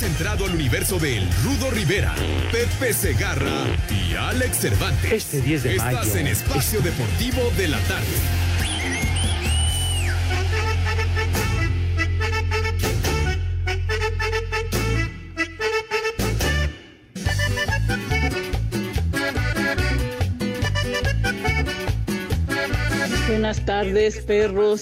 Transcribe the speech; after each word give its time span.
Has 0.00 0.06
entrado 0.06 0.46
al 0.46 0.54
universo 0.54 0.98
de 0.98 1.18
El 1.18 1.28
Rudo 1.44 1.70
Rivera, 1.70 2.14
Pepe 2.50 2.94
Segarra 2.94 3.66
y 3.90 4.14
Alex 4.14 4.56
Cervantes. 4.56 5.12
Este 5.12 5.42
10 5.42 5.62
de 5.62 5.76
mayo. 5.76 5.98
Estás 6.00 6.16
en 6.16 6.26
Espacio 6.26 6.80
Deportivo 6.80 7.52
de 7.58 7.68
la 7.68 7.78
Tarde. 7.80 8.06
Buenas 23.28 23.66
tardes, 23.66 24.22
perros. 24.22 24.80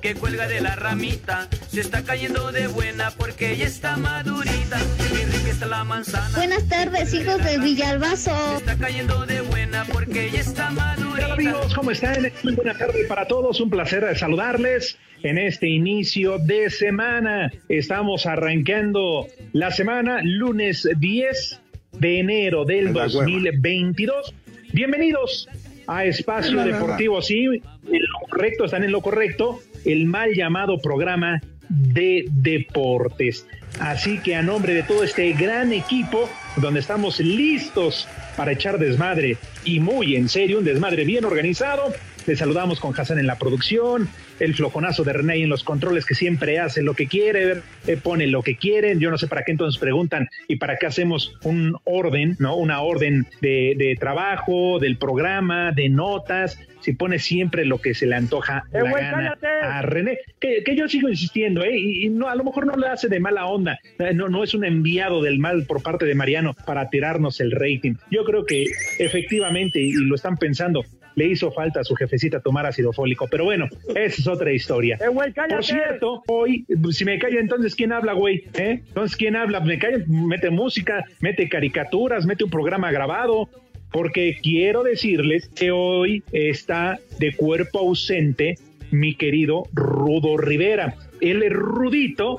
Que 0.00 0.16
cuelga 0.16 0.48
de 0.48 0.60
la 0.60 0.74
ramita, 0.74 1.48
se 1.68 1.80
está 1.80 2.02
cayendo 2.02 2.50
de 2.50 2.66
buena 2.66 3.10
porque 3.10 3.56
ya 3.56 3.66
está 3.66 3.96
madurita. 3.96 4.78
Qué 4.96 5.26
rica 5.26 5.50
está 5.50 5.66
la 5.66 5.84
manzana. 5.84 6.34
Buenas 6.34 6.66
tardes, 6.68 7.12
hijos 7.12 7.44
de 7.44 7.58
Villalbazo. 7.58 8.30
Se 8.52 8.56
está 8.56 8.76
cayendo 8.78 9.26
de 9.26 9.42
buena 9.42 9.84
porque 9.92 10.30
ya 10.30 10.40
está 10.40 10.70
madurita. 10.70 11.26
Hola 11.26 11.34
amigos, 11.34 11.74
¿cómo 11.74 11.90
están? 11.90 12.32
Muy 12.42 12.54
buena 12.54 12.76
tarde 12.76 13.04
para 13.06 13.26
todos, 13.26 13.60
un 13.60 13.68
placer 13.68 14.16
saludarles 14.16 14.98
en 15.22 15.36
este 15.36 15.68
inicio 15.68 16.38
de 16.38 16.70
semana. 16.70 17.52
Estamos 17.68 18.24
arrancando 18.24 19.26
la 19.52 19.70
semana 19.70 20.20
lunes 20.22 20.88
10 20.98 21.60
de 21.92 22.18
enero 22.18 22.64
del 22.64 22.94
2022. 22.94 24.34
Bienvenidos 24.72 25.48
a 25.86 26.06
Espacio 26.06 26.64
Deportivo, 26.64 27.20
sí, 27.20 27.44
en 27.44 27.62
lo 28.02 28.28
correcto, 28.28 28.64
están 28.64 28.84
en 28.84 28.92
lo 28.92 29.00
correcto, 29.00 29.60
el 29.84 30.06
mal 30.06 30.34
llamado 30.34 30.78
programa 30.78 31.40
de 31.68 32.26
deportes. 32.28 33.46
Así 33.80 34.18
que 34.18 34.34
a 34.34 34.42
nombre 34.42 34.74
de 34.74 34.82
todo 34.82 35.04
este 35.04 35.32
gran 35.32 35.72
equipo, 35.72 36.28
donde 36.56 36.80
estamos 36.80 37.20
listos 37.20 38.08
para 38.36 38.52
echar 38.52 38.78
desmadre 38.78 39.36
y 39.64 39.80
muy 39.80 40.16
en 40.16 40.28
serio, 40.28 40.58
un 40.58 40.64
desmadre 40.64 41.04
bien 41.04 41.24
organizado, 41.24 41.92
les 42.28 42.40
saludamos 42.40 42.78
con 42.78 42.92
Hassan 42.94 43.18
en 43.18 43.26
la 43.26 43.38
producción, 43.38 44.06
el 44.38 44.54
flojonazo 44.54 45.02
de 45.02 45.14
René 45.14 45.36
en 45.36 45.48
los 45.48 45.64
controles 45.64 46.04
que 46.04 46.14
siempre 46.14 46.58
hace 46.58 46.82
lo 46.82 46.92
que 46.92 47.06
quiere, 47.06 47.62
eh, 47.86 47.96
pone 47.96 48.26
lo 48.26 48.42
que 48.42 48.56
quieren. 48.56 49.00
Yo 49.00 49.10
no 49.10 49.16
sé 49.16 49.28
para 49.28 49.44
qué 49.44 49.52
entonces 49.52 49.80
preguntan 49.80 50.28
y 50.46 50.56
para 50.56 50.76
qué 50.76 50.86
hacemos 50.86 51.38
un 51.42 51.76
orden, 51.84 52.36
¿no? 52.38 52.56
Una 52.56 52.82
orden 52.82 53.26
de, 53.40 53.74
de 53.78 53.96
trabajo, 53.98 54.78
del 54.78 54.98
programa, 54.98 55.72
de 55.72 55.88
notas. 55.88 56.58
Si 56.80 56.92
pone 56.92 57.18
siempre 57.18 57.64
lo 57.64 57.78
que 57.78 57.94
se 57.94 58.06
le 58.06 58.14
antoja 58.16 58.64
Eh, 58.72 58.80
la 58.82 58.90
gana 58.92 59.36
cállate. 59.40 59.46
a 59.66 59.82
René, 59.82 60.18
que, 60.40 60.62
que 60.64 60.76
yo 60.76 60.88
sigo 60.88 61.08
insistiendo, 61.08 61.64
¿eh? 61.64 61.76
Y, 61.76 62.06
y 62.06 62.08
no, 62.10 62.28
a 62.28 62.34
lo 62.36 62.44
mejor 62.44 62.66
no 62.66 62.76
le 62.76 62.86
hace 62.88 63.08
de 63.08 63.20
mala 63.20 63.46
onda, 63.46 63.78
Eh, 63.98 64.14
no, 64.14 64.28
no 64.28 64.44
es 64.44 64.54
un 64.54 64.64
enviado 64.64 65.22
del 65.22 65.38
mal 65.38 65.64
por 65.66 65.82
parte 65.82 66.06
de 66.06 66.14
Mariano 66.14 66.54
para 66.66 66.88
tirarnos 66.88 67.40
el 67.40 67.50
rating. 67.52 67.94
Yo 68.10 68.24
creo 68.24 68.44
que 68.46 68.64
efectivamente, 68.98 69.80
y 69.80 69.92
lo 69.92 70.14
están 70.14 70.36
pensando, 70.36 70.84
le 71.14 71.26
hizo 71.26 71.50
falta 71.50 71.80
a 71.80 71.84
su 71.84 71.96
jefecita 71.96 72.38
tomar 72.40 72.64
ácido 72.66 72.92
fólico, 72.92 73.26
pero 73.28 73.44
bueno, 73.44 73.66
esa 73.88 74.20
es 74.20 74.26
otra 74.28 74.52
historia. 74.52 74.98
Eh, 75.00 75.08
güey. 75.08 75.32
Por 75.32 75.64
cierto, 75.64 76.22
hoy, 76.28 76.64
si 76.92 77.04
me 77.04 77.18
callo, 77.18 77.40
entonces, 77.40 77.74
¿quién 77.74 77.92
habla, 77.92 78.12
güey? 78.12 78.44
¿Eh? 78.54 78.82
Entonces, 78.86 79.16
¿quién 79.16 79.34
habla? 79.34 79.58
Me 79.60 79.78
callo, 79.78 79.98
mete 80.06 80.50
música, 80.50 81.04
mete 81.20 81.48
caricaturas, 81.48 82.24
mete 82.24 82.44
un 82.44 82.50
programa 82.50 82.92
grabado, 82.92 83.48
porque 83.92 84.38
quiero 84.42 84.82
decirles 84.82 85.48
que 85.54 85.70
hoy 85.70 86.22
está 86.32 86.98
de 87.18 87.34
cuerpo 87.34 87.78
ausente 87.80 88.58
mi 88.90 89.14
querido 89.14 89.64
Rudo 89.72 90.36
Rivera. 90.36 90.94
El 91.20 91.48
Rudito, 91.50 92.38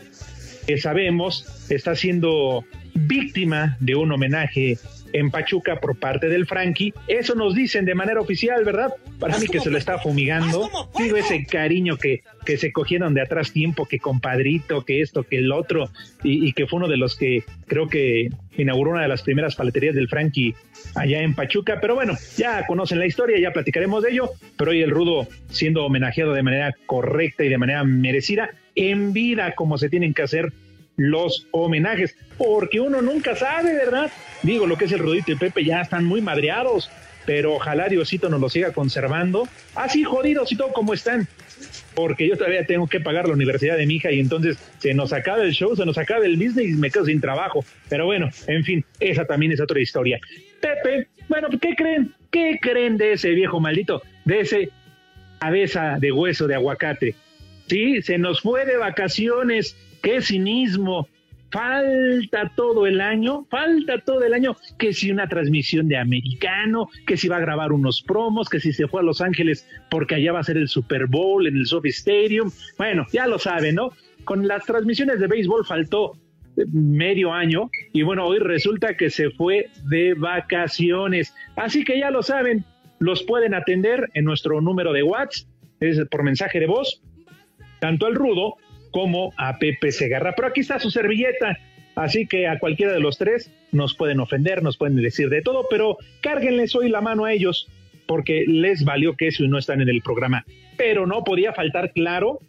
que 0.66 0.78
sabemos, 0.78 1.68
está 1.70 1.96
siendo 1.96 2.64
víctima 2.94 3.78
de 3.80 3.96
un 3.96 4.12
homenaje 4.12 4.78
en 5.14 5.32
Pachuca 5.32 5.80
por 5.80 5.98
parte 5.98 6.28
del 6.28 6.46
Frankie. 6.46 6.94
Eso 7.08 7.36
nos 7.36 7.56
dicen 7.56 7.86
de 7.86 7.96
manera 7.96 8.22
oficial, 8.22 8.64
¿verdad? 8.64 8.94
Para 9.20 9.38
mí 9.40 9.48
que 9.48 9.60
se 9.60 9.70
lo 9.70 9.78
está 9.78 9.98
fumigando. 10.00 10.70
Digo, 10.98 11.18
ese 11.18 11.46
cariño 11.46 11.98
que, 11.98 12.24
que 12.46 12.58
se 12.58 12.72
cogieron 12.72 13.14
de 13.14 13.22
atrás 13.22 13.52
tiempo, 13.52 13.86
que 13.86 14.00
compadrito, 14.00 14.86
que 14.86 15.02
esto, 15.02 15.24
que 15.24 15.38
el 15.38 15.52
otro, 15.52 15.90
y, 16.24 16.48
y 16.48 16.54
que 16.54 16.68
fue 16.68 16.78
uno 16.78 16.88
de 16.88 16.98
los 16.98 17.16
que 17.16 17.44
creo 17.68 17.88
que 17.88 18.30
inauguró 18.58 18.92
una 18.92 19.02
de 19.02 19.08
las 19.08 19.24
primeras 19.24 19.56
paleterías 19.56 19.96
del 19.96 20.10
Frankie 20.10 20.56
allá 21.00 21.22
en 21.22 21.34
Pachuca. 21.34 21.80
Pero 21.82 21.96
bueno, 21.96 22.16
ya 22.38 22.66
conocen 22.68 23.00
la 23.00 23.08
historia, 23.08 23.40
ya 23.40 23.52
platicaremos 23.52 24.04
de 24.04 24.12
ello. 24.12 24.32
Pero 24.58 24.72
hoy 24.72 24.82
el 24.82 24.92
Rudo 24.92 25.28
siendo 25.50 25.86
homenajeado 25.86 26.34
de 26.34 26.44
manera 26.44 26.76
correcta 26.86 27.44
y 27.44 27.50
de 27.50 27.58
manera 27.58 27.84
merecida, 27.84 28.52
en 28.76 29.14
vida, 29.14 29.56
como 29.56 29.78
se 29.78 29.90
tienen 29.90 30.14
que 30.14 30.24
hacer 30.24 30.52
los 30.96 31.48
homenajes, 31.52 32.16
porque 32.38 32.82
uno 32.82 33.02
nunca 33.02 33.36
sabe, 33.36 33.74
¿verdad? 33.74 34.12
Digo, 34.44 34.68
lo 34.68 34.78
que 34.78 34.86
es 34.86 34.92
el 34.92 35.00
Rudito 35.00 35.32
y 35.32 35.36
Pepe 35.36 35.64
ya 35.64 35.82
están 35.82 36.04
muy 36.04 36.20
madreados, 36.20 36.92
pero 37.26 37.54
ojalá 37.56 37.88
Diosito 37.88 38.28
nos 38.28 38.42
lo 38.42 38.50
siga 38.50 38.74
conservando, 38.74 39.48
así 39.76 40.04
jodidos 40.04 40.52
y 40.52 40.58
todo 40.58 40.74
como 40.74 40.94
están, 40.94 41.26
porque 41.96 42.28
yo 42.28 42.36
todavía 42.36 42.66
tengo 42.66 42.88
que 42.88 43.00
pagar 43.00 43.30
la 43.30 43.34
universidad 43.34 43.78
de 43.78 43.86
mi 43.86 43.96
hija 43.96 44.12
y 44.12 44.20
entonces 44.20 44.58
se 44.80 44.94
nos 44.94 45.14
acaba 45.14 45.42
el 45.44 45.54
show, 45.54 45.74
se 45.74 45.86
nos 45.86 45.98
acaba 45.98 46.26
el 46.26 46.36
business 46.36 46.68
y 46.68 46.74
me 46.74 46.92
quedo 46.92 47.06
sin 47.06 47.22
trabajo, 47.22 47.64
pero 47.88 48.06
bueno, 48.06 48.30
en 48.48 48.66
fin, 48.66 48.84
esa 49.00 49.24
también 49.24 49.54
es 49.54 49.62
otra 49.62 49.80
historia. 49.80 50.20
Pepe, 50.62 51.08
bueno, 51.28 51.48
¿qué 51.62 51.76
creen? 51.76 52.14
¿Qué 52.32 52.60
creen 52.62 52.98
de 52.98 53.14
ese 53.14 53.32
viejo 53.32 53.60
maldito? 53.60 54.02
De 54.26 54.42
ese 54.42 54.70
cabeza 55.40 55.98
de 56.00 56.12
hueso 56.12 56.48
de 56.48 56.56
aguacate. 56.56 57.16
Sí, 57.68 58.02
se 58.02 58.18
nos 58.18 58.42
fue 58.42 58.66
de 58.66 58.78
vacaciones, 58.78 59.78
qué 60.02 60.22
cinismo. 60.22 61.08
Falta 61.52 62.52
todo 62.56 62.86
el 62.86 63.02
año, 63.02 63.46
falta 63.50 63.98
todo 63.98 64.24
el 64.24 64.36
año, 64.36 64.56
que 64.78 64.94
si 64.94 65.10
una 65.10 65.28
transmisión 65.28 65.88
de 65.88 65.98
americano, 65.98 66.90
que 67.08 67.18
si 67.18 67.28
va 67.28 67.38
a 67.38 67.42
grabar 67.42 67.72
unos 67.72 68.04
promos, 68.04 68.50
que 68.50 68.60
si 68.60 68.72
se 68.72 68.88
fue 68.88 69.02
a 69.02 69.04
Los 69.04 69.20
Ángeles 69.20 69.68
porque 69.90 70.16
allá 70.16 70.32
va 70.32 70.42
a 70.42 70.44
ser 70.44 70.58
el 70.58 70.68
Super 70.68 71.08
Bowl 71.08 71.48
en 71.48 71.58
el 71.58 71.66
Sophie 71.66 71.90
Stadium. 71.90 72.52
Bueno, 72.78 73.08
ya 73.12 73.26
lo 73.26 73.40
saben, 73.40 73.76
¿no? 73.76 73.94
Con 74.26 74.48
las 74.48 74.64
transmisiones 74.66 75.20
de 75.20 75.26
béisbol 75.26 75.66
faltó 75.66 76.16
medio 76.68 77.34
año 77.34 77.70
y 77.94 78.04
bueno, 78.04 78.26
hoy 78.26 78.40
resulta 78.40 78.96
que 78.96 79.10
se 79.10 79.30
fue 79.32 79.70
de 79.90 80.14
vacaciones. 80.14 81.34
Así 81.56 81.84
que 81.84 82.00
ya 82.00 82.12
lo 82.12 82.24
saben, 82.24 82.66
los 83.00 83.24
pueden 83.24 83.54
atender 83.54 84.10
en 84.14 84.26
nuestro 84.26 84.62
número 84.62 84.94
de 84.94 85.04
WhatsApp, 85.04 85.48
es 85.80 86.00
por 86.10 86.24
mensaje 86.24 86.60
de 86.60 86.68
voz, 86.68 87.02
tanto 87.80 88.06
al 88.06 88.16
Rudo 88.16 88.56
como 88.92 89.34
a 89.38 89.58
Pepe 89.58 89.92
Segarra. 89.92 90.34
Pero 90.36 90.50
aquí 90.50 90.62
está 90.62 90.80
su 90.80 90.92
servilleta, 90.92 91.58
así 91.96 92.28
que 92.28 92.48
a 92.48 92.60
cualquiera 92.60 92.94
de 92.94 93.00
los 93.00 93.18
tres 93.18 93.52
nos 93.72 93.96
pueden 93.96 94.20
ofender, 94.20 94.64
nos 94.64 94.78
pueden 94.78 94.98
decir 94.98 95.30
de 95.30 95.42
todo, 95.42 95.68
pero 95.70 95.98
cárguenles 96.22 96.76
hoy 96.76 96.90
la 96.90 97.02
mano 97.02 97.26
a 97.26 97.34
ellos, 97.34 97.68
porque 98.08 98.44
les 98.48 98.84
valió 98.84 99.16
que 99.16 99.28
eso 99.28 99.44
y 99.44 99.48
no 99.48 99.58
están 99.58 99.82
en 99.82 99.90
el 99.90 100.02
programa. 100.02 100.44
Pero 100.78 101.06
no 101.06 101.24
podía 101.24 101.54
faltar 101.54 101.92
claro. 101.94 102.40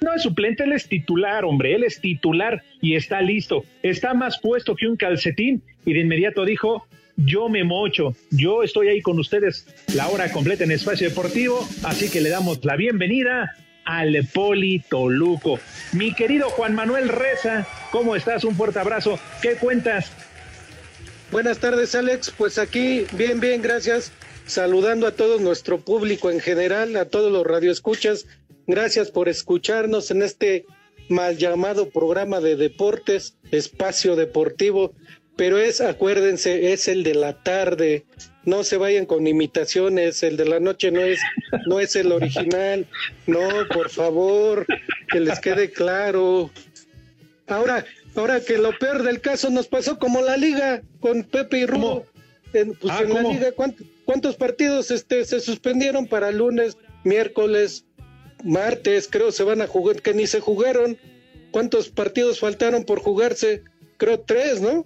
No 0.00 0.14
es 0.14 0.22
suplente, 0.22 0.64
él 0.64 0.72
es 0.72 0.88
titular, 0.88 1.44
hombre, 1.44 1.74
él 1.74 1.84
es 1.84 2.00
titular 2.00 2.62
y 2.80 2.96
está 2.96 3.20
listo. 3.20 3.64
Está 3.82 4.14
más 4.14 4.38
puesto 4.38 4.76
que 4.76 4.86
un 4.86 4.96
calcetín 4.96 5.62
y 5.84 5.94
de 5.94 6.00
inmediato 6.00 6.44
dijo, 6.44 6.86
yo 7.16 7.48
me 7.48 7.64
mocho, 7.64 8.14
yo 8.30 8.62
estoy 8.62 8.88
ahí 8.88 9.00
con 9.00 9.18
ustedes 9.18 9.66
la 9.94 10.08
hora 10.08 10.30
completa 10.30 10.64
en 10.64 10.70
Espacio 10.70 11.08
Deportivo, 11.08 11.66
así 11.84 12.10
que 12.10 12.20
le 12.20 12.28
damos 12.28 12.62
la 12.64 12.76
bienvenida 12.76 13.54
al 13.86 14.16
Poli 14.34 14.80
Toluco. 14.80 15.58
Mi 15.92 16.12
querido 16.12 16.50
Juan 16.50 16.74
Manuel 16.74 17.08
Reza, 17.08 17.66
¿cómo 17.90 18.16
estás? 18.16 18.44
Un 18.44 18.54
fuerte 18.54 18.80
abrazo. 18.80 19.18
¿Qué 19.40 19.54
cuentas? 19.54 20.12
Buenas 21.30 21.58
tardes, 21.58 21.94
Alex. 21.94 22.32
Pues 22.36 22.58
aquí, 22.58 23.06
bien, 23.12 23.40
bien, 23.40 23.62
gracias. 23.62 24.12
Saludando 24.44 25.06
a 25.06 25.12
todo 25.12 25.40
nuestro 25.40 25.80
público 25.80 26.30
en 26.30 26.40
general, 26.40 26.96
a 26.96 27.06
todos 27.06 27.32
los 27.32 27.46
radioescuchas. 27.46 28.26
Gracias 28.66 29.10
por 29.10 29.28
escucharnos 29.28 30.10
en 30.10 30.22
este 30.22 30.64
mal 31.08 31.36
llamado 31.36 31.88
programa 31.90 32.40
de 32.40 32.56
deportes, 32.56 33.36
espacio 33.50 34.16
deportivo. 34.16 34.92
Pero 35.36 35.58
es, 35.58 35.80
acuérdense, 35.82 36.72
es 36.72 36.88
el 36.88 37.02
de 37.02 37.14
la 37.14 37.42
tarde. 37.42 38.06
No 38.44 38.64
se 38.64 38.78
vayan 38.78 39.04
con 39.06 39.26
imitaciones. 39.26 40.22
El 40.22 40.36
de 40.38 40.46
la 40.46 40.60
noche 40.60 40.90
no 40.90 41.00
es, 41.02 41.20
no 41.66 41.78
es 41.78 41.94
el 41.94 42.10
original. 42.10 42.86
No, 43.26 43.46
por 43.72 43.90
favor, 43.90 44.66
que 45.10 45.20
les 45.20 45.38
quede 45.40 45.70
claro. 45.70 46.50
Ahora, 47.46 47.84
ahora 48.14 48.40
que 48.40 48.56
lo 48.58 48.76
peor 48.78 49.02
del 49.02 49.20
caso 49.20 49.50
nos 49.50 49.68
pasó 49.68 49.98
como 49.98 50.22
la 50.22 50.36
liga 50.36 50.82
con 51.00 51.22
Pepe 51.22 51.58
y 51.58 51.66
Rudo. 51.66 52.06
En, 52.52 52.72
pues 52.74 52.94
Ah, 52.96 53.02
en 53.02 53.12
la 53.12 53.22
liga, 53.22 53.52
¿cuánto- 53.52 53.84
¿cuántos 54.06 54.36
partidos 54.36 54.90
este, 54.90 55.24
se 55.26 55.40
suspendieron 55.40 56.06
para 56.06 56.30
lunes, 56.30 56.78
miércoles, 57.04 57.84
martes? 58.46 59.08
Creo 59.10 59.32
se 59.32 59.44
van 59.44 59.60
a 59.62 59.66
jugar, 59.66 60.02
que 60.02 60.14
ni 60.14 60.26
se 60.26 60.40
jugaron. 60.40 60.96
¿Cuántos 61.50 61.88
partidos 61.88 62.40
faltaron 62.40 62.84
por 62.84 63.00
jugarse? 63.00 63.62
Creo 63.96 64.20
tres, 64.20 64.60
¿no? 64.60 64.84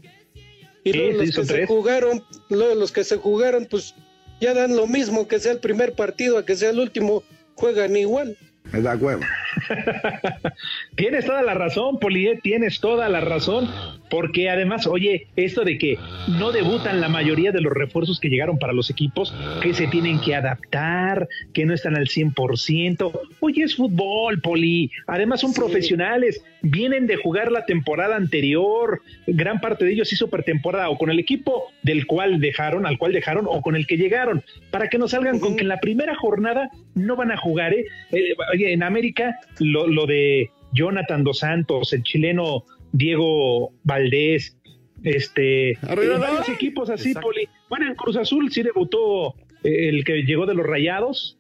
Y 0.85 0.93
Sí, 0.93 0.99
luego 0.99 1.21
sí, 1.21 1.27
los 1.27 1.37
que 1.37 1.45
se 1.45 1.67
jugaron, 1.67 2.25
luego 2.49 2.75
los 2.75 2.93
que 2.93 3.05
se 3.05 3.17
jugaron, 3.17 3.67
pues 3.67 3.95
ya 4.41 4.55
dan 4.55 4.77
lo 4.77 4.87
mismo 4.87 5.29
que 5.29 5.39
sea 5.39 5.53
el 5.53 5.59
primer 5.59 5.93
partido 5.93 6.39
a 6.39 6.47
que 6.47 6.57
sea 6.57 6.71
el 6.71 6.79
último, 6.79 7.23
juegan 7.55 7.97
igual. 7.97 8.37
Me 8.73 8.81
da 8.81 8.97
huevo. 8.97 9.23
Tienes 10.97 11.27
toda 11.27 11.43
la 11.43 11.55
razón, 11.55 11.99
Poli, 11.99 12.29
eh, 12.29 12.41
tienes 12.43 12.81
toda 12.81 13.09
la 13.09 13.21
razón, 13.21 13.69
porque 14.11 14.51
además, 14.51 14.87
oye, 14.87 15.29
esto 15.37 15.65
de 15.65 15.79
que 15.79 15.97
no 16.39 16.53
debutan 16.53 17.01
la 17.01 17.09
mayoría 17.09 17.53
de 17.53 17.61
los 17.61 17.73
refuerzos 17.73 18.19
que 18.21 18.29
llegaron 18.29 18.59
para 18.59 18.73
los 18.73 18.91
equipos, 18.91 19.33
que 19.63 19.73
se 19.73 19.87
tienen 19.87 20.21
que 20.21 20.35
adaptar, 20.35 21.29
que 21.55 21.65
no 21.65 21.73
están 21.73 21.97
al 21.97 22.09
100%, 22.09 23.21
oye, 23.39 23.63
es 23.63 23.77
fútbol, 23.77 24.41
Poli, 24.41 24.91
además 25.07 25.41
son 25.41 25.55
profesionales, 25.55 26.43
vienen 26.63 27.07
de 27.07 27.17
jugar 27.17 27.53
la 27.53 27.65
temporada 27.65 28.17
anterior, 28.17 29.01
gran 29.27 29.61
parte 29.61 29.85
de 29.85 29.93
ellos 29.93 30.13
hizo 30.13 30.29
pretemporada 30.29 30.91
o 30.91 30.99
con 30.99 31.11
el 31.11 31.19
equipo 31.19 31.69
del 31.83 32.07
cual 32.07 32.41
dejaron, 32.41 32.87
al 32.87 32.99
cual 32.99 33.13
dejaron, 33.13 33.47
o 33.49 33.63
con 33.63 33.77
el 33.77 33.87
que 33.87 33.97
llegaron, 33.97 34.43
para 34.71 34.89
que 34.89 34.99
no 34.99 35.07
salgan 35.07 35.39
con 35.39 35.57
que 35.57 35.63
en 35.63 35.69
la 35.69 35.79
primera 35.79 36.17
jornada 36.17 36.71
no 36.95 37.15
van 37.15 37.31
a 37.31 37.37
jugar, 37.37 37.73
¿eh? 37.75 37.87
Eh, 38.11 38.35
oye, 38.53 38.73
en 38.73 38.83
América, 38.83 39.39
lo, 39.61 39.87
lo 39.87 40.07
de 40.07 40.51
Jonathan 40.73 41.25
Dos 41.25 41.39
Santos, 41.39 41.93
el 41.93 42.03
chileno 42.03 42.65
Diego 42.93 43.73
Valdés, 43.85 44.57
este, 45.03 45.71
eh, 45.71 45.77
varios 46.19 46.49
equipos 46.49 46.91
así, 46.91 47.15
Poli. 47.15 47.49
Bueno, 47.69 47.87
en 47.89 47.95
Cruz 47.95 48.17
Azul 48.17 48.51
sí 48.53 48.63
debutó 48.63 49.35
eh, 49.65 49.89
el 49.89 50.05
que 50.05 50.23
llegó 50.23 50.47
de 50.47 50.55
los 50.55 50.67
Rayados, 50.67 51.39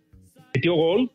metió 0.55 0.75
gol, 0.75 1.11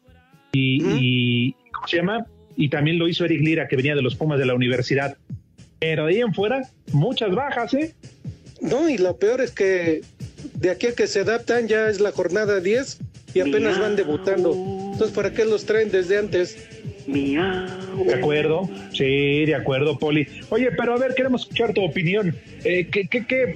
y, 0.51 0.81
y- 0.99 1.55
¿cómo 1.73 1.87
se 1.87 1.97
llama? 1.97 2.25
Y 2.55 2.69
también 2.69 2.97
lo 2.99 3.07
hizo 3.07 3.25
Eric 3.25 3.41
Lira, 3.41 3.67
que 3.67 3.75
venía 3.75 3.95
de 3.95 4.01
los 4.01 4.15
Pumas 4.15 4.39
de 4.39 4.45
la 4.45 4.53
universidad. 4.55 5.17
Pero 5.79 6.05
ahí 6.05 6.19
en 6.21 6.33
fuera, 6.33 6.61
muchas 6.93 7.35
bajas, 7.35 7.73
¿eh? 7.73 7.93
No, 8.61 8.87
y 8.89 8.97
lo 8.97 9.17
peor 9.17 9.41
es 9.41 9.51
que 9.51 10.01
de 10.53 10.69
aquí 10.69 10.87
a 10.87 10.95
que 10.95 11.07
se 11.07 11.19
adaptan 11.19 11.67
ya 11.67 11.89
es 11.89 11.99
la 11.99 12.11
jornada 12.13 12.61
10 12.61 12.99
y 13.33 13.41
apenas 13.41 13.79
van 13.79 13.97
debutando. 13.97 14.53
Entonces, 14.53 15.11
¿para 15.11 15.33
qué 15.33 15.43
los 15.43 15.65
traen 15.65 15.91
desde 15.91 16.17
antes? 16.17 16.74
De 18.05 18.13
acuerdo, 18.15 18.69
sí, 18.93 19.45
de 19.45 19.55
acuerdo, 19.55 19.97
Poli. 19.97 20.27
Oye, 20.49 20.71
pero 20.71 20.93
a 20.93 20.97
ver, 20.97 21.13
queremos 21.15 21.41
escuchar 21.43 21.73
tu 21.73 21.83
opinión. 21.83 22.35
Eh, 22.63 22.87
¿qué, 22.91 23.07
qué, 23.07 23.25
qué, 23.25 23.55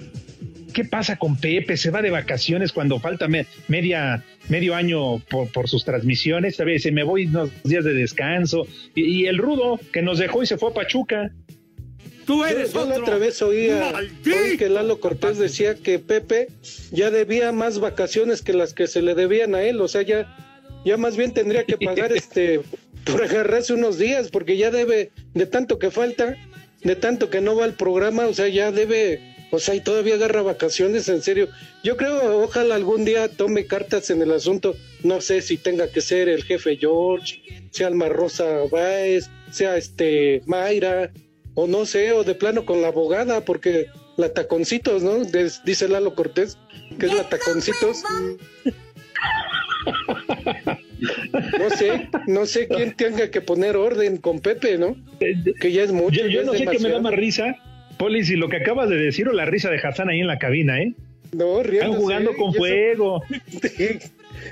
qué 0.73 0.85
pasa 0.85 1.17
con 1.17 1.35
Pepe? 1.35 1.75
¿Se 1.77 1.89
va 1.89 2.01
de 2.01 2.11
vacaciones 2.11 2.71
cuando 2.71 2.99
falta 2.99 3.27
me- 3.27 3.45
media, 3.67 4.23
medio 4.49 4.75
año 4.75 5.19
por, 5.19 5.51
por 5.51 5.67
sus 5.67 5.83
transmisiones? 5.85 6.55
¿Sabes? 6.57 6.83
Se 6.83 6.91
me 6.91 7.03
voy 7.03 7.25
unos 7.25 7.49
días 7.63 7.83
de 7.83 7.93
descanso. 7.93 8.67
Y, 8.95 9.23
y 9.23 9.25
el 9.27 9.37
Rudo, 9.37 9.79
que 9.91 10.01
nos 10.01 10.19
dejó 10.19 10.43
y 10.43 10.45
se 10.45 10.57
fue 10.57 10.69
a 10.69 10.73
Pachuca. 10.73 11.31
Tú 12.25 12.41
Yo, 12.41 12.45
eres 12.45 12.73
yo 12.73 12.81
la 12.85 12.91
otro. 12.91 13.01
otra 13.03 13.17
vez 13.17 13.41
oía, 13.41 13.91
oí 13.97 14.55
que 14.57 14.69
Lalo 14.69 14.99
Cortés 14.99 15.39
decía 15.39 15.73
que 15.73 15.97
Pepe 15.97 16.47
ya 16.91 17.09
debía 17.09 17.51
más 17.51 17.79
vacaciones 17.79 18.43
que 18.43 18.53
las 18.53 18.75
que 18.75 18.85
se 18.85 19.01
le 19.01 19.15
debían 19.15 19.55
a 19.55 19.63
él, 19.63 19.81
o 19.81 19.87
sea, 19.87 20.03
ya, 20.03 20.37
ya 20.85 20.95
más 20.97 21.17
bien 21.17 21.33
tendría 21.33 21.63
que 21.63 21.77
pagar 21.77 22.11
este 22.15 22.61
por 23.11 23.23
agarrarse 23.23 23.73
unos 23.73 23.97
días, 23.97 24.29
porque 24.29 24.57
ya 24.57 24.71
debe, 24.71 25.11
de 25.33 25.45
tanto 25.45 25.79
que 25.79 25.91
falta, 25.91 26.35
de 26.83 26.95
tanto 26.95 27.29
que 27.29 27.41
no 27.41 27.56
va 27.56 27.65
al 27.65 27.73
programa, 27.73 28.27
o 28.27 28.33
sea, 28.33 28.47
ya 28.47 28.71
debe, 28.71 29.21
o 29.51 29.59
sea, 29.59 29.75
y 29.75 29.81
todavía 29.81 30.15
agarra 30.15 30.41
vacaciones, 30.41 31.07
en 31.09 31.21
serio. 31.21 31.50
Yo 31.83 31.97
creo, 31.97 32.41
ojalá 32.44 32.75
algún 32.75 33.06
día 33.06 33.27
tome 33.29 33.65
cartas 33.65 34.09
en 34.09 34.21
el 34.21 34.31
asunto, 34.31 34.75
no 35.03 35.21
sé 35.21 35.41
si 35.41 35.57
tenga 35.57 35.89
que 35.91 36.01
ser 36.01 36.29
el 36.29 36.44
jefe 36.44 36.77
George, 36.77 37.41
sea 37.71 37.88
Alma 37.88 38.09
Rosa 38.09 38.45
Báez, 38.71 39.29
sea 39.51 39.77
este 39.77 40.41
Mayra, 40.45 41.11
o 41.56 41.67
no 41.67 41.85
sé, 41.85 42.11
o 42.13 42.23
de 42.23 42.35
plano 42.35 42.65
con 42.65 42.81
la 42.81 42.89
abogada, 42.89 43.41
porque 43.44 43.88
la 44.17 44.33
taconcitos, 44.33 45.01
¿no? 45.03 45.23
Des- 45.25 45.61
dice 45.65 45.88
Lalo 45.88 46.15
Cortés, 46.15 46.57
que 47.00 47.06
es 47.07 47.13
la 47.13 47.27
taconcitos. 47.29 48.03
No 51.59 51.69
sé, 51.69 52.09
no 52.27 52.45
sé 52.45 52.67
quién 52.69 52.93
tenga 52.95 53.29
que 53.31 53.41
poner 53.41 53.75
orden 53.77 54.17
con 54.17 54.39
Pepe, 54.39 54.77
¿no? 54.77 54.95
Que 55.59 55.71
ya 55.71 55.83
es 55.83 55.91
mucho. 55.91 56.25
Yo, 56.27 56.43
no 56.43 56.53
sé 56.53 56.65
qué 56.65 56.79
me 56.79 56.89
da 56.89 56.99
más 56.99 57.13
risa, 57.13 57.55
Poli, 57.97 58.23
si 58.23 58.35
lo 58.35 58.49
que 58.49 58.57
acabas 58.57 58.89
de 58.89 58.97
decir 58.97 59.27
o 59.27 59.33
la 59.33 59.45
risa 59.45 59.69
de 59.69 59.77
Hassan 59.77 60.09
ahí 60.09 60.19
en 60.19 60.27
la 60.27 60.39
cabina, 60.39 60.81
¿eh? 60.81 60.93
No, 61.31 61.61
Están 61.61 61.93
jugando 61.93 62.33
con 62.35 62.49
eso- 62.49 62.57
fuego. 62.57 63.23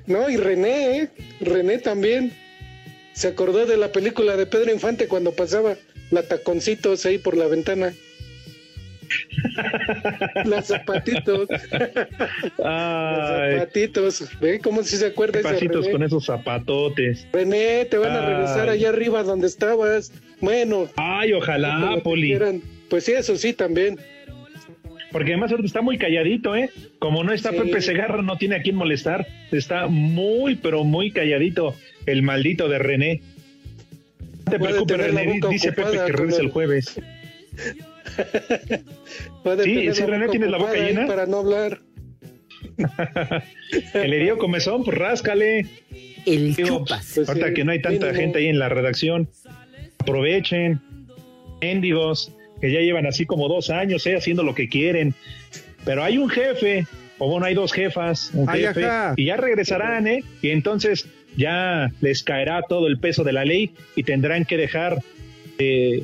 No, 0.05 0.29
y 0.29 0.35
René, 0.35 0.97
¿eh? 0.99 1.09
René 1.39 1.77
también. 1.77 2.33
Se 3.13 3.29
acordó 3.29 3.65
de 3.65 3.77
la 3.77 3.91
película 3.91 4.35
de 4.35 4.45
Pedro 4.45 4.71
Infante 4.71 5.07
cuando 5.07 5.31
pasaba 5.31 5.75
la 6.11 6.23
taconcitos 6.23 7.05
ahí 7.05 7.17
por 7.17 7.38
la 7.38 7.47
ventana. 7.47 7.94
Los 10.45 10.65
zapatitos. 10.65 11.48
Los 12.57 13.27
zapatitos. 13.57 14.30
¿Ve 14.39 14.59
cómo 14.59 14.83
si 14.83 14.98
se 14.98 15.07
acuerda 15.07 15.42
René? 15.42 15.92
con 15.92 16.04
esos 16.04 16.25
zapatotes. 16.25 17.27
René, 17.31 17.86
te 17.86 17.98
van 17.98 18.12
a 18.12 18.25
regresar 18.25 18.69
allá 18.69 18.89
arriba 18.89 19.24
donde 19.24 19.48
estabas. 19.48 20.12
Bueno. 20.42 20.88
Ay, 20.95 21.33
ojalá, 21.33 21.98
Poli. 22.04 22.38
Pues 22.89 23.06
sí, 23.06 23.13
eso 23.13 23.36
sí 23.36 23.54
también. 23.54 23.98
Porque 25.12 25.31
además 25.31 25.51
ahorita 25.51 25.68
está 25.68 25.81
muy 25.81 25.98
calladito, 25.98 26.56
¿eh? 26.56 26.69
Como 27.00 27.24
no 27.24 27.31
está 27.31 27.51
Sí. 27.51 27.57
Pepe 27.57 27.81
Segarra, 27.81 28.21
no 28.21 28.38
tiene 28.38 28.57
a 28.57 28.62
quién 28.62 28.75
molestar. 28.75 29.25
Está 29.51 29.88
muy, 29.88 30.56
pero 30.56 30.83
muy 30.83 31.12
calladito 31.12 31.75
el 32.06 32.21
maldito 32.24 32.68
de 32.68 32.80
René. 32.80 33.21
No 34.45 34.51
te 34.51 34.59
preocupes, 34.59 34.98
René. 34.98 35.39
Dice 35.50 35.71
Pepe 35.71 35.92
que 36.06 36.12
regresa 36.12 36.42
el 36.42 36.50
jueves. 36.50 37.00
Puede 39.44 39.64
Sí, 39.64 39.94
sí, 39.94 40.04
René, 40.04 40.19
boca 40.25 40.31
¿tienes 40.31 40.52
la 40.52 40.58
boca 40.58 40.74
llena? 40.74 41.08
Para 41.08 41.25
no 41.25 41.38
hablar. 41.38 41.80
Le 43.94 44.19
dio 44.19 44.38
comezón, 44.38 44.84
pues 44.84 44.98
ráscale. 44.98 45.66
El 46.25 46.56
Digo, 46.56 46.80
chupas. 46.80 47.12
Pues 47.16 47.30
ahorita 47.30 47.48
sí, 47.48 47.54
que 47.54 47.64
no 47.64 47.72
hay 47.72 47.81
tanta 47.81 48.08
mínimo. 48.08 48.19
gente 48.22 48.40
ahí 48.40 48.48
en 48.48 48.60
la 48.60 48.69
redacción, 48.69 49.30
aprovechen. 50.00 50.81
Mendigos, 51.62 52.31
que 52.62 52.72
ya 52.72 52.80
llevan 52.81 53.08
así 53.08 53.25
como 53.25 53.48
dos 53.48 53.69
años, 53.72 54.06
¿eh? 54.06 54.16
Haciendo 54.16 54.44
lo 54.44 54.54
que 54.54 54.69
quieren. 54.69 55.16
Pero 55.86 56.04
hay 56.04 56.18
un 56.18 56.30
jefe, 56.30 56.86
o 57.18 57.30
bueno, 57.30 57.45
hay 57.47 57.56
dos 57.56 57.74
jefas, 57.74 58.30
un 58.33 58.47
Ay, 58.47 58.62
jefe, 58.62 58.86
ajá. 58.86 59.14
y 59.18 59.26
ya 59.26 59.38
regresarán, 59.38 60.07
¿eh? 60.07 60.24
Y 60.42 60.50
entonces 60.50 61.07
ya 61.36 61.92
les 62.02 62.24
caerá 62.24 62.62
todo 62.62 62.88
el 62.88 63.00
peso 63.00 63.24
de 63.24 63.33
la 63.33 63.44
ley 63.45 63.71
y 63.95 64.04
tendrán 64.04 64.45
que 64.45 64.57
dejar 64.57 65.00
de, 65.57 66.04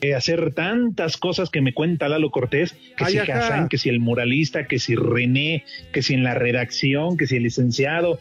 de 0.00 0.14
hacer 0.14 0.52
tantas 0.54 1.16
cosas 1.16 1.50
que 1.50 1.60
me 1.60 1.74
cuenta 1.74 2.08
Lalo 2.08 2.30
Cortés, 2.30 2.72
que 2.96 3.04
Ay, 3.04 3.12
si 3.12 3.18
ajá. 3.18 3.38
Hassan, 3.38 3.68
que 3.68 3.78
si 3.78 3.88
el 3.88 4.00
muralista, 4.00 4.66
que 4.66 4.78
si 4.78 4.94
René, 4.94 5.64
que 5.92 6.02
si 6.02 6.14
en 6.14 6.22
la 6.22 6.34
redacción, 6.34 7.16
que 7.16 7.26
si 7.26 7.36
el 7.36 7.42
licenciado. 7.44 8.20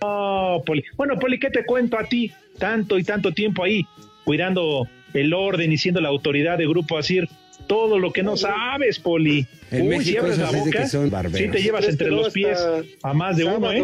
No, 0.00 0.62
Poli. 0.66 0.84
Bueno, 0.96 1.18
Poli, 1.18 1.38
¿qué 1.38 1.50
te 1.50 1.64
cuento 1.64 1.98
a 1.98 2.04
ti? 2.04 2.32
Tanto 2.58 2.98
y 2.98 3.04
tanto 3.04 3.32
tiempo 3.32 3.62
ahí, 3.64 3.86
cuidando 4.24 4.88
el 5.14 5.32
orden 5.32 5.72
y 5.72 5.78
siendo 5.78 6.00
la 6.00 6.08
autoridad 6.08 6.58
de 6.58 6.66
Grupo 6.66 6.98
Asir. 6.98 7.28
Todo 7.68 7.98
lo 7.98 8.12
que 8.12 8.24
no 8.24 8.36
sabes, 8.36 8.98
Poli. 8.98 9.46
En 9.70 9.82
Uy, 9.82 9.88
México 9.98 10.04
si 10.10 10.16
abres 10.16 10.38
la 10.38 10.50
boca, 10.50 10.82
que 10.82 10.88
son 10.88 11.08
barberos. 11.10 11.38
sí 11.38 11.48
te 11.48 11.62
llevas 11.62 11.82
¿Crees 11.82 11.94
entre 11.94 12.10
los 12.10 12.32
pies 12.32 12.58
a 13.02 13.14
más 13.14 13.36
de 13.36 13.44
uno, 13.44 13.72
¿eh? 13.72 13.82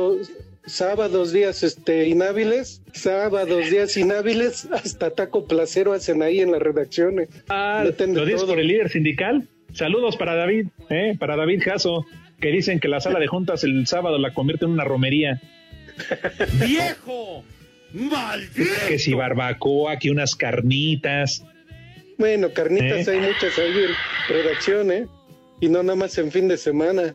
Sábados, 0.69 1.33
días 1.33 1.63
este 1.63 2.09
inhábiles, 2.09 2.83
sábados 2.93 3.71
días 3.71 3.97
inhábiles, 3.97 4.69
hasta 4.73 5.11
taco 5.11 5.47
placero 5.47 5.93
hacen 5.93 6.23
ahí 6.23 6.41
en 6.41 6.53
las 6.53 6.61
redacciones. 6.61 7.29
Ah, 7.49 7.85
lo 7.85 7.93
dices 8.25 8.41
todo. 8.41 8.49
por 8.49 8.61
el 8.61 8.69
líder 8.69 8.89
sindical. 8.89 9.49
Saludos 9.73 10.17
para 10.17 10.35
David, 10.35 10.69
¿eh? 10.91 11.17
para 11.19 11.37
David 11.37 11.63
Jasso, 11.65 12.07
que 12.41 12.49
dicen 12.49 12.81
que 12.81 12.89
la 12.89 13.01
sala 13.01 13.19
de 13.19 13.27
juntas 13.27 13.65
el 13.65 13.87
sábado 13.87 14.19
la 14.19 14.33
convierte 14.33 14.65
en 14.65 14.73
una 14.73 14.85
romería. 14.85 15.41
¡Viejo! 16.67 17.45
¡Maldito! 17.93 18.71
Que 18.89 18.99
si 18.99 19.15
barbacoa, 19.15 19.99
que 19.99 20.11
unas 20.11 20.37
carnitas. 20.37 21.45
Bueno, 22.17 22.51
carnitas 22.53 23.07
¿Eh? 23.07 23.13
hay 23.13 23.21
muchas 23.21 23.59
ahí 23.59 23.73
en 23.73 24.35
redacción, 24.35 24.91
¿eh? 24.91 25.07
Y 25.61 25.69
no 25.69 25.83
nada 25.83 25.97
más 25.97 26.17
en 26.19 26.31
fin 26.31 26.49
de 26.49 26.57
semana. 26.57 27.15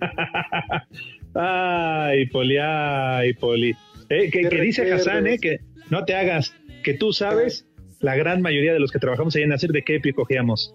Ay, 1.34 2.26
Poli, 2.26 2.58
ay, 2.58 3.34
Poli. 3.34 3.70
Eh, 4.08 4.30
que, 4.30 4.42
Qué 4.42 4.48
que 4.48 4.60
dice. 4.60 4.92
Hassan, 4.92 5.26
eh, 5.26 5.38
que 5.38 5.60
no 5.90 6.04
te 6.04 6.14
hagas, 6.14 6.54
que 6.82 6.94
tú 6.94 7.12
sabes, 7.12 7.66
la 8.00 8.16
gran 8.16 8.42
mayoría 8.42 8.72
de 8.72 8.80
los 8.80 8.90
que 8.90 8.98
trabajamos 8.98 9.34
ahí 9.36 9.42
en 9.42 9.50
Nacir, 9.50 9.70
de 9.70 9.82
qué 9.82 9.96
epi 9.96 10.12
cojeamos. 10.12 10.74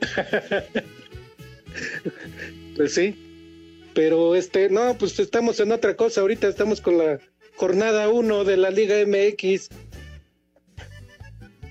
Pues 2.76 2.94
sí. 2.94 3.14
Pero 3.92 4.36
este, 4.36 4.70
no, 4.70 4.96
pues 4.96 5.18
estamos 5.18 5.58
en 5.58 5.72
otra 5.72 5.94
cosa. 5.94 6.20
Ahorita 6.20 6.46
estamos 6.46 6.80
con 6.80 6.96
la 6.96 7.18
jornada 7.56 8.08
1 8.08 8.44
de 8.44 8.56
la 8.56 8.70
Liga 8.70 8.94
MX. 9.04 9.68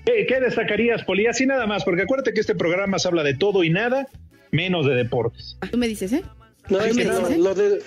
¿Qué, 0.04 0.40
destacarías, 0.40 1.04
Poli? 1.04 1.26
Así 1.26 1.46
nada 1.46 1.66
más, 1.66 1.84
porque 1.84 2.02
acuérdate 2.02 2.32
que 2.32 2.40
este 2.40 2.54
programa 2.54 2.98
se 2.98 3.08
habla 3.08 3.22
de 3.22 3.34
todo 3.34 3.64
y 3.64 3.70
nada, 3.70 4.06
menos 4.50 4.86
de 4.86 4.94
deportes. 4.94 5.58
Tú 5.70 5.78
me 5.78 5.88
dices, 5.88 6.12
¿eh? 6.12 6.22
No, 6.68 6.80
es 6.80 6.96
que 6.96 7.04
no, 7.04 7.30
lo, 7.30 7.54
de, 7.54 7.82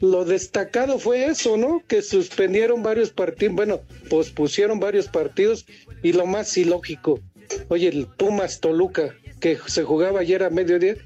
lo 0.00 0.24
destacado 0.24 0.98
fue 0.98 1.26
eso, 1.26 1.56
¿no? 1.56 1.82
Que 1.86 2.02
suspendieron 2.02 2.82
varios 2.82 3.10
partidos, 3.10 3.54
bueno, 3.54 3.80
pospusieron 4.10 4.80
varios 4.80 5.08
partidos 5.08 5.66
y 6.02 6.12
lo 6.12 6.26
más 6.26 6.56
ilógico, 6.56 7.20
oye, 7.68 7.88
el 7.88 8.06
Pumas 8.06 8.60
Toluca, 8.60 9.14
que 9.40 9.58
se 9.66 9.82
jugaba 9.82 10.20
ayer 10.20 10.42
a 10.42 10.50
mediodía, 10.50 10.96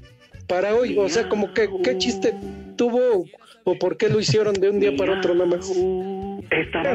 para 0.47 0.73
hoy, 0.75 0.97
o 0.97 1.07
sea, 1.09 1.29
como 1.29 1.53
que, 1.53 1.69
¿qué 1.83 1.97
chiste 1.97 2.33
tuvo 2.75 3.25
o 3.63 3.75
por 3.75 3.97
qué 3.97 4.09
lo 4.09 4.19
hicieron 4.19 4.55
de 4.55 4.69
un 4.69 4.79
día 4.79 4.95
para 4.95 5.19
otro 5.19 5.35
nada 5.35 5.45
más? 5.45 5.71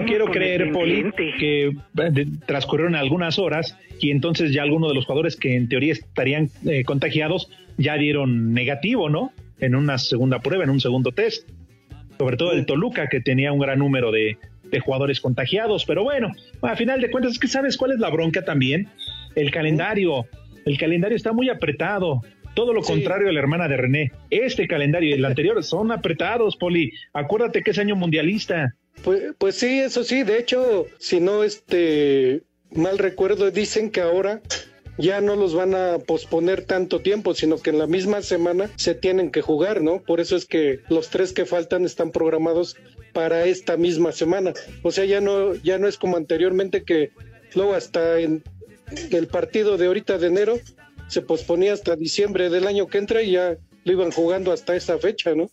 quiero 0.07 0.27
creer, 0.27 0.73
Poli, 0.73 1.05
que 1.39 1.67
eh, 1.69 2.27
transcurrieron 2.47 2.97
algunas 2.97 3.39
horas 3.39 3.77
y 4.01 4.11
entonces 4.11 4.53
ya 4.53 4.63
algunos 4.63 4.91
de 4.91 4.97
los 4.97 5.07
jugadores 5.07 5.37
que 5.37 5.55
en 5.55 5.69
teoría 5.69 5.93
estarían 5.93 6.51
eh, 6.67 6.83
contagiados 6.85 7.49
ya 7.79 7.97
dieron 7.97 8.53
negativo, 8.53 9.09
¿no? 9.09 9.33
En 9.61 9.75
una 9.75 9.99
segunda 9.99 10.41
prueba, 10.41 10.65
en 10.65 10.71
un 10.71 10.81
segundo 10.81 11.13
test. 11.13 11.49
Sobre 12.19 12.37
todo 12.37 12.53
el 12.53 12.67
Toluca, 12.67 13.09
que 13.09 13.21
tenía 13.21 13.53
un 13.53 13.59
gran 13.59 13.79
número 13.79 14.13
de, 14.13 14.39
de 14.75 14.81
jugadores 14.81 15.21
contagiados. 15.21 15.85
Pero 15.85 16.03
bueno, 16.05 16.33
a 16.63 16.77
final 16.77 17.01
de 17.01 17.11
cuentas, 17.11 17.33
es 17.33 17.39
que 17.39 17.49
sabes 17.49 17.77
cuál 17.77 17.93
es 17.93 17.99
la 17.99 18.11
bronca 18.11 18.45
también. 18.45 18.89
El 19.35 19.51
calendario. 19.51 20.27
El 20.65 20.79
calendario 20.79 21.17
está 21.17 21.33
muy 21.33 21.49
apretado. 21.49 22.23
Todo 22.55 22.73
lo 22.73 22.83
contrario 22.83 23.29
a 23.29 23.33
la 23.33 23.41
hermana 23.41 23.69
de 23.69 23.77
René. 23.77 24.13
Este 24.31 24.69
calendario 24.69 25.11
y 25.11 25.13
el 25.13 25.25
anterior 25.25 25.63
son 25.65 25.93
apretados, 25.93 26.57
Poli. 26.57 26.93
Acuérdate 27.13 27.63
que 27.63 27.73
es 27.73 27.79
año 27.79 27.97
mundialista. 27.97 28.75
Pues, 29.03 29.35
pues 29.39 29.57
sí, 29.57 29.81
eso 29.81 30.05
sí. 30.05 30.23
De 30.23 30.39
hecho, 30.39 30.87
si 30.99 31.21
no 31.21 31.43
este 31.43 32.43
mal 32.71 32.99
recuerdo, 32.99 33.51
dicen 33.51 33.91
que 33.91 34.01
ahora 34.01 34.41
ya 34.99 35.21
no 35.21 35.37
los 35.37 35.55
van 35.55 35.75
a 35.75 35.99
posponer 35.99 36.65
tanto 36.65 37.01
tiempo, 37.01 37.35
sino 37.35 37.59
que 37.59 37.71
en 37.71 37.79
la 37.79 37.87
misma 37.87 38.23
semana 38.23 38.71
se 38.77 38.95
tienen 38.95 39.31
que 39.31 39.43
jugar, 39.43 39.83
¿no? 39.83 40.03
Por 40.03 40.21
eso 40.21 40.37
es 40.37 40.47
que 40.47 40.81
los 40.89 41.11
tres 41.11 41.33
que 41.33 41.47
faltan 41.47 41.85
están 41.85 42.11
programados 42.13 42.77
para 43.13 43.47
esta 43.47 43.77
misma 43.77 44.13
semana. 44.13 44.53
O 44.83 44.91
sea, 44.91 45.05
ya 45.05 45.21
no, 45.21 45.55
ya 45.55 45.79
no 45.79 45.89
es 45.89 45.99
como 45.99 46.17
anteriormente 46.17 46.85
que 46.85 47.11
luego 47.55 47.75
hasta 47.75 48.21
en 48.21 48.43
el 49.11 49.27
partido 49.27 49.77
de 49.77 49.87
ahorita 49.87 50.19
de 50.19 50.27
enero 50.27 50.59
se 51.09 51.23
posponía 51.23 51.73
hasta 51.73 51.97
diciembre 51.97 52.51
del 52.51 52.67
año 52.67 52.87
que 52.87 52.99
entra 52.99 53.23
y 53.23 53.33
ya 53.33 53.57
lo 53.85 53.93
iban 53.93 54.11
jugando 54.11 54.53
hasta 54.53 54.77
esa 54.77 54.99
fecha, 54.99 55.35
¿no? 55.35 55.51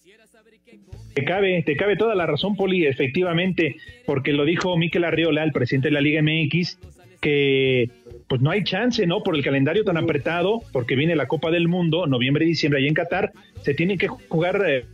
Te 1.13 1.25
cabe, 1.25 1.61
te 1.63 1.75
cabe 1.75 1.97
toda 1.97 2.15
la 2.15 2.25
razón, 2.25 2.55
Poli, 2.55 2.85
efectivamente, 2.85 3.75
porque 4.05 4.31
lo 4.31 4.45
dijo 4.45 4.77
Miquel 4.77 5.03
Arriola, 5.03 5.43
el 5.43 5.51
presidente 5.51 5.89
de 5.89 5.93
la 5.93 6.01
Liga 6.01 6.21
MX, 6.21 6.79
que 7.19 7.89
pues 8.31 8.39
no 8.39 8.49
hay 8.49 8.63
chance, 8.63 9.05
¿no? 9.05 9.23
Por 9.23 9.35
el 9.35 9.43
calendario 9.43 9.83
tan 9.83 9.97
apretado, 9.97 10.61
porque 10.71 10.95
viene 10.95 11.17
la 11.17 11.27
Copa 11.27 11.51
del 11.51 11.67
Mundo, 11.67 12.07
noviembre 12.07 12.45
y 12.45 12.47
diciembre, 12.47 12.79
ahí 12.79 12.87
en 12.87 12.93
Qatar, 12.93 13.33
se 13.61 13.73
tienen 13.73 13.97
que 13.97 14.07
jugar 14.07 14.63
eh, 14.65 14.85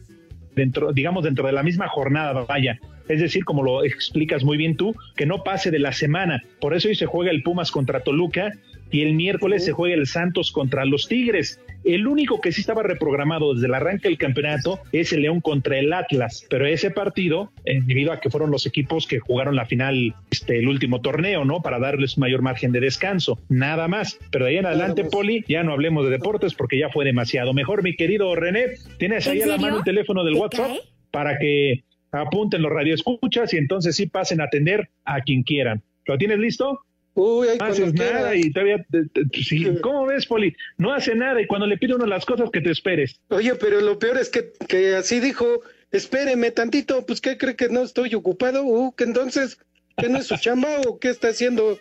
dentro, 0.56 0.92
digamos, 0.92 1.24
dentro 1.24 1.46
de 1.46 1.54
la 1.54 1.62
misma 1.62 1.88
jornada, 1.88 2.34
vaya. 2.50 2.80
Es 3.08 3.22
decir, 3.22 3.46
como 3.46 3.62
lo 3.62 3.84
explicas 3.84 4.44
muy 4.44 4.58
bien 4.58 4.76
tú, 4.76 4.96
que 5.16 5.28
no 5.28 5.44
pase 5.44 5.70
de 5.70 5.78
la 5.78 5.92
semana. 5.92 6.42
Por 6.60 6.74
eso 6.74 6.88
hoy 6.88 6.96
se 6.96 7.06
juega 7.06 7.30
el 7.30 7.44
Pumas 7.44 7.70
contra 7.70 8.00
Toluca 8.00 8.54
y 8.92 9.02
el 9.02 9.14
miércoles 9.14 9.66
se 9.66 9.72
juega 9.72 9.96
el 9.96 10.08
Santos 10.08 10.52
contra 10.52 10.86
los 10.86 11.08
Tigres. 11.08 11.60
El 11.84 12.08
único 12.08 12.42
que 12.42 12.52
sí 12.52 12.62
estaba 12.62 12.84
reprogramado 12.84 13.54
desde 13.54 13.68
el 13.68 13.74
arranque 13.74 14.10
del 14.10 14.18
campeonato 14.18 14.80
es 14.92 15.14
el 15.14 15.22
León 15.22 15.42
contra 15.42 15.78
el 15.78 15.94
Atlas, 15.94 16.46
pero 16.50 16.66
ese 16.66 16.92
partido, 16.92 17.52
eh, 17.66 17.82
debido 17.86 18.12
a 18.12 18.20
que 18.20 18.30
fueron 18.30 18.52
los 18.52 18.66
equipos 18.66 19.08
que 19.08 19.20
jugaron 19.20 19.56
la 19.56 19.66
final, 19.66 20.16
este, 20.32 20.60
el 20.60 20.68
último 20.68 21.02
torneo, 21.02 21.46
¿no? 21.46 21.62
Para 21.62 21.80
darles 21.80 22.18
mayor 22.18 22.42
margen 22.42 22.72
de 22.72 22.80
descanso, 22.80 23.40
nada 23.48 23.88
más. 23.88 24.20
Pero 24.32 24.46
de 24.46 24.52
ahí 24.52 24.58
en 24.58 24.66
adelante, 24.66 25.06
Poli, 25.06 25.46
ya 25.48 25.64
no 25.64 25.74
hablemos 25.74 26.06
de 26.06 26.12
deportes 26.12 26.54
porque 26.56 26.78
ya 26.78 26.90
fue 26.90 27.06
demasiado. 27.06 27.54
Mejor, 27.54 27.84
mi 27.84 27.96
querido 27.96 28.36
René, 28.36 28.66
tienes 28.98 29.28
ahí 29.28 29.42
a 29.42 29.48
la 29.48 29.58
mano 29.58 29.78
el 29.78 29.84
teléfono 29.84 30.24
del 30.24 30.36
WhatsApp 30.36 30.72
para 31.12 31.38
que 31.38 31.84
apunten 32.12 32.62
los 32.62 32.72
radioescuchas 32.72 33.54
y 33.54 33.58
entonces 33.58 33.96
sí 33.96 34.08
pasen 34.08 34.42
a 34.42 34.46
atender 34.46 34.90
a 35.06 35.22
quien 35.22 35.44
quieran. 35.44 35.84
¿Lo 36.06 36.18
tienes 36.18 36.40
listo? 36.40 36.82
Uy, 37.20 37.48
no 37.58 37.66
haces 37.66 37.96
nada 37.96 38.36
y 38.36 38.52
todavía. 38.52 38.86
¿Cómo 39.82 40.06
ves, 40.06 40.28
Poli? 40.28 40.56
No 40.78 40.94
hace 40.94 41.16
nada 41.16 41.42
y 41.42 41.48
cuando 41.48 41.66
le 41.66 41.78
pide 41.78 41.96
uno 41.96 42.06
las 42.06 42.28
cosas 42.28 42.52
que 42.52 42.62
te 42.62 42.70
esperes. 42.70 43.20
Oye, 43.30 43.56
pero 43.56 43.82
lo 43.82 43.98
peor 43.98 44.20
es 44.20 44.30
que, 44.30 44.52
que 44.68 44.96
así 44.96 45.20
dijo: 45.20 45.62
espéreme 45.92 46.52
tantito, 46.52 47.08
pues 47.08 47.20
¿qué 47.20 47.40
cree 47.40 47.56
que 47.56 47.70
no 47.70 47.82
estoy 47.82 48.14
ocupado? 48.14 48.64
Uh, 48.64 48.94
que 48.94 49.04
entonces, 49.04 49.58
¿qué 49.98 50.10
no 50.10 50.20
es 50.20 50.28
su 50.28 50.38
chamba 50.38 50.80
o 50.86 51.00
qué 51.00 51.10
está 51.10 51.30
haciendo? 51.30 51.80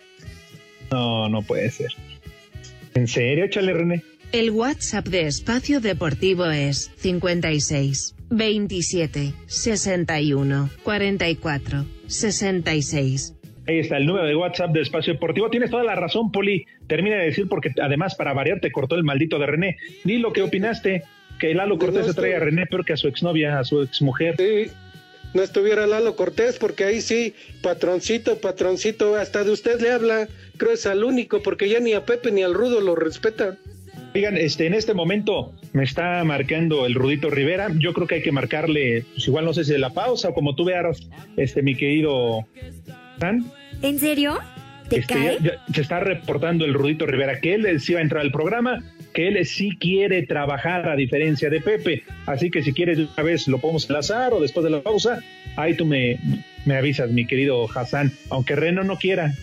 No, 0.91 1.29
no 1.29 1.43
puede 1.43 1.71
ser. 1.71 1.91
¿En 2.95 3.07
serio? 3.07 3.45
Échale, 3.45 3.75
René. 3.75 4.03
El 4.33 4.53
WhatsApp 4.53 5.07
de 5.07 5.27
Espacio 5.27 5.81
Deportivo 5.81 6.47
es 6.47 6.91
56 6.97 8.15
27 8.31 9.35
61 9.47 10.71
44 10.83 11.85
66. 12.07 13.36
Ahí 13.67 13.81
está 13.81 13.97
el 13.97 14.07
número 14.07 14.27
de 14.27 14.37
WhatsApp 14.37 14.71
de 14.71 14.81
Espacio 14.81 15.15
Deportivo. 15.15 15.51
Tienes 15.51 15.71
toda 15.71 15.83
la 15.83 15.97
razón, 15.97 16.31
Poli. 16.31 16.67
Termina 16.87 17.17
de 17.17 17.25
decir 17.25 17.49
porque 17.49 17.73
además 17.83 18.15
para 18.15 18.33
variar 18.33 18.61
te 18.61 18.71
cortó 18.71 18.95
el 18.95 19.03
maldito 19.03 19.39
de 19.39 19.47
René. 19.47 19.77
Ni 20.05 20.19
lo 20.19 20.33
que 20.33 20.43
opinaste, 20.43 21.03
que 21.41 21.55
Lalo 21.55 21.79
Cortés 21.79 22.07
se 22.07 22.15
trae 22.15 22.37
a 22.37 22.41
René 22.41 22.67
peor 22.67 22.85
que 22.85 22.93
a 22.93 22.97
su 22.97 23.09
exnovia, 23.09 23.59
a 23.59 23.65
su 23.65 23.83
exmujer. 23.83 24.37
Sí, 24.37 24.71
no 25.35 25.43
estuviera 25.43 25.87
Lalo 25.87 26.15
Cortés 26.15 26.59
porque 26.59 26.85
ahí 26.85 27.01
sí, 27.01 27.35
patroncito, 27.61 28.41
patroncito, 28.41 29.17
hasta 29.17 29.43
de 29.43 29.51
usted 29.51 29.81
le 29.81 29.91
habla. 29.91 30.29
Creo 30.57 30.73
es 30.73 30.87
al 30.87 31.03
único 31.03 31.43
porque 31.43 31.69
ya 31.69 31.81
ni 31.81 31.93
a 31.93 32.05
Pepe 32.05 32.31
ni 32.31 32.43
al 32.43 32.55
Rudo 32.55 32.81
lo 32.81 32.95
respetan. 32.95 33.59
Oigan, 34.15 34.37
este, 34.39 34.67
en 34.67 34.73
este 34.73 34.95
momento 34.95 35.53
me 35.73 35.85
está 35.85 36.25
marcando 36.25 36.87
el 36.87 36.95
Rudito 36.95 37.29
Rivera. 37.29 37.69
Yo 37.77 37.93
creo 37.93 38.07
que 38.07 38.15
hay 38.15 38.23
que 38.23 38.33
marcarle, 38.33 39.05
pues 39.13 39.29
igual 39.29 39.45
no 39.45 39.53
sé 39.53 39.65
si 39.65 39.73
de 39.73 39.79
la 39.79 39.91
pausa 39.91 40.31
o 40.31 40.35
como 40.35 40.55
tú 40.55 40.65
veas, 40.65 41.07
este, 41.37 41.61
mi 41.63 41.75
querido 41.75 42.47
¿En 43.83 43.99
serio? 43.99 44.39
¿Te 44.89 44.99
este, 44.99 45.39
se 45.75 45.81
está 45.81 46.01
reportando 46.01 46.65
el 46.65 46.75
Rudito 46.75 47.07
Rivera 47.07 47.41
que 47.41 47.55
él 47.55 47.81
sí 47.81 47.95
va 47.95 48.01
a 48.01 48.03
entrar 48.03 48.23
al 48.23 48.31
programa, 48.31 48.85
que 49.13 49.29
él 49.29 49.45
sí 49.45 49.77
quiere 49.81 50.23
trabajar 50.27 50.89
a 50.89 50.95
diferencia 50.95 51.51
de 51.51 51.61
Pepe. 51.61 52.05
Así 52.27 52.51
que 52.51 52.63
si 52.63 52.73
quieres 52.73 52.99
una 52.99 53.23
vez 53.23 53.49
lo 53.49 53.59
podemos 53.59 53.89
enlazar 53.89 54.33
o 54.33 54.41
después 54.41 54.63
de 54.63 54.71
la 54.71 54.83
pausa, 54.83 55.21
ahí 55.57 55.75
tú 55.75 55.87
me, 55.87 56.19
me 56.65 56.77
avisas, 56.77 57.11
mi 57.11 57.27
querido 57.27 57.67
Hassan, 57.75 58.13
aunque 58.31 58.55
Reno 58.55 58.85
no 58.85 58.97
quiera. 58.97 59.35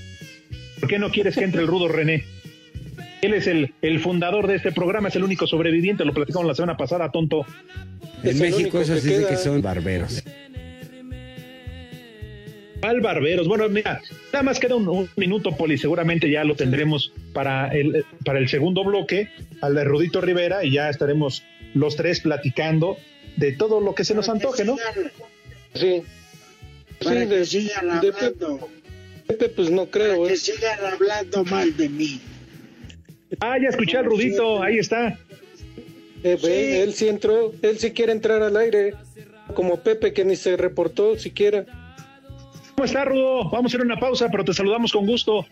¿Por 0.80 0.90
qué 0.90 1.00
no 1.00 1.12
quieres 1.12 1.36
que 1.36 1.44
entre 1.44 1.62
el 1.62 1.68
Rudo 1.68 1.88
René? 1.88 2.24
Él 3.22 3.34
es 3.34 3.48
el, 3.48 3.74
el 3.82 4.00
fundador 4.00 4.48
de 4.48 4.56
este 4.56 4.72
programa, 4.72 5.08
es 5.08 5.16
el 5.16 5.24
único 5.24 5.48
sobreviviente, 5.48 6.06
lo 6.06 6.14
platicamos 6.14 6.48
la 6.48 6.56
semana 6.56 6.78
pasada, 6.78 7.10
tonto. 7.10 7.46
En 8.22 8.38
México 8.38 8.80
eso 8.80 8.98
sí 8.98 9.14
que 9.28 9.38
son 9.38 9.62
barberos. 9.62 10.24
Al 12.84 13.00
Barberos. 13.00 13.48
Bueno, 13.48 13.70
mira, 13.70 14.02
nada 14.32 14.44
más 14.44 14.60
queda 14.60 14.76
un, 14.76 15.10
minuto, 15.16 15.56
Poli. 15.56 15.78
Seguramente 15.78 16.30
ya 16.30 16.44
lo 16.44 16.56
tendremos 16.56 17.14
para 17.34 17.68
el, 17.70 18.06
para 18.26 18.40
el 18.40 18.50
segundo 18.50 18.84
bloque, 18.84 19.30
al 19.62 19.76
de 19.76 19.86
Rudito 19.86 20.20
Rivera, 20.20 20.64
y 20.66 20.72
ya 20.72 20.90
estaremos 20.90 21.44
los 21.74 21.96
tres 21.96 22.20
platicando 22.20 22.98
de 23.38 23.54
todo 23.54 23.80
lo 23.80 23.96
que 23.96 24.04
se 24.04 24.14
nos 24.14 24.28
antoje, 24.28 24.66
¿no? 24.66 24.76
Sí. 25.74 26.04
sí, 27.00 27.10
de, 27.10 27.46
sigan 27.46 27.90
hablando. 27.90 28.70
Pepe, 29.28 29.50
pues 29.50 29.72
no 29.72 29.86
creo. 29.86 30.28
que 30.28 30.34
¿eh? 30.34 30.38
sigan 30.38 30.80
hablando 30.86 31.46
mal 31.46 31.76
de 31.76 31.88
mí. 31.88 32.20
Ah, 33.40 33.58
ya 33.58 33.70
escuché 33.70 33.98
al 33.98 34.06
Rudito, 34.06 34.62
ahí 34.62 34.78
está. 34.78 35.18
Eh, 36.24 36.82
Él 36.84 36.94
sí 36.94 37.08
entró, 37.08 37.54
él 37.62 37.80
sí 37.80 37.92
quiere 37.92 38.12
entrar 38.12 38.42
al 38.44 38.56
aire, 38.58 38.94
como 39.56 39.82
Pepe 39.82 40.14
que 40.14 40.26
ni 40.26 40.36
se 40.36 40.58
reportó 40.58 41.18
siquiera. 41.18 41.66
¿Cómo 42.76 42.86
está, 42.86 43.06
Rudo? 43.06 43.50
Vamos 43.50 43.72
a 43.74 43.78
hacer 43.78 43.82
una 43.86 44.00
pausa, 44.00 44.30
pero 44.32 44.44
te 44.44 44.54
saludamos 44.54 44.92
con 44.92 45.06
gusto. 45.06 45.46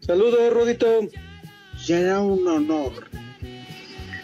Saludos, 0.00 0.52
Rudito. 0.52 1.08
Será 1.76 2.20
un 2.20 2.46
honor. 2.46 2.92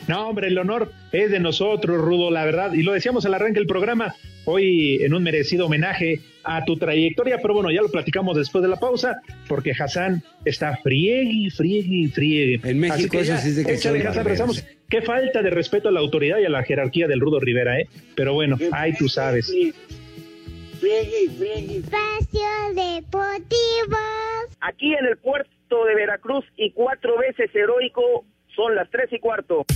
No, 0.08 0.28
hombre, 0.28 0.48
el 0.48 0.58
honor 0.58 0.92
es 1.12 1.30
de 1.30 1.40
nosotros, 1.40 2.00
Rudo, 2.00 2.30
la 2.30 2.44
verdad. 2.44 2.72
Y 2.72 2.82
lo 2.82 2.92
decíamos 2.92 3.26
al 3.26 3.34
arranque 3.34 3.60
del 3.60 3.66
programa, 3.66 4.14
hoy 4.44 5.02
en 5.02 5.14
un 5.14 5.22
merecido 5.22 5.66
homenaje 5.66 6.20
a 6.42 6.64
tu 6.64 6.76
trayectoria, 6.76 7.38
pero 7.40 7.54
bueno, 7.54 7.70
ya 7.70 7.82
lo 7.82 7.90
platicamos 7.90 8.36
después 8.36 8.62
de 8.62 8.68
la 8.68 8.76
pausa, 8.76 9.20
porque 9.46 9.72
Hassan 9.72 10.22
está 10.44 10.76
friegue, 10.78 11.50
friegue, 11.50 12.08
friegue. 12.08 12.60
En 12.64 12.78
México 12.80 13.18
eso 13.18 13.36
sí 13.38 13.50
es 13.50 13.56
de 13.56 13.64
que 13.64 13.74
échale, 13.74 14.06
Hassan, 14.06 14.24
rezamos. 14.24 14.64
Qué 14.88 15.02
falta 15.02 15.42
de 15.42 15.50
respeto 15.50 15.88
a 15.88 15.92
la 15.92 16.00
autoridad 16.00 16.38
y 16.40 16.44
a 16.44 16.48
la 16.48 16.64
jerarquía 16.64 17.06
del 17.06 17.20
Rudo 17.20 17.38
Rivera, 17.38 17.78
¿eh? 17.78 17.88
Pero 18.16 18.34
bueno, 18.34 18.58
ahí 18.72 18.92
tú 18.94 19.08
sabes. 19.08 19.54
Espacio 20.82 22.48
Deportivo. 22.74 23.98
Aquí 24.60 24.94
en 24.94 25.04
el 25.04 25.18
puerto 25.18 25.84
de 25.84 25.94
Veracruz 25.94 26.44
y 26.56 26.72
cuatro 26.72 27.18
veces 27.18 27.54
heroico 27.54 28.24
son 28.54 28.74
las 28.74 28.90
tres 28.90 29.12
y 29.12 29.18
cuarto. 29.18 29.66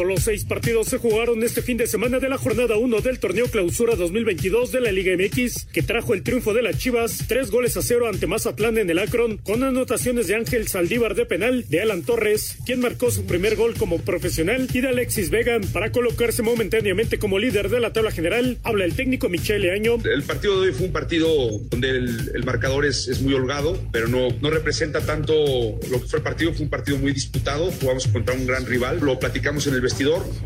Solo 0.00 0.16
seis 0.16 0.46
partidos 0.46 0.86
se 0.86 0.96
jugaron 0.96 1.42
este 1.42 1.60
fin 1.60 1.76
de 1.76 1.86
semana 1.86 2.20
de 2.20 2.30
la 2.30 2.38
jornada 2.38 2.78
1 2.78 3.00
del 3.02 3.18
torneo 3.18 3.48
Clausura 3.48 3.96
2022 3.96 4.72
de 4.72 4.80
la 4.80 4.92
Liga 4.92 5.14
MX, 5.14 5.66
que 5.66 5.82
trajo 5.82 6.14
el 6.14 6.22
triunfo 6.22 6.54
de 6.54 6.62
las 6.62 6.78
Chivas, 6.78 7.26
tres 7.28 7.50
goles 7.50 7.76
a 7.76 7.82
cero 7.82 8.08
ante 8.08 8.26
Mazatlán 8.26 8.78
en 8.78 8.88
el 8.88 8.98
Akron, 8.98 9.36
con 9.36 9.62
anotaciones 9.62 10.26
de 10.26 10.36
Ángel 10.36 10.68
Saldívar 10.68 11.14
de 11.14 11.26
penal, 11.26 11.66
de 11.68 11.82
Alan 11.82 12.00
Torres, 12.02 12.56
quien 12.64 12.80
marcó 12.80 13.10
su 13.10 13.26
primer 13.26 13.56
gol 13.56 13.74
como 13.74 13.98
profesional, 13.98 14.68
y 14.72 14.80
de 14.80 14.88
Alexis 14.88 15.28
Vega 15.28 15.60
para 15.70 15.92
colocarse 15.92 16.42
momentáneamente 16.42 17.18
como 17.18 17.38
líder 17.38 17.68
de 17.68 17.80
la 17.80 17.92
tabla 17.92 18.10
general. 18.10 18.56
Habla 18.62 18.86
el 18.86 18.94
técnico 18.94 19.28
Michele 19.28 19.70
Año. 19.70 19.98
El 20.02 20.22
partido 20.22 20.62
de 20.62 20.68
hoy 20.68 20.74
fue 20.74 20.86
un 20.86 20.92
partido 20.92 21.28
donde 21.68 21.90
el, 21.90 22.44
marcador 22.46 22.86
es, 22.86 23.06
es, 23.06 23.20
muy 23.20 23.34
holgado, 23.34 23.78
pero 23.92 24.08
no, 24.08 24.28
no 24.40 24.48
representa 24.48 25.02
tanto 25.02 25.34
lo 25.34 26.00
que 26.00 26.08
fue 26.08 26.20
el 26.20 26.22
partido. 26.22 26.54
Fue 26.54 26.62
un 26.62 26.70
partido 26.70 26.96
muy 26.96 27.12
disputado. 27.12 27.70
Jugamos 27.70 28.06
contra 28.06 28.34
un 28.34 28.46
gran 28.46 28.64
rival. 28.64 29.00
Lo 29.00 29.18
platicamos 29.18 29.66
en 29.66 29.74
el 29.74 29.89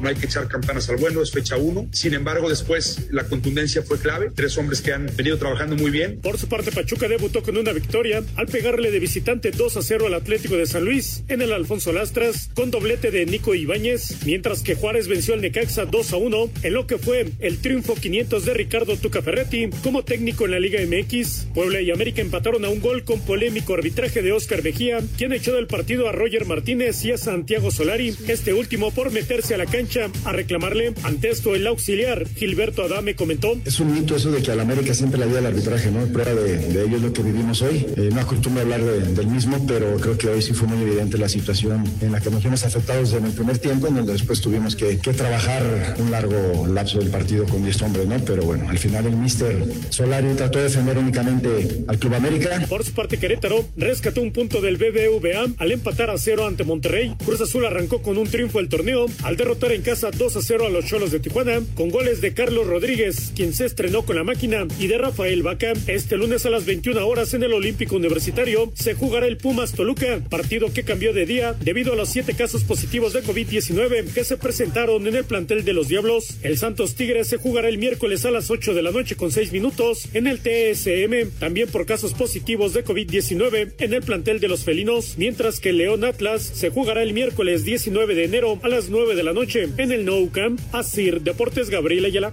No 0.01 0.09
hay 0.09 0.15
que 0.15 0.27
echar 0.27 0.49
campanas 0.49 0.89
al 0.89 0.97
bueno. 0.97 1.23
Es 1.23 1.31
fecha 1.31 1.57
uno. 1.57 1.87
Sin 1.93 2.15
embargo, 2.15 2.49
después 2.49 3.09
la 3.11 3.25
contundencia 3.25 3.83
fue 3.83 3.99
clave. 3.99 4.31
Tres 4.35 4.57
hombres 4.59 4.81
que 4.81 4.93
han 4.93 5.11
venido 5.17 5.39
trabajando 5.39 5.77
muy 5.77 5.91
bien. 5.91 6.21
Por 6.21 6.39
su 6.39 6.49
parte, 6.49 6.73
Pachuca 6.73 7.09
debutó 7.09 7.43
con 7.43 7.57
una 7.57 7.73
victoria 7.73 8.23
al 8.37 8.47
pegarle 8.47 8.91
de 8.91 8.99
visitante 8.99 9.51
2 9.51 9.77
a 9.77 9.83
0 9.83 10.07
al 10.07 10.15
Atlético 10.15 10.57
de 10.57 10.67
San 10.67 10.85
Luis 10.85 11.25
en 11.29 11.43
el 11.43 11.53
Alfonso 11.53 11.93
Lastras 11.93 12.51
con 12.55 12.71
doblete 12.71 13.11
de 13.11 13.27
Nico 13.27 13.55
Ibáñez, 13.55 14.25
mientras 14.25 14.63
que 14.63 14.75
Juárez 14.75 15.09
venció 15.09 15.35
al 15.35 15.41
Necaxa 15.41 15.85
2 15.87 16.13
a 16.13 16.17
1 16.17 16.51
en 16.63 16.75
lo 16.75 16.87
que 16.87 16.99
fue 16.99 17.31
el 17.39 17.59
triunfo 17.59 17.95
500 17.95 18.45
de 18.45 18.55
Ricardo 18.55 18.97
Tuca 18.97 19.23
Ferretti 19.23 19.71
como 19.83 20.05
técnico 20.05 20.45
en 20.45 20.53
la 20.53 20.61
Liga 20.61 20.81
MX. 20.81 21.49
Puebla 21.55 21.81
y 21.81 21.91
América 21.91 22.23
empataron 22.23 22.65
a 22.65 22.69
un 22.69 22.81
gol 22.81 23.05
con 23.05 23.21
polémico 23.21 23.75
arbitraje 23.75 24.23
de 24.23 24.33
Oscar 24.33 24.63
Mejía, 24.63 25.01
quien 25.17 25.33
echó 25.33 25.55
del 25.55 25.67
partido 25.67 26.09
a 26.09 26.13
Roger 26.13 26.45
Martínez 26.47 27.05
y 27.05 27.13
a 27.13 27.19
Santiago 27.19 27.71
Solari, 27.71 28.15
este 28.29 28.55
último 28.55 28.91
por 28.91 29.11
meterse 29.25 29.55
a 29.55 29.59
la 29.59 29.65
cancha 29.65 30.11
a 30.27 30.33
reclamarle. 30.33 30.93
Ante 31.03 31.31
esto, 31.31 31.55
el 31.55 31.67
auxiliar 31.67 32.27
Gilberto 32.37 32.83
Adame 32.83 33.15
comentó: 33.15 33.57
Es 33.65 33.81
un 33.81 33.95
mito 33.95 34.17
eso 34.17 34.31
de 34.31 34.43
que 34.43 34.51
a 34.51 34.55
la 34.55 34.63
América 34.63 34.93
siempre 34.93 35.19
le 35.19 35.27
dio 35.27 35.39
el 35.39 35.47
arbitraje, 35.47 35.91
¿no? 35.91 36.05
Prueba 36.13 36.35
de, 36.35 36.59
de 36.59 36.85
ello 36.85 36.97
es 36.97 37.03
lo 37.03 37.13
que 37.15 37.23
vivimos 37.23 37.63
hoy. 37.63 37.87
Eh, 37.97 38.11
no 38.13 38.21
acostumbro 38.21 38.61
hablar 38.61 38.83
del 38.83 39.27
mismo, 39.27 39.65
pero 39.67 39.97
creo 39.97 40.19
que 40.19 40.29
hoy 40.29 40.43
sí 40.43 40.53
fue 40.53 40.69
muy 40.69 40.83
evidente 40.83 41.17
la 41.17 41.31
situación 41.31 41.85
en 42.03 42.13
la 42.13 42.21
que 42.21 42.29
nos 42.31 42.43
fuimos 42.43 42.65
afectados 42.65 43.15
en 43.15 43.25
el 43.25 43.33
primer 43.33 43.57
tiempo, 43.57 43.87
en 43.87 43.95
donde 43.95 44.13
después 44.13 44.43
tuvimos 44.43 44.77
que, 44.77 44.99
que 44.99 45.15
trabajar 45.15 45.63
un 45.99 46.11
largo 46.11 46.67
lapso 46.67 46.99
del 46.99 47.09
partido 47.09 47.47
con 47.47 47.63
10 47.63 47.81
hombres, 47.83 48.07
¿no? 48.07 48.23
Pero 48.27 48.43
bueno, 48.43 48.69
al 48.69 48.79
final 48.79 49.07
el 49.07 49.17
mister 49.17 49.57
Solari 49.89 50.35
trató 50.37 50.59
de 50.59 50.65
defender 50.65 50.99
únicamente 50.99 51.85
al 51.89 51.99
Club 51.99 52.15
América. 52.15 52.61
Por 52.69 52.85
su 52.85 52.93
parte, 52.93 53.17
Querétaro 53.19 53.65
rescató 53.75 54.21
un 54.21 54.33
punto 54.33 54.61
del 54.61 54.77
BBVA 54.77 55.47
al 55.57 55.73
empatar 55.73 56.11
a 56.11 56.19
cero 56.19 56.47
ante 56.47 56.65
Monterrey. 56.65 57.15
Cruz 57.25 57.41
Azul 57.41 57.65
arrancó 57.65 58.03
con 58.03 58.19
un 58.19 58.27
triunfo 58.27 58.61
el 58.61 58.69
torneo 58.69 59.07
al 59.23 59.37
derrotar 59.37 59.73
en 59.73 59.83
casa 59.83 60.11
2 60.11 60.37
a 60.37 60.43
0 60.43 60.67
a 60.67 60.71
los 60.71 60.87
Cholos 60.87 61.11
de 61.11 61.21
Tijuana 61.21 61.61
con 61.75 61.91
goles 61.91 62.21
de 62.21 62.35
Carlos 62.35 62.67
Rodríguez, 62.67 63.33
quien 63.35 63.53
se 63.53 63.67
estrenó 63.67 64.05
con 64.05 64.17
la 64.17 64.25
máquina, 64.25 64.67
y 64.79 64.87
de 64.87 64.99
Rafael 64.99 65.43
Vaca. 65.43 65.73
Este 65.87 66.17
lunes 66.17 66.47
a 66.47 66.51
las 66.51 66.65
21 66.65 67.07
horas 67.07 67.35
en 67.35 67.43
el 67.43 67.53
Olímpico 67.53 67.97
Universitario 67.97 68.73
se 68.75 68.95
jugará 68.95 69.27
el 69.27 69.37
Pumas 69.37 69.73
Toluca, 69.73 70.21
partido 70.29 70.73
que 70.73 70.85
cambió 70.85 71.13
de 71.13 71.27
día 71.27 71.55
debido 71.61 71.93
a 71.93 71.97
los 71.97 72.09
siete 72.09 72.35
casos 72.35 72.65
positivos 72.65 73.13
de 73.13 73.23
COVID-19 73.23 74.13
que 74.13 74.25
se 74.25 74.37
presentaron 74.37 75.07
en 75.07 75.17
el 75.17 75.25
plantel 75.25 75.65
de 75.65 75.73
los 75.73 75.89
Diablos. 75.89 76.39
El 76.43 76.59
Santos 76.59 76.95
Tigres 76.95 77.29
se 77.29 77.37
jugará 77.37 77.69
el 77.69 77.79
miércoles 77.79 78.25
a 78.25 78.31
las 78.31 78.51
8 78.51 78.75
de 78.75 78.83
la 78.83 78.91
noche 78.91 79.17
con 79.17 79.31
6 79.31 79.53
minutos 79.53 80.09
en 80.15 80.27
el 80.27 80.41
TSM, 80.41 81.39
también 81.39 81.69
por 81.69 81.87
casos 81.87 82.15
positivos 82.15 82.73
de 82.73 82.85
COVID-19 82.85 83.73
en 83.79 83.95
el 83.95 84.03
plantel 84.03 84.41
de 84.41 84.49
los 84.49 84.65
felinos, 84.65 85.15
mientras 85.17 85.61
que 85.61 85.73
León 85.73 86.05
Atlas 86.05 86.43
se 86.43 86.71
jugará 86.71 87.03
el 87.03 87.13
miércoles 87.13 87.65
19 87.65 88.15
de 88.15 88.25
enero 88.25 88.59
a 88.63 88.69
las 88.69 88.89
9 88.89 89.04
de 89.13 89.23
la 89.23 89.35
noche 89.35 89.69
en 89.77 89.93
el 89.93 90.07
Nou 90.07 90.31
Camp. 90.31 90.59
Asir 90.73 91.21
Deportes 91.21 91.69
Gabriel 91.69 92.07
Ayala. 92.07 92.33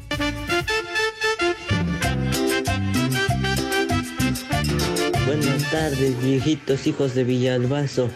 Buenas 5.26 5.70
tardes, 5.70 6.24
viejitos 6.24 6.88
hijos 6.88 7.14
de 7.14 7.26
Villalbazo. 7.26 8.10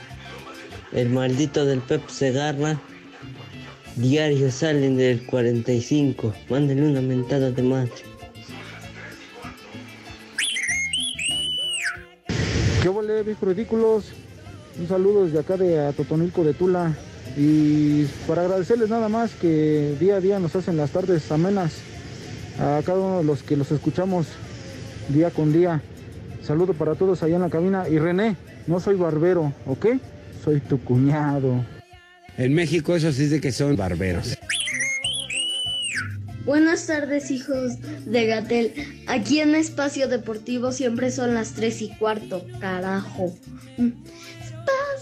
El 0.93 1.09
maldito 1.09 1.65
del 1.65 1.81
Pep 1.81 2.07
Segarra. 2.07 2.79
Diario 3.97 4.49
salen 4.49 4.95
del 4.95 5.25
45. 5.25 6.33
Mándenle 6.49 6.87
una 6.87 7.01
mentada 7.01 7.51
de 7.51 7.61
madre. 7.61 7.91
¿Qué 12.81 12.87
huele, 12.87 13.23
viejos 13.23 13.49
ridículos? 13.49 14.05
Un 14.79 14.87
saludo 14.87 15.25
desde 15.25 15.39
acá 15.39 15.57
de 15.57 15.91
Totonilco 15.93 16.43
de 16.45 16.53
Tula. 16.53 16.95
Y 17.37 18.05
para 18.27 18.43
agradecerles 18.43 18.89
nada 18.89 19.09
más 19.09 19.33
que 19.33 19.95
día 19.99 20.15
a 20.15 20.21
día 20.21 20.39
nos 20.39 20.55
hacen 20.55 20.77
las 20.77 20.91
tardes 20.91 21.29
amenas 21.31 21.73
a 22.59 22.81
cada 22.85 22.99
uno 22.99 23.17
de 23.17 23.23
los 23.25 23.43
que 23.43 23.57
los 23.57 23.71
escuchamos 23.71 24.27
día 25.09 25.29
con 25.31 25.51
día. 25.51 25.81
Saludo 26.41 26.73
para 26.73 26.95
todos 26.95 27.23
allá 27.23 27.35
en 27.35 27.41
la 27.41 27.49
cabina. 27.49 27.89
Y 27.89 27.99
René, 27.99 28.37
no 28.67 28.79
soy 28.79 28.95
barbero, 28.95 29.51
¿ok? 29.65 29.87
Soy 30.43 30.61
tu 30.61 30.79
cuñado. 30.79 31.65
En 32.37 32.53
México 32.53 32.95
eso 32.95 33.11
sí 33.11 33.27
de 33.27 33.41
que 33.41 33.51
son 33.51 33.75
barberos. 33.75 34.37
Buenas 36.45 36.85
tardes, 36.85 37.31
hijos 37.31 37.73
de 38.05 38.27
Gatel. 38.27 38.73
Aquí 39.07 39.39
en 39.39 39.55
Espacio 39.55 40.07
Deportivo 40.07 40.71
siempre 40.71 41.09
son 41.09 41.33
las 41.33 41.53
tres 41.53 41.81
y 41.81 41.89
cuarto. 41.97 42.45
Carajo. 42.59 43.33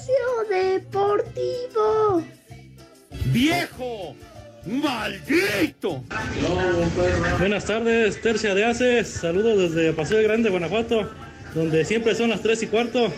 Espacio 0.03 0.15
Deportivo. 0.49 2.23
¡Viejo! 3.27 4.15
¡Maldito! 4.65 6.03
Buenas 7.39 7.65
tardes, 7.65 8.21
Tercia 8.21 8.53
de 8.53 8.65
Aces. 8.65 9.07
Saludos 9.07 9.73
desde 9.73 9.93
Paseo 9.93 10.21
Grande, 10.23 10.49
Guanajuato, 10.49 11.09
donde 11.53 11.85
siempre 11.85 12.15
son 12.15 12.29
las 12.31 12.41
tres 12.41 12.63
y 12.63 12.67
cuarto. 12.67 13.13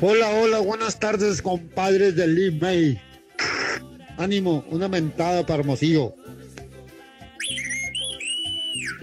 Hola, 0.00 0.30
hola, 0.30 0.58
buenas 0.58 0.98
tardes, 0.98 1.42
compadres 1.42 2.16
del 2.16 2.34
Lee 2.34 2.58
May. 2.58 3.00
Ánimo, 4.16 4.64
una 4.68 4.88
mentada 4.88 5.46
para 5.46 5.60
Hermosillo. 5.60 6.14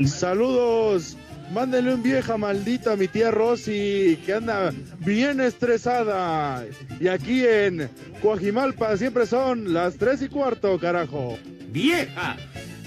Saludos. 0.06 1.17
Mándenle 1.52 1.94
un 1.94 2.04
vieja 2.04 2.38
maldita 2.38 2.94
a 2.94 2.96
mi 2.98 3.08
tía 3.08 3.32
Rosy, 3.32 4.20
que 4.26 4.34
anda 4.34 4.74
bien 5.00 5.40
estresada. 5.40 6.66
Y 7.00 7.08
aquí 7.08 7.46
en 7.46 7.90
Coajimalpa 8.22 8.98
siempre 8.98 9.26
son 9.26 9.74
las 9.74 9.96
tres 9.96 10.22
y 10.22 10.28
cuarto, 10.28 10.78
carajo. 10.78 11.40
¡Vieja! 11.70 12.36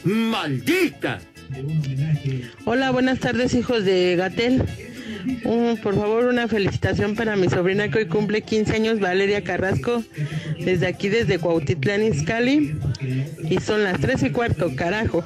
¡Maldita! 0.04 1.20
Hola, 2.64 2.90
buenas 2.90 3.18
tardes, 3.18 3.54
hijos 3.54 3.84
de 3.84 4.16
Gatel. 4.16 4.62
por 5.82 5.94
favor, 5.94 6.26
una 6.26 6.46
felicitación 6.46 7.16
para 7.16 7.36
mi 7.36 7.48
sobrina 7.48 7.90
que 7.90 7.98
hoy 7.98 8.06
cumple 8.06 8.42
15 8.42 8.74
años, 8.74 9.00
Valeria 9.00 9.42
Carrasco, 9.42 10.04
desde 10.58 10.86
aquí, 10.86 11.08
desde 11.08 11.38
Cuautitlán, 11.38 12.02
Izcalli. 12.02 12.76
Y 13.48 13.58
son 13.58 13.84
las 13.84 14.00
tres 14.00 14.22
y 14.22 14.30
cuarto, 14.30 14.74
carajo. 14.76 15.24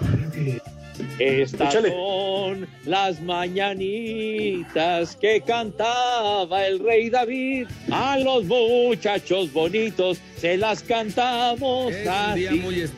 Estas 1.18 1.74
son 1.74 2.66
las 2.85 3.20
mañanitas 3.20 5.14
que 5.16 5.40
cantaba 5.40 6.66
el 6.66 6.81
rey 6.81 7.09
David. 7.09 7.68
A 7.90 8.18
los 8.18 8.44
muchachos 8.44 9.53
bonitos 9.53 10.18
se 10.37 10.57
las 10.57 10.83
cantamos 10.83 11.94
así. 11.94 12.46
¡Ay, 12.46 12.90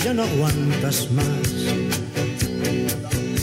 que 0.00 0.06
ya 0.06 0.14
no 0.14 0.22
aguantas 0.22 1.10
más, 1.12 1.52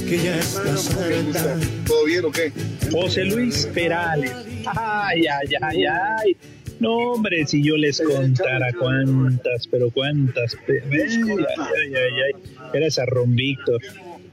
que 0.09 0.17
ya 0.17 0.39
estás 0.39 0.95
harta. 0.95 1.55
¿Todo 1.85 2.05
bien 2.05 2.25
o 2.25 2.31
qué? 2.31 2.51
José 2.91 3.25
Luis 3.25 3.67
Perales. 3.73 4.31
Ay, 4.65 5.25
ay, 5.27 5.55
ay, 5.61 5.85
ay. 5.85 6.37
No, 6.79 6.95
hombre, 7.13 7.45
si 7.45 7.63
yo 7.63 7.77
les 7.77 8.01
contara 8.01 8.73
cuántas, 8.79 9.67
pero 9.67 9.91
cuántas. 9.91 10.57
Ay, 10.67 10.79
ay, 10.87 11.93
ay, 11.95 12.21
ay. 12.25 12.53
Era 12.73 12.87
esa 12.87 13.05
Ron 13.05 13.35
Víctor. 13.35 13.81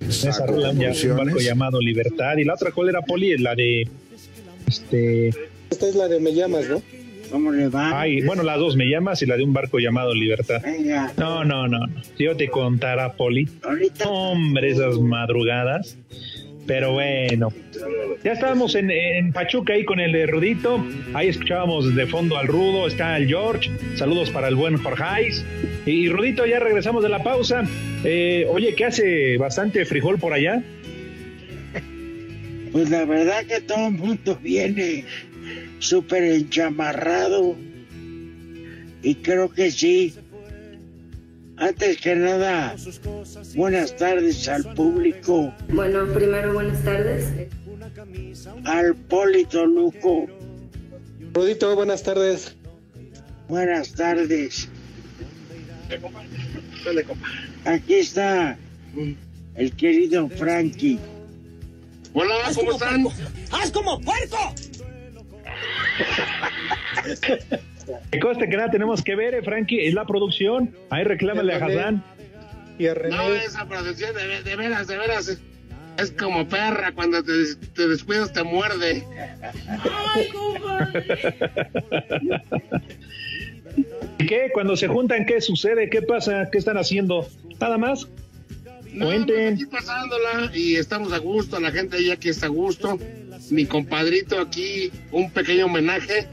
Esa 0.00 0.46
rola, 0.46 0.70
un 0.70 1.16
barco 1.16 1.40
llamado 1.40 1.80
Libertad. 1.80 2.36
Y 2.38 2.44
la 2.44 2.54
otra, 2.54 2.72
¿cuál 2.72 2.88
era 2.88 3.02
Poli? 3.02 3.36
La 3.38 3.54
de. 3.54 3.86
Este. 4.66 5.28
Esta 5.70 5.88
es 5.88 5.94
la 5.94 6.08
de 6.08 6.20
Me 6.20 6.32
llamas, 6.32 6.68
¿no? 6.68 6.82
¿Cómo 7.34 7.50
le 7.50 7.66
va? 7.66 8.00
Ay, 8.00 8.20
bueno, 8.20 8.44
las 8.44 8.60
dos 8.60 8.76
me 8.76 8.86
llamas 8.86 9.20
y 9.20 9.26
la 9.26 9.36
de 9.36 9.42
un 9.42 9.52
barco 9.52 9.80
llamado 9.80 10.14
Libertad. 10.14 10.62
Venga. 10.62 11.12
No, 11.16 11.44
no, 11.44 11.66
no. 11.66 11.80
Yo 12.16 12.36
te 12.36 12.46
contara, 12.46 13.14
Poli. 13.14 13.48
Ahorita. 13.64 14.08
Hombre, 14.08 14.70
esas 14.70 15.00
madrugadas. 15.00 15.98
Pero 16.64 16.92
bueno, 16.92 17.48
ya 18.22 18.34
estábamos 18.34 18.76
en, 18.76 18.88
en 18.92 19.32
Pachuca 19.32 19.72
ahí 19.72 19.84
con 19.84 19.98
el 19.98 20.12
de 20.12 20.28
Rudito. 20.28 20.80
Ahí 21.12 21.26
escuchábamos 21.26 21.92
de 21.96 22.06
fondo 22.06 22.38
al 22.38 22.46
Rudo, 22.46 22.86
está 22.86 23.16
el 23.16 23.26
George. 23.26 23.68
Saludos 23.96 24.30
para 24.30 24.46
el 24.46 24.54
buen 24.54 24.76
Jorgeis. 24.76 25.44
Y 25.86 26.08
Rudito, 26.10 26.46
ya 26.46 26.60
regresamos 26.60 27.02
de 27.02 27.08
la 27.08 27.24
pausa. 27.24 27.64
Eh, 28.04 28.46
oye, 28.48 28.76
¿qué 28.76 28.84
hace 28.84 29.38
bastante 29.38 29.84
frijol 29.84 30.20
por 30.20 30.34
allá? 30.34 30.62
Pues 32.70 32.90
la 32.90 33.04
verdad 33.04 33.44
que 33.44 33.60
todo 33.60 33.88
el 33.88 33.94
mundo 33.94 34.38
viene 34.40 35.04
súper 35.78 36.24
enchamarrado. 36.24 37.56
Y 39.02 39.14
creo 39.16 39.50
que 39.50 39.70
sí. 39.70 40.14
Antes 41.56 42.00
que 42.00 42.16
nada, 42.16 42.74
buenas 43.54 43.96
tardes 43.96 44.48
al 44.48 44.74
público. 44.74 45.54
Bueno, 45.68 46.06
primero 46.12 46.52
buenas 46.54 46.82
tardes. 46.82 47.28
Al 48.64 48.94
Polito 48.94 49.64
Luco. 49.66 50.26
Rudito, 51.32 51.74
buenas 51.76 52.02
tardes. 52.02 52.56
Buenas 53.48 53.92
tardes. 53.92 54.68
Aquí 57.64 57.94
está 57.94 58.58
el 59.54 59.72
querido 59.76 60.28
Frankie. 60.28 60.98
Hola, 62.14 62.34
¿cómo 62.54 62.72
están? 62.72 63.06
¡Haz 63.50 63.70
como 63.70 64.00
puerco! 64.00 64.54
Que 68.10 68.18
conste 68.20 68.48
que 68.48 68.56
nada 68.56 68.70
tenemos 68.70 69.02
que 69.02 69.14
ver, 69.14 69.34
eh, 69.34 69.42
Frankie, 69.42 69.86
es 69.86 69.94
la 69.94 70.06
producción. 70.06 70.74
Ahí 70.90 71.04
reclámale 71.04 71.54
a 71.54 71.56
Hassan. 71.64 72.02
Y 72.78 72.86
a 72.86 72.94
René. 72.94 73.16
No, 73.16 73.28
esa 73.34 73.66
producción 73.66 74.14
de, 74.14 74.42
de 74.42 74.56
veras, 74.56 74.86
de 74.86 74.96
veras. 74.98 75.38
Es, 75.98 76.10
como 76.10 76.48
perra, 76.48 76.92
cuando 76.92 77.22
te, 77.22 77.30
des- 77.32 77.58
te 77.74 77.86
descuidas 77.86 78.32
te 78.32 78.42
muerde. 78.42 79.04
¡Ay! 80.14 80.28
¿Y 84.18 84.26
qué? 84.26 84.50
Cuando 84.52 84.76
se 84.76 84.88
juntan, 84.88 85.24
¿qué 85.26 85.40
sucede? 85.40 85.88
¿Qué 85.90 86.02
pasa? 86.02 86.48
¿Qué 86.50 86.58
están 86.58 86.78
haciendo? 86.78 87.28
Nada 87.60 87.78
más. 87.78 88.08
No, 88.92 89.06
Cuenten. 89.06 89.36
pues 89.36 89.54
aquí 89.54 89.66
pasándola 89.66 90.50
y 90.54 90.76
estamos 90.76 91.12
a 91.12 91.18
gusto, 91.18 91.58
la 91.58 91.72
gente 91.72 91.96
ahí 91.96 92.10
aquí 92.12 92.28
está 92.28 92.46
a 92.46 92.50
gusto. 92.50 92.96
Mi 93.50 93.66
compadrito 93.66 94.40
aquí, 94.40 94.90
un 95.12 95.30
pequeño 95.30 95.66
homenaje, 95.66 96.26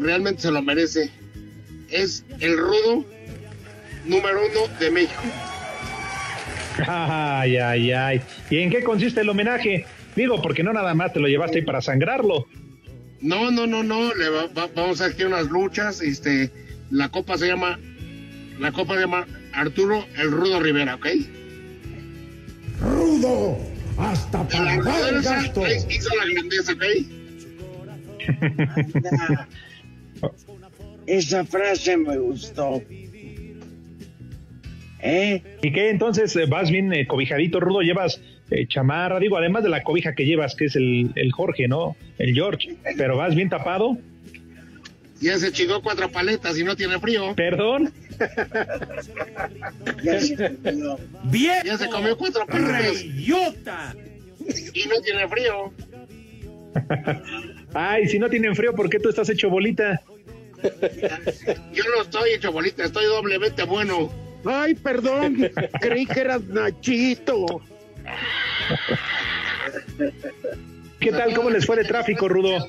realmente 0.00 0.42
se 0.42 0.50
lo 0.50 0.62
merece. 0.62 1.10
Es 1.90 2.24
el 2.40 2.56
rudo 2.58 3.04
número 4.04 4.40
uno 4.50 4.78
de 4.78 4.90
México. 4.90 5.22
Ay, 6.86 7.56
ay, 7.56 7.92
ay. 7.92 8.20
¿Y 8.50 8.58
en 8.58 8.70
qué 8.70 8.82
consiste 8.82 9.20
el 9.20 9.28
homenaje? 9.28 9.86
Digo, 10.14 10.42
porque 10.42 10.62
no 10.62 10.72
nada 10.72 10.94
más 10.94 11.12
te 11.12 11.20
lo 11.20 11.28
llevaste 11.28 11.58
ahí 11.58 11.64
para 11.64 11.80
sangrarlo. 11.80 12.46
No, 13.20 13.50
no, 13.50 13.66
no, 13.66 13.82
no, 13.82 14.12
le 14.14 14.28
va- 14.28 14.46
va- 14.48 14.68
vamos 14.74 15.00
a 15.00 15.04
hacer 15.06 15.14
aquí 15.14 15.24
unas 15.24 15.46
luchas, 15.46 16.02
este, 16.02 16.50
la 16.90 17.08
copa 17.08 17.38
se 17.38 17.46
llama, 17.46 17.78
la 18.58 18.72
copa 18.72 18.94
se 18.94 19.00
llama 19.00 19.26
Arturo 19.54 20.04
el 20.18 20.30
Rudo 20.30 20.60
Rivera, 20.60 20.96
¿ok? 20.96 21.06
Rudo, 22.80 23.58
hasta 23.98 24.38
La 24.38 24.48
para 24.48 24.82
pagar 24.82 25.14
el 25.14 25.22
grandeza 25.22 25.34
gasto. 25.34 25.62
hizo 25.90 26.10
la 26.16 26.24
grandeza. 26.32 26.72
Anda. 29.16 29.48
Esa 31.06 31.44
frase 31.44 31.96
me 31.96 32.18
gustó. 32.18 32.82
¿Eh? 35.02 35.42
¿Y 35.62 35.72
qué? 35.72 35.90
Entonces, 35.90 36.34
eh, 36.36 36.46
vas 36.46 36.70
bien 36.70 36.92
eh, 36.92 37.06
cobijadito, 37.06 37.60
Rudo, 37.60 37.82
llevas 37.82 38.20
eh, 38.50 38.66
chamarra, 38.66 39.20
digo, 39.20 39.36
además 39.36 39.62
de 39.62 39.68
la 39.68 39.82
cobija 39.84 40.14
que 40.14 40.24
llevas, 40.24 40.56
que 40.56 40.64
es 40.64 40.74
el, 40.74 41.12
el 41.14 41.30
Jorge, 41.32 41.68
¿no? 41.68 41.96
El 42.18 42.34
George, 42.34 42.76
pero 42.96 43.16
vas 43.16 43.34
bien 43.34 43.48
tapado. 43.48 43.98
Ya 45.20 45.38
se 45.38 45.50
chingó 45.50 45.82
cuatro 45.82 46.10
paletas 46.10 46.58
y 46.58 46.64
no 46.64 46.76
tiene 46.76 46.98
frío. 47.00 47.34
Perdón. 47.34 47.92
¡Bien! 51.24 51.62
Ya 51.64 51.78
se 51.78 51.88
comió 51.88 52.16
cuatro 52.16 52.46
paletas 52.46 53.02
¡Reyota! 53.02 53.94
y 54.74 54.86
no 54.88 55.00
tiene 55.00 55.28
frío. 55.28 55.72
Ay, 57.72 58.08
si 58.08 58.18
no 58.18 58.28
tienen 58.28 58.54
frío, 58.54 58.74
¿por 58.74 58.90
qué 58.90 58.98
tú 58.98 59.08
estás 59.08 59.28
hecho 59.30 59.48
bolita? 59.48 60.02
Yo 61.72 61.84
no 61.94 62.02
estoy 62.02 62.30
hecho 62.32 62.52
bolita, 62.52 62.84
estoy 62.84 63.06
doblemente 63.06 63.64
bueno. 63.64 64.12
Ay, 64.44 64.74
perdón, 64.74 65.50
creí 65.80 66.06
que 66.06 66.20
eras 66.20 66.42
Nachito. 66.44 67.62
¿Qué 71.00 71.10
tal? 71.10 71.34
¿Cómo 71.34 71.50
les 71.50 71.66
fue 71.66 71.76
de 71.76 71.84
tráfico, 71.84 72.28
Rudo? 72.28 72.66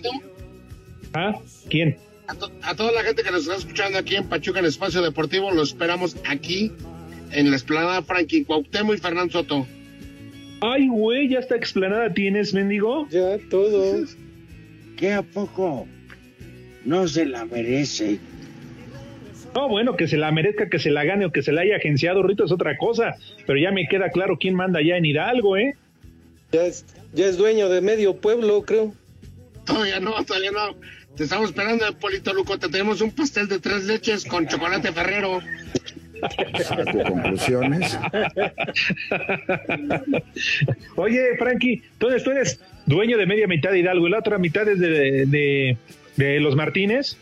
¿Ah? 1.13 1.33
¿Quién? 1.69 1.97
A, 2.27 2.35
to- 2.35 2.51
a 2.61 2.75
toda 2.75 2.91
la 2.91 3.03
gente 3.03 3.23
que 3.23 3.31
nos 3.31 3.41
está 3.43 3.55
escuchando 3.55 3.97
aquí 3.97 4.15
en 4.15 4.25
Pachuca, 4.27 4.59
en 4.59 4.65
Espacio 4.65 5.01
Deportivo, 5.01 5.51
los 5.51 5.69
esperamos 5.69 6.17
aquí 6.27 6.71
en 7.31 7.49
la 7.49 7.55
esplanada 7.55 8.01
Frankie 8.03 8.43
Cuauhtémoc 8.43 8.95
y 8.95 8.99
Fernando 8.99 9.31
Soto. 9.31 9.67
Ay, 10.61 10.87
güey, 10.89 11.29
ya 11.29 11.39
está 11.39 11.55
explanada 11.55 12.13
tienes, 12.13 12.53
mendigo. 12.53 13.07
Ya, 13.09 13.37
todo. 13.49 14.03
¿Qué 14.97 15.13
a 15.13 15.21
poco? 15.21 15.87
No 16.83 17.07
se 17.07 17.25
la 17.25 17.45
merece. 17.45 18.19
No, 19.53 19.69
bueno, 19.69 19.95
que 19.95 20.07
se 20.07 20.17
la 20.17 20.31
merezca, 20.31 20.69
que 20.69 20.79
se 20.79 20.89
la 20.91 21.03
gane 21.03 21.25
o 21.25 21.31
que 21.31 21.41
se 21.43 21.51
la 21.51 21.61
haya 21.61 21.77
agenciado, 21.77 22.23
Rito, 22.23 22.43
es 22.45 22.51
otra 22.51 22.77
cosa. 22.77 23.15
Pero 23.45 23.59
ya 23.59 23.71
me 23.71 23.87
queda 23.87 24.09
claro 24.09 24.37
quién 24.39 24.55
manda 24.55 24.81
ya 24.81 24.97
en 24.97 25.05
Hidalgo, 25.05 25.57
¿eh? 25.57 25.75
Ya 26.51 26.65
es, 26.65 26.85
ya 27.13 27.25
es 27.27 27.37
dueño 27.37 27.69
de 27.69 27.81
medio 27.81 28.17
pueblo, 28.17 28.63
creo. 28.63 28.93
Todavía 29.65 29.99
no, 29.99 30.23
todavía 30.25 30.51
no. 30.51 30.75
Te 31.17 31.23
estamos 31.23 31.49
esperando, 31.49 31.85
Polito 31.97 32.31
Luco. 32.31 32.59
Te 32.59 32.69
tenemos 32.69 33.01
un 33.01 33.11
pastel 33.11 33.47
de 33.47 33.59
tres 33.59 33.85
leches 33.85 34.23
con 34.23 34.47
chocolate 34.47 34.91
ferrero. 34.91 35.41
Saco 36.63 36.83
conclusiones. 37.09 37.97
Oye, 40.95 41.35
Frankie, 41.39 41.81
entonces 41.93 42.23
tú 42.23 42.31
eres 42.31 42.59
dueño 42.85 43.17
de 43.17 43.25
media 43.25 43.47
mitad 43.47 43.71
de 43.71 43.79
Hidalgo 43.79 44.07
y 44.07 44.11
la 44.11 44.19
otra 44.19 44.37
mitad 44.37 44.67
es 44.67 44.79
de, 44.79 45.25
de, 45.25 45.77
de 46.17 46.39
los 46.39 46.55
Martínez, 46.55 47.17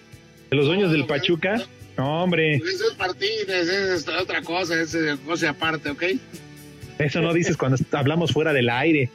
de 0.49 0.57
los 0.57 0.65
dueños 0.65 0.91
del 0.91 1.05
Pachuca. 1.05 1.61
No, 1.97 2.23
hombre, 2.23 2.55
Eso 2.55 2.91
es 2.91 2.97
Martínez, 2.99 3.69
es 3.69 4.07
otra 4.09 4.41
cosa, 4.41 4.81
es 4.81 4.93
eh, 4.93 5.15
cosa 5.25 5.51
aparte, 5.51 5.89
¿ok? 5.89 6.03
eso 6.99 7.21
no 7.21 7.33
dices 7.33 7.55
cuando 7.57 7.77
hablamos 7.91 8.31
fuera 8.33 8.51
del 8.51 8.69
aire. 8.69 9.09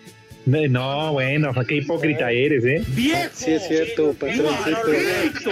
No, 0.46 0.66
no, 0.68 1.12
bueno, 1.12 1.53
qué 1.66 1.76
hipócrita 1.76 2.31
eres, 2.31 2.64
¿eh? 2.64 2.83
¡Viejo! 2.88 3.31
Sí, 3.35 3.53
es 3.53 3.68
cierto, 3.68 4.14
patroncito. 4.14 5.50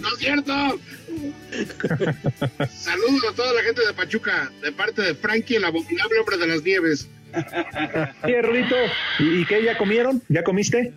¡No 0.00 0.08
es 0.08 0.18
cierto! 0.18 0.52
Saludos 2.68 3.24
a 3.30 3.34
toda 3.34 3.52
la 3.54 3.62
gente 3.62 3.86
de 3.86 3.92
Pachuca, 3.94 4.50
de 4.60 4.72
parte 4.72 5.02
de 5.02 5.14
Frankie, 5.14 5.56
el 5.56 5.64
abominable 5.64 6.18
hombre 6.18 6.36
de 6.36 6.46
las 6.48 6.62
nieves. 6.62 7.08
Oye, 8.24 8.42
Rudito, 8.42 8.74
¿y, 9.20 9.42
y 9.42 9.46
qué? 9.46 9.62
¿Ya 9.64 9.78
comieron? 9.78 10.20
¿Ya 10.28 10.42
comiste? 10.42 10.92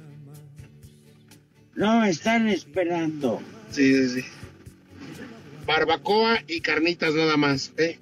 No, 1.75 2.03
están 2.05 2.47
esperando. 2.47 3.41
Sí, 3.69 3.93
sí, 3.93 4.21
sí. 4.21 4.27
Barbacoa 5.67 6.39
y 6.47 6.61
carnitas 6.61 7.13
nada 7.13 7.37
más, 7.37 7.71
¿eh? 7.77 7.99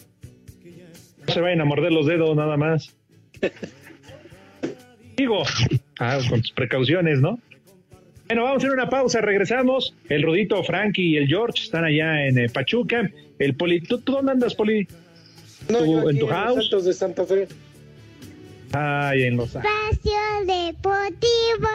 No 1.28 1.34
se 1.34 1.42
vayan 1.42 1.62
a 1.62 1.66
morder 1.66 1.92
los 1.92 2.06
dedos 2.06 2.36
nada 2.38 2.56
más. 2.56 2.96
Digo, 5.16 5.44
ah, 6.00 6.20
con 6.30 6.42
tus 6.42 6.52
precauciones, 6.52 7.20
¿no? 7.22 7.40
Bueno, 8.28 8.44
vamos 8.44 8.56
a 8.56 8.58
hacer 8.58 8.72
una 8.72 8.90
pausa, 8.90 9.22
regresamos. 9.22 9.94
El 10.10 10.24
Rudito, 10.24 10.64
Frankie 10.64 11.10
y 11.12 11.18
el 11.18 11.28
George 11.28 11.64
están 11.64 11.86
allá 11.86 12.26
en 12.26 12.40
eh, 12.40 12.50
Pachuca. 12.50 13.10
El 13.38 13.56
Poli, 13.56 13.82
¿tú, 13.82 14.00
tú 14.00 14.14
dónde 14.14 14.32
andas, 14.32 14.56
Poli? 14.56 14.88
No, 15.70 15.80
¿Tú- 15.80 15.86
yo 16.02 16.10
en 16.10 16.20
tu 16.20 16.26
los 16.26 16.36
house? 16.36 16.58
Altos 16.58 16.86
de 16.86 16.94
Santa 16.94 17.26
Fe. 17.26 17.48
Ay, 18.72 19.24
en 19.24 19.38
los... 19.38 19.48
Espacio 19.56 20.12
Deportivo. 20.46 21.70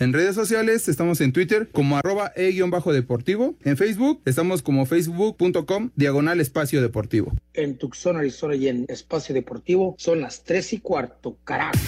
En 0.00 0.12
redes 0.12 0.34
sociales 0.36 0.88
estamos 0.88 1.20
en 1.20 1.32
Twitter 1.32 1.68
como 1.72 1.96
arroba 1.96 2.32
e-deportivo. 2.36 3.56
En 3.64 3.76
Facebook 3.76 4.20
estamos 4.26 4.62
como 4.62 4.86
facebook.com 4.86 5.90
diagonal 5.96 6.40
espacio 6.40 6.80
deportivo. 6.82 7.32
En 7.54 7.78
Tucson, 7.78 8.16
Arizona 8.16 8.54
y 8.54 8.68
en 8.68 8.86
Espacio 8.88 9.34
Deportivo 9.34 9.96
son 9.98 10.20
las 10.20 10.44
3 10.44 10.74
y 10.74 10.78
cuarto, 10.78 11.36
carajo. 11.44 11.78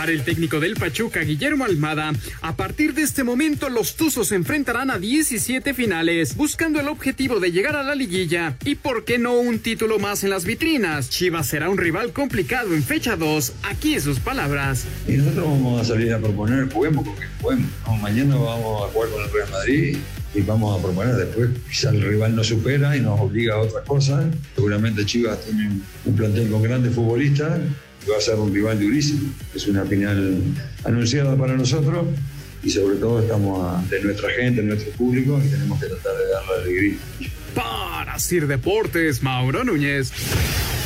Para 0.00 0.12
el 0.12 0.24
técnico 0.24 0.60
del 0.60 0.76
Pachuca, 0.76 1.20
Guillermo 1.20 1.66
Almada, 1.66 2.14
a 2.40 2.56
partir 2.56 2.94
de 2.94 3.02
este 3.02 3.22
momento 3.22 3.68
los 3.68 3.96
Tuzos 3.96 4.28
se 4.28 4.34
enfrentarán 4.34 4.90
a 4.90 4.98
17 4.98 5.74
finales, 5.74 6.36
buscando 6.36 6.80
el 6.80 6.88
objetivo 6.88 7.38
de 7.38 7.52
llegar 7.52 7.76
a 7.76 7.82
la 7.82 7.94
liguilla 7.94 8.56
y 8.64 8.76
por 8.76 9.04
qué 9.04 9.18
no 9.18 9.34
un 9.34 9.58
título 9.58 9.98
más 9.98 10.24
en 10.24 10.30
las 10.30 10.46
vitrinas. 10.46 11.10
Chivas 11.10 11.48
será 11.48 11.68
un 11.68 11.76
rival 11.76 12.14
complicado 12.14 12.74
en 12.74 12.82
fecha 12.82 13.14
2, 13.14 13.52
aquí 13.64 14.00
sus 14.00 14.20
palabras. 14.20 14.86
Y 15.06 15.18
nosotros 15.18 15.44
vamos 15.44 15.82
a 15.82 15.84
salir 15.84 16.14
a 16.14 16.18
proponer, 16.18 16.72
juguemos 16.72 17.04
porque 17.06 17.26
juguemos. 17.42 17.70
¿no? 17.86 17.96
Mañana 17.96 18.36
vamos 18.36 18.88
a 18.88 18.92
jugar 18.94 19.10
con 19.10 19.22
el 19.22 19.30
Real 19.30 19.50
Madrid 19.50 19.98
y 20.34 20.40
vamos 20.40 20.78
a 20.78 20.82
proponer. 20.82 21.14
Después 21.14 21.50
quizá 21.68 21.90
el 21.90 22.00
rival 22.00 22.34
nos 22.34 22.46
supera 22.46 22.96
y 22.96 23.00
nos 23.02 23.20
obliga 23.20 23.56
a 23.56 23.58
otra 23.58 23.82
cosa. 23.82 24.24
Seguramente 24.54 25.04
Chivas 25.04 25.44
tiene 25.44 25.68
un 26.06 26.16
plantel 26.16 26.48
con 26.48 26.62
grandes 26.62 26.94
futbolistas 26.94 27.60
va 28.08 28.16
a 28.16 28.20
ser 28.20 28.36
un 28.36 28.52
rival 28.52 28.78
durísimo. 28.78 29.30
Es 29.54 29.66
una 29.66 29.84
final 29.84 30.42
anunciada 30.84 31.36
para 31.36 31.56
nosotros 31.56 32.06
y 32.62 32.70
sobre 32.70 32.96
todo 32.96 33.20
estamos 33.20 33.88
de 33.90 34.02
nuestra 34.02 34.30
gente, 34.30 34.62
nuestro 34.62 34.92
público 34.92 35.40
y 35.44 35.48
tenemos 35.48 35.80
que 35.80 35.86
tratar 35.86 36.12
de 36.16 36.28
darle 36.28 36.62
alegría. 36.62 36.98
Para 37.54 38.18
Sir 38.18 38.46
Deportes, 38.46 39.22
Mauro 39.22 39.64
Núñez. 39.64 40.12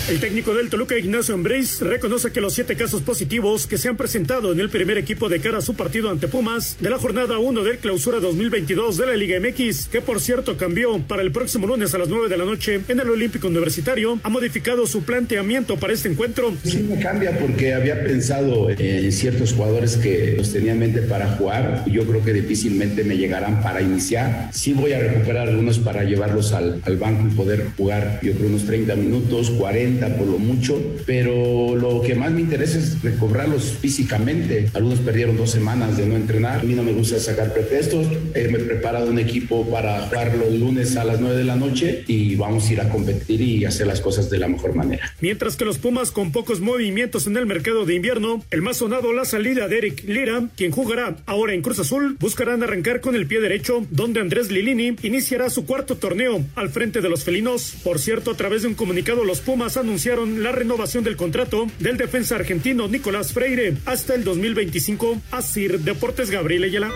El 0.06 0.20
técnico 0.20 0.52
del 0.52 0.68
Toluca, 0.68 0.98
Ignacio 0.98 1.34
Ambriz, 1.34 1.80
reconoce 1.80 2.30
que 2.30 2.42
los 2.42 2.52
siete 2.52 2.76
casos 2.76 3.00
positivos 3.00 3.66
que 3.66 3.78
se 3.78 3.88
han 3.88 3.96
presentado 3.96 4.52
en 4.52 4.60
el 4.60 4.68
primer 4.68 4.98
equipo 4.98 5.30
de 5.30 5.40
cara 5.40 5.58
a 5.58 5.62
su 5.62 5.76
partido 5.76 6.10
ante 6.10 6.28
Pumas 6.28 6.76
de 6.78 6.90
la 6.90 6.98
jornada 6.98 7.38
1 7.38 7.64
del 7.64 7.78
clausura 7.78 8.20
2022 8.20 8.98
de 8.98 9.06
la 9.06 9.16
Liga 9.16 9.40
MX, 9.40 9.86
que 9.86 10.02
por 10.02 10.20
cierto 10.20 10.58
cambió 10.58 10.98
para 10.98 11.22
el 11.22 11.32
próximo 11.32 11.66
lunes 11.66 11.94
a 11.94 11.98
las 11.98 12.10
9 12.10 12.28
de 12.28 12.36
la 12.36 12.44
noche 12.44 12.82
en 12.86 13.00
el 13.00 13.08
Olímpico 13.08 13.48
Universitario, 13.48 14.18
ha 14.22 14.28
modificado 14.28 14.86
su 14.86 15.04
planteamiento 15.04 15.78
para 15.78 15.94
este 15.94 16.10
encuentro. 16.10 16.54
Sí 16.62 16.86
me 16.86 17.00
cambia 17.00 17.38
porque 17.38 17.72
había 17.72 18.04
pensado 18.04 18.68
en 18.68 19.10
ciertos 19.10 19.54
jugadores 19.54 19.96
que 19.96 20.34
los 20.36 20.52
tenía 20.52 20.72
en 20.72 20.80
mente 20.80 21.00
para 21.00 21.28
jugar. 21.36 21.82
Yo 21.86 22.04
creo 22.04 22.22
que 22.22 22.34
difícilmente 22.34 23.04
me 23.04 23.16
llegarán 23.16 23.62
para 23.62 23.80
iniciar. 23.80 24.50
Sí 24.52 24.74
voy 24.74 24.92
a 24.92 24.98
recuperar 24.98 25.48
algunos 25.48 25.78
para 25.78 26.04
llevarlos 26.04 26.52
al, 26.54 26.80
al 26.84 26.96
banco 26.96 27.28
y 27.28 27.34
poder 27.34 27.66
jugar, 27.76 28.20
yo 28.22 28.32
creo, 28.32 28.48
unos 28.48 28.64
30 28.66 28.94
minutos, 28.96 29.50
40 29.50 30.16
por 30.16 30.26
lo 30.26 30.38
mucho, 30.38 30.80
pero 31.06 31.76
lo 31.76 32.00
que 32.02 32.14
más 32.14 32.30
me 32.32 32.40
interesa 32.40 32.78
es 32.78 33.02
recobrarlos 33.02 33.76
físicamente. 33.80 34.70
Algunos 34.74 35.00
perdieron 35.00 35.36
dos 35.36 35.50
semanas 35.50 35.96
de 35.96 36.06
no 36.06 36.16
entrenar. 36.16 36.60
A 36.60 36.62
mí 36.62 36.74
no 36.74 36.82
me 36.82 36.92
gusta 36.92 37.18
sacar 37.18 37.52
pretextos. 37.52 38.06
Eh, 38.34 38.48
me 38.50 38.58
he 38.58 38.62
preparado 38.62 39.10
un 39.10 39.18
equipo 39.18 39.68
para 39.68 40.00
jugarlo 40.06 40.46
el 40.46 40.60
lunes 40.60 40.96
a 40.96 41.04
las 41.04 41.20
9 41.20 41.36
de 41.36 41.44
la 41.44 41.56
noche 41.56 42.04
y 42.06 42.34
vamos 42.36 42.68
a 42.68 42.72
ir 42.72 42.80
a 42.80 42.88
competir 42.88 43.40
y 43.40 43.64
hacer 43.64 43.86
las 43.86 44.00
cosas 44.00 44.30
de 44.30 44.38
la 44.38 44.48
mejor 44.48 44.74
manera. 44.74 45.12
Mientras 45.20 45.56
que 45.56 45.64
los 45.64 45.78
Pumas 45.78 46.10
con 46.10 46.32
pocos 46.32 46.60
movimientos 46.60 47.26
en 47.26 47.36
el 47.36 47.46
mercado 47.46 47.84
de 47.84 47.94
invierno, 47.94 48.42
el 48.50 48.62
más 48.62 48.78
sonado 48.78 49.12
la 49.12 49.24
salida 49.24 49.68
de 49.68 49.78
Eric 49.78 50.04
Lira, 50.06 50.48
quien 50.56 50.70
jugará 50.70 51.16
ahora 51.26 51.54
en 51.54 51.62
Cruz 51.62 51.78
Azul, 51.78 52.16
buscarán 52.20 52.62
arrancar 52.62 53.00
con 53.00 53.14
el 53.14 53.26
pie 53.26 53.40
derecho, 53.40 53.86
donde 53.90 54.20
Andrés 54.20 54.50
Lilini 54.50 54.96
iniciará 55.02 55.50
su 55.50 55.66
cuarto 55.66 55.96
torneo 55.96 56.43
al 56.54 56.70
frente 56.70 57.00
de 57.00 57.08
los 57.08 57.24
felinos. 57.24 57.74
Por 57.82 57.98
cierto, 57.98 58.30
a 58.30 58.36
través 58.36 58.62
de 58.62 58.68
un 58.68 58.74
comunicado, 58.74 59.24
los 59.24 59.40
Pumas 59.40 59.76
anunciaron 59.76 60.42
la 60.42 60.52
renovación 60.52 61.04
del 61.04 61.16
contrato 61.16 61.66
del 61.78 61.96
defensa 61.96 62.36
argentino 62.36 62.88
Nicolás 62.88 63.32
Freire 63.32 63.76
hasta 63.86 64.14
el 64.14 64.24
2025. 64.24 65.20
Asir 65.30 65.80
Deportes 65.80 66.30
Gabriel 66.30 66.64
Ayala. 66.64 66.90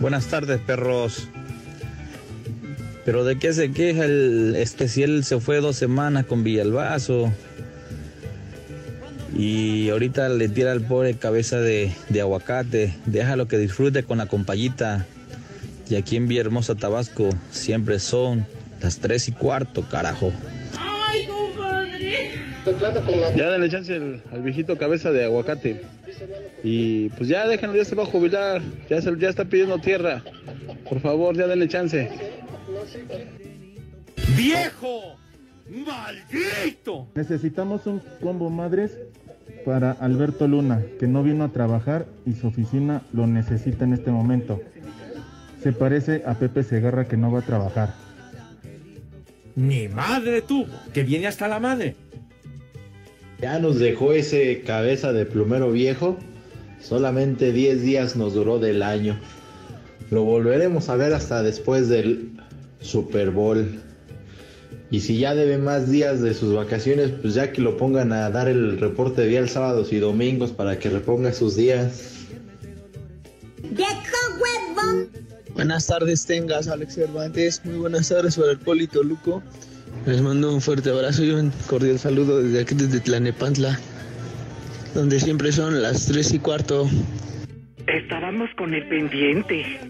Buenas 0.00 0.26
tardes, 0.26 0.60
perros. 0.60 1.28
Pero 3.04 3.24
de 3.24 3.38
qué 3.38 3.52
se 3.52 3.70
queja 3.70 4.04
el 4.04 4.56
si 4.86 5.02
él 5.02 5.24
se 5.24 5.40
fue 5.40 5.60
dos 5.60 5.76
semanas 5.76 6.26
con 6.26 6.44
Villalbazo 6.44 7.32
y 9.36 9.88
ahorita 9.90 10.28
le 10.28 10.48
tira 10.48 10.72
al 10.72 10.82
pobre 10.82 11.14
cabeza 11.14 11.60
de, 11.60 11.92
de 12.08 12.20
aguacate. 12.20 12.94
Déjalo 13.06 13.48
que 13.48 13.58
disfrute 13.58 14.02
con 14.02 14.18
la 14.18 14.26
compayita. 14.26 15.06
Y 15.88 15.96
aquí 15.96 16.16
en 16.16 16.28
Villahermosa, 16.28 16.74
Tabasco, 16.74 17.28
siempre 17.50 17.98
son 17.98 18.46
las 18.80 18.98
tres 18.98 19.28
y 19.28 19.32
cuarto, 19.32 19.82
carajo. 19.90 20.32
¡Ay, 20.78 21.26
compadre! 21.26 22.30
Ya 23.36 23.50
denle 23.50 23.68
chance 23.70 23.94
al, 23.94 24.22
al 24.32 24.42
viejito 24.42 24.78
cabeza 24.78 25.10
de 25.10 25.24
aguacate. 25.24 25.82
Y 26.64 27.08
pues 27.10 27.28
ya 27.28 27.46
déjenlo, 27.48 27.76
ya 27.76 27.84
se 27.84 27.94
va 27.94 28.04
a 28.04 28.06
jubilar. 28.06 28.62
Ya, 28.88 29.02
se- 29.02 29.18
ya 29.18 29.28
está 29.28 29.44
pidiendo 29.44 29.78
tierra. 29.78 30.22
Por 30.88 31.00
favor, 31.00 31.36
ya 31.36 31.46
denle 31.46 31.68
chance. 31.68 32.08
¡Viejo! 34.36 35.16
¡Maldito! 35.68 37.08
Necesitamos 37.14 37.86
un 37.86 38.00
combo 38.20 38.50
madres 38.50 38.92
para 39.64 39.92
Alberto 39.92 40.48
Luna, 40.48 40.82
que 40.98 41.06
no 41.06 41.22
vino 41.22 41.44
a 41.44 41.48
trabajar 41.48 42.06
y 42.26 42.34
su 42.34 42.48
oficina 42.48 43.02
lo 43.12 43.26
necesita 43.26 43.84
en 43.84 43.94
este 43.94 44.10
momento. 44.10 44.60
Se 45.62 45.72
parece 45.72 46.22
a 46.26 46.34
Pepe 46.34 46.62
Segarra 46.62 47.06
que 47.06 47.16
no 47.16 47.30
va 47.30 47.40
a 47.40 47.46
trabajar. 47.46 47.94
Ni 49.54 49.88
madre 49.88 50.42
tuvo, 50.42 50.66
que 50.92 51.04
viene 51.04 51.26
hasta 51.26 51.46
la 51.48 51.60
madre. 51.60 51.94
Ya 53.40 53.58
nos 53.58 53.78
dejó 53.78 54.12
ese 54.12 54.62
cabeza 54.62 55.12
de 55.12 55.26
plumero 55.26 55.72
viejo. 55.72 56.16
Solamente 56.80 57.52
10 57.52 57.82
días 57.82 58.16
nos 58.16 58.34
duró 58.34 58.58
del 58.58 58.82
año. 58.82 59.18
Lo 60.10 60.24
volveremos 60.24 60.88
a 60.88 60.96
ver 60.96 61.12
hasta 61.12 61.42
después 61.42 61.88
del 61.88 62.32
Super 62.80 63.30
Bowl. 63.30 63.80
Y 64.92 65.00
si 65.00 65.18
ya 65.18 65.34
debe 65.34 65.56
más 65.56 65.90
días 65.90 66.20
de 66.20 66.34
sus 66.34 66.54
vacaciones, 66.54 67.12
pues 67.22 67.32
ya 67.32 67.50
que 67.50 67.62
lo 67.62 67.78
pongan 67.78 68.12
a 68.12 68.28
dar 68.28 68.46
el 68.46 68.78
reporte 68.78 69.26
día 69.26 69.48
sábados 69.48 69.90
y 69.90 69.98
domingos 69.98 70.52
para 70.52 70.78
que 70.78 70.90
reponga 70.90 71.32
sus 71.32 71.56
días. 71.56 72.26
Buenas 75.54 75.86
tardes, 75.86 76.26
tengas 76.26 76.68
Alex 76.68 76.94
Cervantes. 76.94 77.62
Muy 77.64 77.76
buenas 77.76 78.10
tardes 78.10 78.36
para 78.36 78.50
el 78.50 78.58
Polito 78.58 79.02
Luco. 79.02 79.42
Les 80.04 80.20
mando 80.20 80.52
un 80.52 80.60
fuerte 80.60 80.90
abrazo 80.90 81.24
y 81.24 81.30
un 81.30 81.50
cordial 81.68 81.98
saludo 81.98 82.42
desde 82.42 82.60
aquí, 82.60 82.74
desde 82.74 83.00
Tlanepantla, 83.00 83.80
donde 84.94 85.18
siempre 85.20 85.52
son 85.52 85.80
las 85.80 86.04
3 86.04 86.34
y 86.34 86.38
cuarto. 86.38 86.86
Estábamos 87.86 88.48
con 88.56 88.74
el 88.74 88.86
pendiente. 88.88 89.80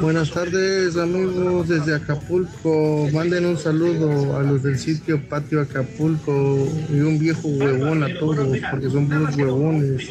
Buenas 0.00 0.30
tardes 0.30 0.96
amigos 0.96 1.68
desde 1.68 1.96
Acapulco. 1.96 3.08
Manden 3.12 3.46
un 3.46 3.58
saludo 3.58 4.36
a 4.36 4.42
los 4.42 4.62
del 4.62 4.78
sitio 4.78 5.20
Patio 5.28 5.60
Acapulco 5.60 6.68
y 6.88 7.00
un 7.00 7.18
viejo 7.18 7.48
huevón 7.48 8.04
a 8.04 8.18
todos 8.18 8.58
porque 8.70 8.90
son 8.90 9.08
puros 9.08 9.36
huevones, 9.36 10.08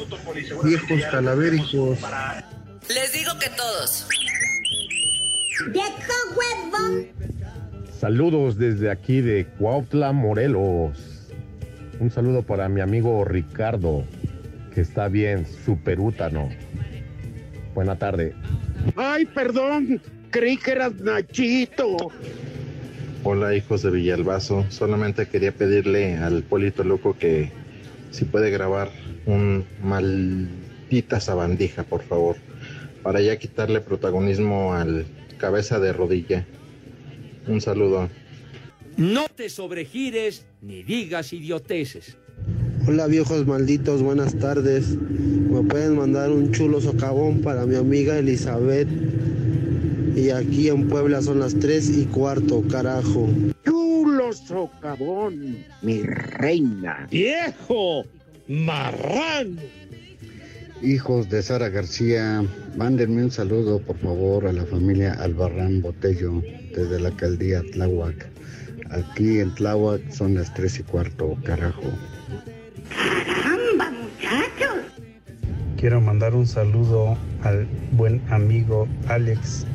viejos 0.64 1.02
calavéricos. 1.10 2.00
Les 2.90 3.14
digo 3.14 3.32
que 3.40 3.50
todos. 3.56 4.08
Saludos 8.00 8.58
desde 8.58 8.92
aquí 8.92 9.22
de 9.22 9.46
Cuautla, 9.58 10.12
Morelos. 10.12 11.32
Un 12.00 12.12
saludo 12.12 12.44
para 12.44 12.68
mi 12.68 12.82
amigo 12.82 13.24
Ricardo, 13.24 14.04
que 14.74 14.82
está 14.82 15.08
bien, 15.08 15.46
superútano. 15.66 16.50
Buena 17.76 17.98
tarde. 17.98 18.34
Ay, 18.96 19.26
perdón, 19.26 20.02
creí 20.32 20.56
que 20.56 20.72
eras 20.72 20.96
Nachito. 20.96 21.98
Hola 23.26 23.54
hijos 23.54 23.82
de 23.82 23.92
Villalbazo, 23.92 24.66
solamente 24.70 25.28
quería 25.28 25.52
pedirle 25.52 26.16
al 26.16 26.44
Polito 26.44 26.86
Loco 26.86 27.18
que 27.18 27.52
si 28.12 28.24
puede 28.24 28.50
grabar 28.50 28.92
un 29.26 29.66
maldita 29.84 31.20
sabandija, 31.20 31.84
por 31.84 32.02
favor, 32.04 32.38
para 33.04 33.20
ya 33.20 33.38
quitarle 33.38 33.82
protagonismo 33.82 34.74
al 34.74 35.06
cabeza 35.38 35.78
de 35.78 35.92
rodilla. 35.92 36.46
Un 37.46 37.60
saludo. 37.60 38.10
No 38.96 39.26
te 39.28 39.50
sobregires 39.50 40.46
ni 40.62 40.82
digas 40.82 41.34
idioteces. 41.34 42.18
Hola 42.88 43.08
viejos 43.08 43.48
malditos, 43.48 44.04
buenas 44.04 44.36
tardes. 44.36 44.90
Me 44.90 45.64
pueden 45.64 45.98
mandar 45.98 46.30
un 46.30 46.52
chulo 46.52 46.80
socavón 46.80 47.42
para 47.42 47.66
mi 47.66 47.76
amiga 47.76 48.20
Elizabeth. 48.20 48.88
Y 50.16 50.30
aquí 50.30 50.68
en 50.70 50.88
Puebla 50.88 51.24
son 51.24 51.40
las 51.40 51.56
3 51.56 51.98
y 51.98 52.06
cuarto, 52.06 52.64
carajo. 52.70 53.28
Chulo 53.66 54.32
socavón, 54.34 55.58
mi 55.82 56.04
reina. 56.04 57.08
¡Viejo! 57.10 58.06
¡Marrano! 58.48 59.62
Hijos 60.84 61.28
de 61.32 61.42
Sara 61.42 61.70
García, 61.70 62.46
mándenme 62.78 63.24
un 63.24 63.32
saludo 63.32 63.80
por 63.80 63.98
favor 63.98 64.46
a 64.46 64.54
la 64.54 64.66
familia 64.66 65.14
Albarrán 65.14 65.82
Botello 65.82 66.44
desde 66.76 67.00
la 67.00 67.08
alcaldía 67.08 67.64
Tláhuac. 67.74 68.28
Aquí 68.92 69.40
en 69.40 69.56
Tláhuac 69.56 70.12
son 70.12 70.36
las 70.36 70.54
tres 70.54 70.78
y 70.80 70.84
cuarto, 70.84 71.36
carajo. 71.44 71.92
¡Amba, 73.44 73.92
muchachos! 73.92 74.86
Quiero 75.78 76.02
mandar 76.02 76.36
un 76.36 76.48
saludo 76.48 77.18
al 77.44 77.68
buen 77.92 78.22
amigo 78.30 78.88
Alex, 79.08 79.66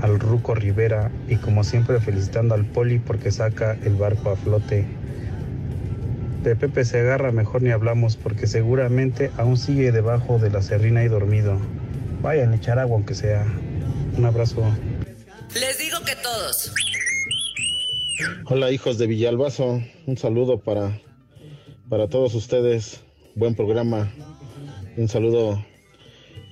al 0.00 0.18
Ruco 0.18 0.54
Rivera 0.54 1.10
y 1.28 1.36
como 1.36 1.64
siempre 1.64 2.00
felicitando 2.00 2.54
al 2.54 2.64
Poli 2.64 2.98
porque 2.98 3.30
saca 3.30 3.76
el 3.84 3.94
barco 3.96 4.30
a 4.30 4.36
flote. 4.36 4.84
De 6.42 6.56
Pepe 6.56 6.84
Segarra 6.84 7.32
mejor 7.32 7.62
ni 7.62 7.70
hablamos 7.70 8.16
porque 8.16 8.46
seguramente 8.46 9.30
aún 9.38 9.56
sigue 9.56 9.92
debajo 9.92 10.38
de 10.38 10.50
la 10.50 10.60
serrina 10.60 11.02
y 11.04 11.08
dormido. 11.08 11.58
Vayan 12.20 12.52
a 12.52 12.56
echar 12.56 12.78
agua 12.78 12.96
aunque 12.96 13.14
sea. 13.14 13.44
Un 14.16 14.24
abrazo. 14.24 14.62
Les 15.54 15.78
digo 15.78 15.98
que 16.04 16.14
todos. 16.16 16.72
Hola 18.46 18.70
hijos 18.70 18.98
de 18.98 19.06
Villalbazo, 19.06 19.82
un 20.06 20.16
saludo 20.18 20.60
para, 20.60 21.00
para 21.88 22.08
todos 22.08 22.34
ustedes. 22.34 23.00
Buen 23.34 23.54
programa. 23.54 24.10
Un 24.96 25.08
saludo 25.08 25.64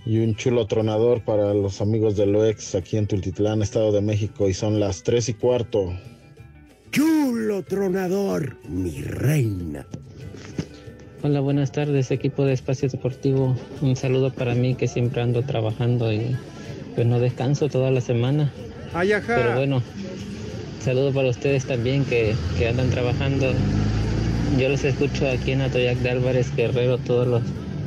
y 0.05 0.19
un 0.19 0.35
chulo 0.35 0.67
tronador 0.67 1.25
para 1.25 1.55
los 1.55 1.81
amigos 1.81 2.17
del 2.17 2.35
OEX 2.35 2.75
aquí 2.75 2.97
en 2.97 3.07
Tultitlán, 3.07 3.63
Estado 3.63 3.93
de 3.93 4.01
México, 4.01 4.49
y 4.49 4.55
son 4.55 4.81
las 4.81 5.03
tres 5.03 5.29
y 5.29 5.35
cuarto. 5.35 5.93
Chulo 6.91 7.63
tronador, 7.63 8.57
mi 8.69 9.01
reina. 9.03 9.87
Hola, 11.23 11.41
buenas 11.41 11.71
tardes, 11.71 12.11
equipo 12.11 12.45
de 12.45 12.53
Espacio 12.53 12.89
Deportivo. 12.89 13.57
Un 13.81 13.95
saludo 13.95 14.33
para 14.33 14.55
mí 14.55 14.75
que 14.75 14.89
siempre 14.89 15.23
ando 15.23 15.43
trabajando 15.43 16.13
y 16.13 16.37
pues 16.97 17.07
no 17.07 17.21
descanso 17.21 17.69
toda 17.69 17.93
la 17.93 18.01
semana. 18.01 18.53
Ay, 18.93 19.13
ajá. 19.13 19.37
Pero 19.37 19.55
bueno, 19.55 19.83
saludo 20.81 21.13
para 21.13 21.29
ustedes 21.29 21.65
también 21.65 22.05
que, 22.05 22.35
que 22.59 22.69
andan 22.69 22.91
trabajando. 22.91 23.53
Yo 24.59 24.69
los 24.69 24.85
escucho 24.85 25.29
aquí 25.31 25.53
en 25.53 25.63
Atoyac 25.63 25.99
de 25.99 26.11
Álvarez 26.11 26.55
Guerrero 26.55 26.99
todos 26.99 27.27
los, 27.27 27.43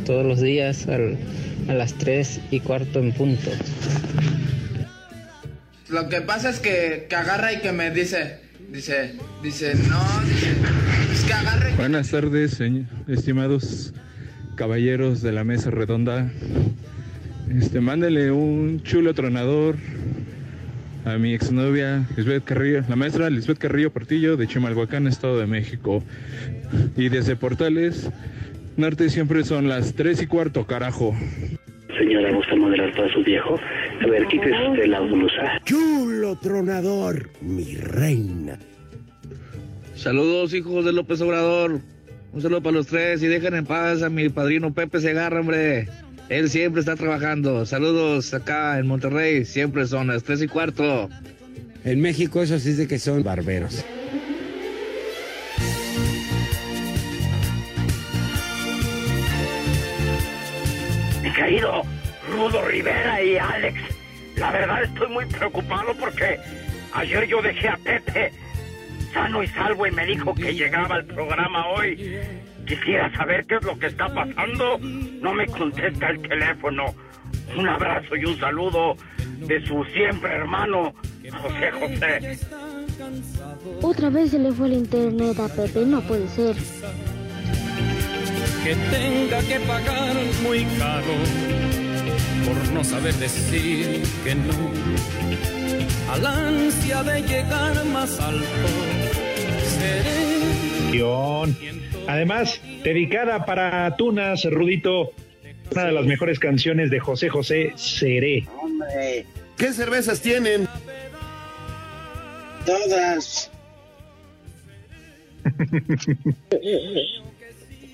todos 0.05 0.25
los 0.25 0.41
días 0.41 0.87
al- 0.87 1.17
a 1.69 1.73
las 1.73 1.93
3 1.93 2.39
y 2.51 2.59
cuarto 2.59 2.99
en 2.99 3.11
punto. 3.13 3.51
Lo 5.89 6.09
que 6.09 6.21
pasa 6.21 6.49
es 6.49 6.59
que, 6.59 7.05
que 7.09 7.15
agarra 7.15 7.53
y 7.53 7.59
que 7.61 7.71
me 7.71 7.91
dice, 7.91 8.39
dice, 8.71 9.13
dice, 9.43 9.75
no, 9.75 10.03
dice, 10.27 10.53
es 11.13 11.21
que 11.23 11.33
agarra 11.33 11.69
y 11.71 11.75
Buenas 11.75 12.09
tardes, 12.09 12.59
estimados 13.07 13.93
caballeros 14.55 15.21
de 15.21 15.31
la 15.31 15.43
mesa 15.43 15.69
redonda. 15.69 16.31
Este, 17.55 17.79
mándele 17.79 18.31
un 18.31 18.81
chulo 18.83 19.13
tronador 19.13 19.75
a 21.05 21.17
mi 21.17 21.33
exnovia 21.33 22.05
Lisbeth 22.17 22.43
Carrillo, 22.43 22.81
la 22.89 22.95
maestra 22.95 23.29
Lisbeth 23.29 23.59
Carrillo 23.59 23.91
Portillo 23.91 24.35
de 24.37 24.47
Chimalhuacán, 24.47 25.07
Estado 25.07 25.39
de 25.39 25.45
México. 25.45 26.03
Y 26.97 27.09
desde 27.09 27.35
Portales 27.35 28.09
Norte 28.77 29.09
siempre 29.09 29.43
son 29.45 29.69
las 29.69 29.93
3 29.93 30.23
y 30.23 30.27
cuarto, 30.27 30.65
carajo. 30.65 31.15
Señora, 31.97 32.31
¿gusta 32.33 32.55
moderar 32.55 32.93
para 32.93 33.11
su 33.13 33.23
viejo? 33.23 33.57
A 34.01 34.07
ver, 34.07 34.27
quítese 34.27 34.69
usted 34.69 34.87
la 34.87 34.99
blusa. 34.99 35.61
Chulo 35.63 36.37
tronador, 36.41 37.29
mi 37.41 37.75
reina. 37.75 38.59
Saludos, 39.93 40.53
hijos 40.53 40.83
de 40.83 40.91
López 40.91 41.21
Obrador. 41.21 41.79
Un 42.33 42.41
saludo 42.41 42.61
para 42.61 42.75
los 42.75 42.87
tres 42.87 43.23
y 43.23 43.27
dejen 43.27 43.55
en 43.55 43.65
paz 43.65 44.03
a 44.03 44.09
mi 44.09 44.27
padrino 44.27 44.73
Pepe 44.73 44.99
Segarra, 44.99 45.39
hombre. 45.39 45.87
Él 46.29 46.49
siempre 46.49 46.79
está 46.79 46.95
trabajando. 46.95 47.65
Saludos 47.65 48.33
acá 48.33 48.79
en 48.79 48.87
Monterrey. 48.87 49.45
Siempre 49.45 49.85
son 49.85 50.07
las 50.07 50.23
tres 50.23 50.41
y 50.41 50.47
cuarto. 50.47 51.09
En 51.83 52.01
México 52.01 52.41
eso 52.41 52.57
sí 52.57 52.71
es 52.71 52.77
de 52.77 52.87
que 52.87 52.97
son 52.97 53.23
barberos. 53.23 53.85
Mi 61.21 61.31
querido 61.31 61.83
Rudo 62.31 62.61
Rivera 62.63 63.21
y 63.21 63.37
Alex, 63.37 63.79
la 64.37 64.51
verdad 64.51 64.83
estoy 64.83 65.09
muy 65.09 65.25
preocupado 65.25 65.93
porque 65.99 66.39
ayer 66.93 67.27
yo 67.27 67.41
dejé 67.41 67.67
a 67.67 67.77
Pepe 67.77 68.31
sano 69.13 69.43
y 69.43 69.47
salvo 69.47 69.87
y 69.87 69.91
me 69.91 70.05
dijo 70.05 70.33
que 70.33 70.53
llegaba 70.53 70.95
al 70.95 71.05
programa 71.05 71.67
hoy. 71.67 72.17
Quisiera 72.65 73.11
saber 73.15 73.45
qué 73.45 73.55
es 73.55 73.63
lo 73.63 73.77
que 73.77 73.87
está 73.87 74.07
pasando. 74.07 74.79
No 74.79 75.33
me 75.33 75.45
contesta 75.47 76.09
el 76.09 76.21
teléfono. 76.21 76.85
Un 77.57 77.67
abrazo 77.67 78.15
y 78.15 78.25
un 78.25 78.39
saludo 78.39 78.95
de 79.39 79.65
su 79.65 79.83
siempre 79.85 80.33
hermano, 80.33 80.93
José 81.41 81.71
José. 81.71 82.39
Otra 83.81 84.09
vez 84.09 84.31
se 84.31 84.39
le 84.39 84.51
fue 84.51 84.67
el 84.67 84.73
internet 84.73 85.39
a 85.39 85.47
Pepe, 85.47 85.85
no 85.85 86.01
puede 86.01 86.27
ser. 86.29 86.55
que 88.63 88.75
tenga 88.75 89.39
que 89.41 89.59
pagar 89.67 90.15
muy 90.41 90.65
caro 90.79 91.13
por 92.45 92.73
no 92.73 92.83
saber 92.83 93.13
decir 93.15 94.01
que 94.23 94.35
no 94.35 94.71
al 96.11 96.25
ansia 96.25 97.03
de 97.03 97.21
llegar 97.21 97.85
más 97.85 98.19
alto. 98.19 98.67
Seré 99.77 100.91
Guión. 100.91 101.55
Además, 102.07 102.61
dedicada 102.83 103.45
para 103.45 103.95
Tunas, 103.97 104.43
Rudito, 104.45 105.11
una 105.71 105.85
de 105.85 105.91
las 105.91 106.05
mejores 106.05 106.39
canciones 106.39 106.91
de 106.91 106.99
José 106.99 107.29
José, 107.29 107.73
Seré. 107.75 108.45
Hombre, 108.61 109.25
¿Qué 109.57 109.73
cervezas 109.73 110.21
tienen? 110.21 110.67
todas. 112.65 113.51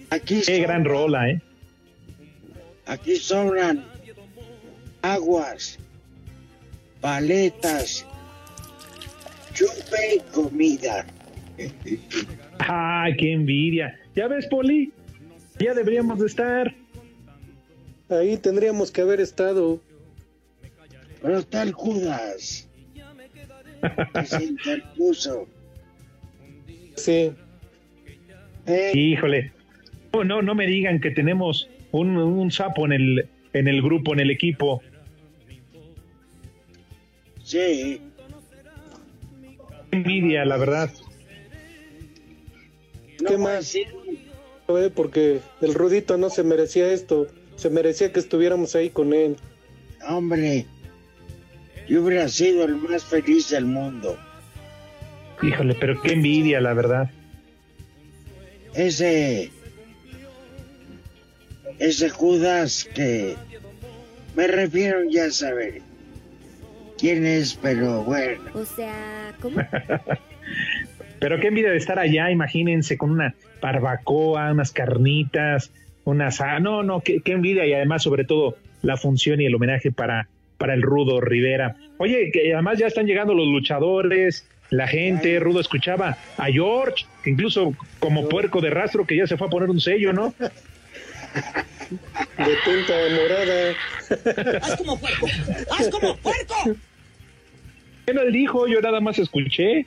Aquí 0.10 0.42
Qué 0.46 0.60
gran 0.60 0.86
rola, 0.86 1.30
¿eh? 1.30 1.42
Aquí 2.86 3.16
sobran 3.18 3.86
aguas, 5.02 5.78
paletas, 7.00 8.06
chupe 9.54 10.16
y 10.16 10.20
comida. 10.34 11.06
¡Ay, 12.60 13.16
qué 13.18 13.34
envidia! 13.34 14.00
¿Ya 14.16 14.28
ves, 14.28 14.48
Poli? 14.48 14.92
Ya 15.60 15.74
deberíamos 15.74 16.20
de 16.20 16.28
estar. 16.28 16.76
Ahí 18.10 18.38
tendríamos 18.38 18.92
que 18.92 19.02
haber 19.02 19.22
estado. 19.22 19.80
Pero 21.22 21.38
está 21.38 21.64
el 21.64 21.72
Judas. 21.72 22.68
Que 24.14 24.26
se 24.26 24.44
interpuso. 24.44 25.48
Sí. 26.96 27.32
Eh, 28.68 28.92
Híjole. 28.94 29.52
No, 30.14 30.24
no, 30.24 30.42
no 30.42 30.56
me 30.56 30.68
digan 30.68 31.00
que 31.00 31.12
tenemos 31.12 31.70
un, 31.92 32.18
un 32.18 32.52
sapo 32.52 32.86
en 32.86 32.92
el, 32.92 33.30
en 33.54 33.68
el 33.68 33.82
grupo, 33.82 34.14
en 34.14 34.20
el 34.20 34.32
equipo. 34.32 34.82
sí, 37.44 38.02
envidia, 39.92 40.46
la 40.46 40.58
verdad. 40.58 40.90
¿Qué 43.28 43.38
más? 43.38 43.76
Eh, 43.76 44.92
Porque 44.96 45.40
el 45.62 45.74
Rudito 45.74 46.18
no 46.18 46.30
se 46.30 46.44
merecía 46.44 46.92
esto. 46.92 47.28
Se 47.56 47.70
merecía 47.70 48.12
que 48.12 48.20
estuviéramos 48.20 48.76
ahí 48.76 48.90
con 48.90 49.14
él. 49.14 49.36
hombre. 50.08 50.66
Yo 51.88 52.04
hubiera 52.04 52.30
sido 52.30 52.64
el 52.64 52.76
más 52.76 53.04
feliz 53.04 53.50
del 53.50 53.66
mundo. 53.66 54.18
Híjole, 55.42 55.76
pero 55.76 56.02
qué 56.02 56.14
envidia, 56.14 56.62
la 56.62 56.74
verdad. 56.74 57.10
Ese. 58.74 59.52
Ese 61.80 62.10
Judas 62.10 62.88
que. 62.96 63.36
Me 64.36 64.48
refiero 64.48 65.00
ya 65.10 65.26
a 65.26 65.32
saber 65.32 65.82
quién 66.98 67.26
es, 67.26 67.56
pero 67.56 68.04
bueno. 68.04 68.42
O 68.54 68.64
sea, 68.64 69.36
¿cómo? 69.42 69.58
Pero 71.22 71.40
qué 71.40 71.50
envidia 71.50 71.70
de 71.70 71.78
estar 71.78 72.00
allá, 72.00 72.32
imagínense, 72.32 72.98
con 72.98 73.12
una 73.12 73.36
barbacoa, 73.62 74.52
unas 74.52 74.72
carnitas, 74.72 75.72
unas... 76.04 76.42
ah, 76.42 76.60
No, 76.60 76.82
no, 76.82 77.02
qué, 77.02 77.22
qué 77.22 77.34
envidia 77.34 77.64
y 77.68 77.74
además 77.74 78.02
sobre 78.02 78.26
todo 78.26 78.58
la 78.82 78.98
función 78.98 79.40
y 79.40 79.46
el 79.46 79.54
homenaje 79.54 79.92
para, 79.92 80.28
para 80.58 80.74
el 80.74 80.82
Rudo 80.82 81.22
Rivera. 81.22 81.76
Oye, 82.00 82.32
que 82.34 82.52
además 82.56 82.80
ya 82.80 82.88
están 82.88 83.06
llegando 83.06 83.36
los 83.36 83.46
luchadores, 83.46 84.48
la 84.72 84.88
gente, 84.88 85.40
Rudo 85.40 85.60
escuchaba 85.60 86.18
a 86.38 86.46
George, 86.48 87.06
incluso 87.24 87.76
como 88.00 88.28
puerco 88.28 88.60
de 88.60 88.72
rastro 88.72 89.06
que 89.06 89.16
ya 89.18 89.28
se 89.28 89.38
fue 89.38 89.46
a 89.46 89.50
poner 89.52 89.70
un 89.70 89.80
sello, 89.80 90.14
¿no? 90.14 90.34
De 92.38 92.56
tinta 92.66 92.94
morada. 93.16 94.60
¡Haz 94.64 94.76
como 94.78 95.00
puerco! 95.00 95.28
¡Haz 95.78 95.90
como 95.90 96.16
puerco! 96.18 96.56
¿Qué 98.08 98.14
no 98.14 98.26
dijo? 98.26 98.66
Yo 98.68 98.82
nada 98.82 99.00
más 99.00 99.20
escuché. 99.20 99.86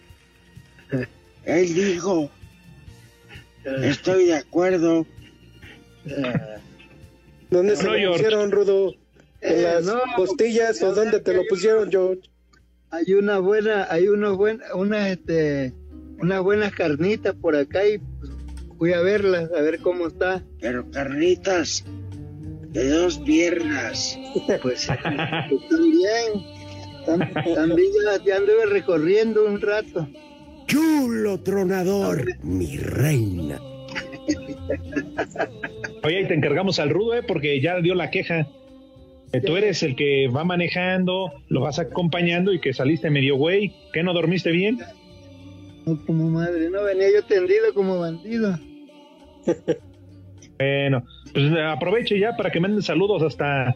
Él 1.46 1.74
dijo. 1.74 2.30
Estoy 3.82 4.26
de 4.26 4.34
acuerdo. 4.36 5.06
¿Dónde 7.50 7.76
se 7.76 7.84
No, 7.84 7.92
lo 7.92 7.98
George. 7.98 8.22
pusieron, 8.22 8.50
Rudo? 8.50 8.94
¿En 9.40 9.58
Eh, 9.58 9.62
las 9.62 9.84
no, 9.84 10.00
costillas 10.16 10.82
o 10.82 10.94
dónde 10.94 11.20
te 11.20 11.34
lo 11.34 11.42
pusieron, 11.48 11.90
George? 11.90 12.22
Hay 12.90 13.12
una 13.14 13.38
buena, 13.38 13.86
hay 13.90 14.08
una 14.08 14.30
buena, 14.30 14.64
una 14.74 15.08
este, 15.10 15.72
unas 16.18 16.42
buenas 16.42 16.72
carnitas 16.72 17.34
por 17.34 17.56
acá 17.56 17.86
y 17.86 17.98
pues, 17.98 18.30
fui 18.78 18.92
a 18.92 19.00
verlas, 19.00 19.50
a 19.52 19.60
ver 19.60 19.80
cómo 19.80 20.06
está. 20.06 20.42
Pero 20.60 20.88
carnitas 20.90 21.84
de 22.70 22.88
dos 22.88 23.18
piernas. 23.18 24.18
Pues, 24.62 24.86
también, 24.86 26.44
tam- 27.06 27.54
también 27.54 27.88
ya, 28.04 28.24
ya 28.24 28.36
anduve 28.36 28.66
recorriendo 28.66 29.44
un 29.46 29.60
rato. 29.60 30.08
Chulo 30.66 31.40
tronador, 31.40 32.24
mi 32.42 32.76
reina. 32.76 33.60
Oye, 36.02 36.20
y 36.22 36.26
te 36.26 36.34
encargamos 36.34 36.78
al 36.78 36.90
Rudo, 36.90 37.14
¿eh? 37.14 37.22
Porque 37.26 37.60
ya 37.60 37.80
dio 37.80 37.94
la 37.94 38.10
queja. 38.10 38.46
Que 39.32 39.40
tú 39.40 39.56
eres 39.56 39.82
el 39.82 39.96
que 39.96 40.28
va 40.28 40.44
manejando, 40.44 41.32
lo 41.48 41.60
vas 41.60 41.78
acompañando 41.78 42.52
y 42.52 42.60
que 42.60 42.72
saliste 42.72 43.10
medio 43.10 43.36
güey. 43.36 43.74
¿Qué 43.92 44.02
no 44.02 44.12
dormiste 44.12 44.52
bien? 44.52 44.78
No, 45.86 45.98
como 46.06 46.30
madre, 46.30 46.70
no 46.70 46.84
venía 46.84 47.08
yo 47.12 47.24
tendido 47.24 47.74
como 47.74 47.98
bandido. 47.98 48.58
Bueno, 50.56 51.04
pues 51.32 51.52
aproveche 51.66 52.18
ya 52.18 52.36
para 52.36 52.50
que 52.50 52.60
manden 52.60 52.82
saludos 52.82 53.22
hasta 53.22 53.74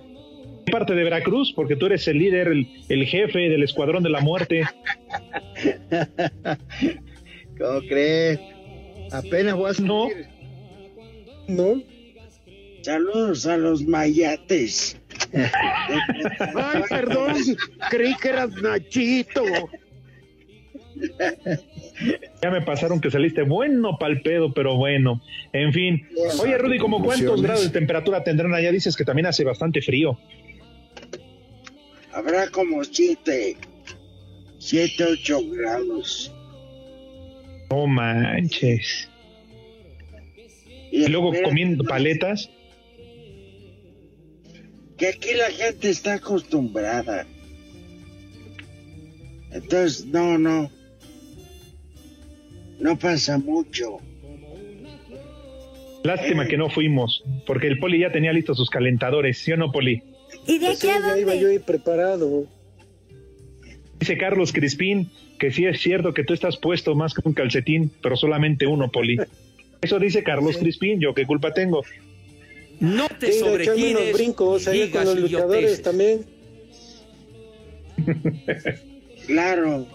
parte 0.70 0.94
de 0.94 1.02
Veracruz, 1.02 1.52
porque 1.54 1.76
tú 1.76 1.86
eres 1.86 2.06
el 2.08 2.18
líder, 2.18 2.48
el, 2.48 2.68
el 2.88 3.06
jefe 3.06 3.38
del 3.48 3.62
escuadrón 3.62 4.02
de 4.02 4.10
la 4.10 4.20
muerte. 4.20 4.62
¿Cómo 7.58 7.80
crees? 7.88 8.40
Apenas 9.12 9.54
voy 9.54 9.70
a 9.70 9.82
No. 9.82 10.08
¿No? 11.48 11.82
Saludos 12.82 13.46
a 13.46 13.56
los 13.56 13.82
mayates. 13.82 14.96
Ay, 16.54 16.82
perdón, 16.88 17.34
creí 17.90 18.14
que 18.16 18.28
eras 18.28 18.50
Nachito. 18.62 19.42
Ya 22.42 22.50
me 22.50 22.62
pasaron 22.62 23.00
que 23.00 23.10
saliste 23.10 23.42
bueno 23.42 23.98
pa'l 23.98 24.22
pedo, 24.22 24.52
pero 24.52 24.76
bueno. 24.76 25.20
En 25.52 25.72
fin. 25.72 26.08
Oye, 26.40 26.56
Rudy, 26.58 26.78
¿como 26.78 27.02
cuántos 27.02 27.42
grados 27.42 27.64
de 27.64 27.70
temperatura 27.70 28.22
tendrán 28.22 28.54
allá? 28.54 28.70
Dices 28.70 28.96
que 28.96 29.04
también 29.04 29.26
hace 29.26 29.44
bastante 29.44 29.82
frío. 29.82 30.18
Habrá 32.12 32.48
como 32.48 32.82
siete, 32.84 33.56
siete, 34.68 35.02
ocho 35.02 35.40
grados. 35.48 36.30
No 37.70 37.86
manches. 37.86 39.08
Y 40.92 41.06
luego 41.08 41.32
comiendo 41.42 41.84
paletas. 41.84 42.50
Que 44.98 45.08
aquí 45.08 45.32
la 45.34 45.50
gente 45.50 45.88
está 45.88 46.14
acostumbrada. 46.14 47.26
Entonces, 49.52 50.04
no, 50.04 50.36
no. 50.36 50.70
No 52.78 52.98
pasa 52.98 53.38
mucho. 53.38 53.98
Lástima 56.04 56.46
que 56.46 56.58
no 56.58 56.68
fuimos, 56.68 57.24
porque 57.46 57.68
el 57.68 57.78
Poli 57.78 58.00
ya 58.00 58.12
tenía 58.12 58.32
listos 58.32 58.58
sus 58.58 58.70
calentadores, 58.70 59.38
¿sí 59.38 59.52
o 59.52 59.56
no, 59.56 59.72
Poli? 59.72 60.02
¿Y 60.46 60.58
de 60.58 60.68
aquí 60.68 60.88
a 60.88 61.00
ya 61.00 61.18
iba 61.18 61.34
yo 61.34 61.48
ahí 61.48 61.58
preparado. 61.58 62.46
Dice 63.98 64.16
Carlos 64.16 64.52
Crispín 64.52 65.10
que 65.38 65.52
sí 65.52 65.64
es 65.66 65.80
cierto 65.80 66.12
que 66.12 66.24
tú 66.24 66.34
estás 66.34 66.56
puesto 66.56 66.94
más 66.94 67.14
que 67.14 67.22
un 67.24 67.32
calcetín, 67.32 67.92
pero 68.02 68.16
solamente 68.16 68.66
uno, 68.66 68.90
Poli. 68.90 69.18
Eso 69.80 69.98
dice 69.98 70.22
Carlos 70.24 70.56
Crispín, 70.58 71.00
yo 71.00 71.14
qué 71.14 71.26
culpa 71.26 71.54
tengo. 71.54 71.84
No 72.80 73.08
te 73.08 73.30
echarme 73.30 73.90
unos 73.90 74.12
brincos 74.12 74.68
allá 74.68 74.90
con 74.90 75.04
los 75.04 75.18
luchadores 75.18 75.82
también. 75.82 76.26
Claro. 79.26 79.86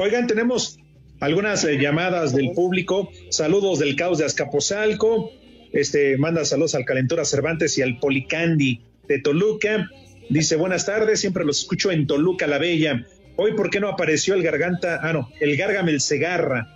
Oigan, 0.00 0.28
tenemos 0.28 0.78
algunas 1.18 1.64
eh, 1.64 1.76
llamadas 1.76 2.32
del 2.32 2.52
público. 2.52 3.10
Saludos 3.28 3.80
del 3.80 3.96
caos 3.96 4.18
de 4.18 4.24
Azcapotzalco. 4.24 5.32
Este 5.72 6.16
manda 6.16 6.44
saludos 6.44 6.76
al 6.76 6.84
Calentura 6.84 7.24
Cervantes 7.24 7.76
y 7.76 7.82
al 7.82 7.98
Policandi 7.98 8.82
de 9.08 9.18
Toluca. 9.18 9.90
Dice, 10.28 10.56
buenas 10.56 10.86
tardes, 10.86 11.20
siempre 11.20 11.44
los 11.44 11.60
escucho 11.60 11.90
en 11.90 12.06
Toluca 12.06 12.46
la 12.46 12.58
Bella. 12.58 13.06
Hoy, 13.36 13.54
¿por 13.54 13.70
qué 13.70 13.80
no 13.80 13.88
apareció 13.88 14.34
el 14.34 14.42
garganta? 14.42 15.00
Ah, 15.02 15.12
no, 15.12 15.30
el 15.40 15.56
Gárgamel 15.56 16.00
Segarra. 16.00 16.68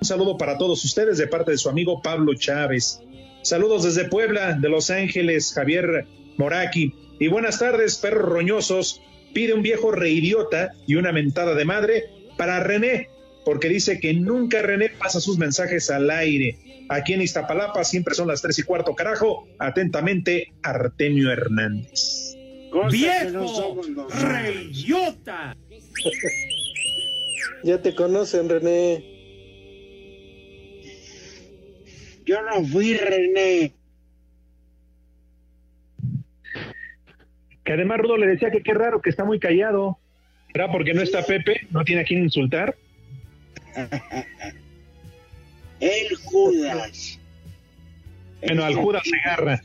Un 0.00 0.06
saludo 0.06 0.38
para 0.38 0.58
todos 0.58 0.84
ustedes 0.84 1.18
de 1.18 1.26
parte 1.26 1.50
de 1.50 1.58
su 1.58 1.68
amigo 1.68 2.00
Pablo 2.02 2.34
Chávez. 2.34 3.00
Saludos 3.42 3.84
desde 3.84 4.08
Puebla, 4.08 4.54
de 4.54 4.68
Los 4.68 4.90
Ángeles, 4.90 5.52
Javier 5.54 6.06
Moraki. 6.36 6.94
Y 7.18 7.28
buenas 7.28 7.58
tardes, 7.58 7.96
perros 7.96 8.28
roñosos. 8.28 9.00
Pide 9.34 9.54
un 9.54 9.62
viejo 9.62 9.90
reidiota 9.92 10.72
y 10.86 10.96
una 10.96 11.12
mentada 11.12 11.54
de 11.54 11.64
madre 11.64 12.04
para 12.36 12.60
René, 12.60 13.08
porque 13.44 13.68
dice 13.68 14.00
que 14.00 14.14
nunca 14.14 14.62
René 14.62 14.90
pasa 14.90 15.20
sus 15.20 15.38
mensajes 15.38 15.90
al 15.90 16.10
aire. 16.10 16.58
Aquí 16.88 17.12
en 17.12 17.22
Iztapalapa 17.22 17.84
siempre 17.84 18.14
son 18.14 18.28
las 18.28 18.40
tres 18.40 18.58
y 18.58 18.62
cuarto, 18.62 18.94
carajo. 18.94 19.46
Atentamente, 19.58 20.52
Artemio 20.62 21.30
Hernández. 21.30 22.37
¡Viejo! 22.90 23.80
¡Reyota! 24.10 25.56
Ya 27.64 27.82
te 27.82 27.94
conocen, 27.94 28.48
René. 28.48 29.04
Yo 32.24 32.42
no 32.42 32.64
fui 32.66 32.94
René. 32.96 33.72
Que 37.64 37.72
además 37.72 37.98
Rudo 37.98 38.16
le 38.16 38.26
decía 38.26 38.50
que 38.50 38.62
qué 38.62 38.74
raro 38.74 39.00
que 39.00 39.10
está 39.10 39.24
muy 39.24 39.38
callado. 39.38 39.98
¿Será 40.52 40.70
porque 40.70 40.94
no 40.94 41.02
está 41.02 41.24
Pepe? 41.24 41.66
¿No 41.70 41.84
tiene 41.84 42.02
a 42.02 42.04
quién 42.04 42.22
insultar? 42.22 42.76
El 45.80 46.16
Judas. 46.24 47.18
Bueno, 48.40 48.64
al 48.64 48.74
Judas 48.74 49.02
Segarra. 49.04 49.60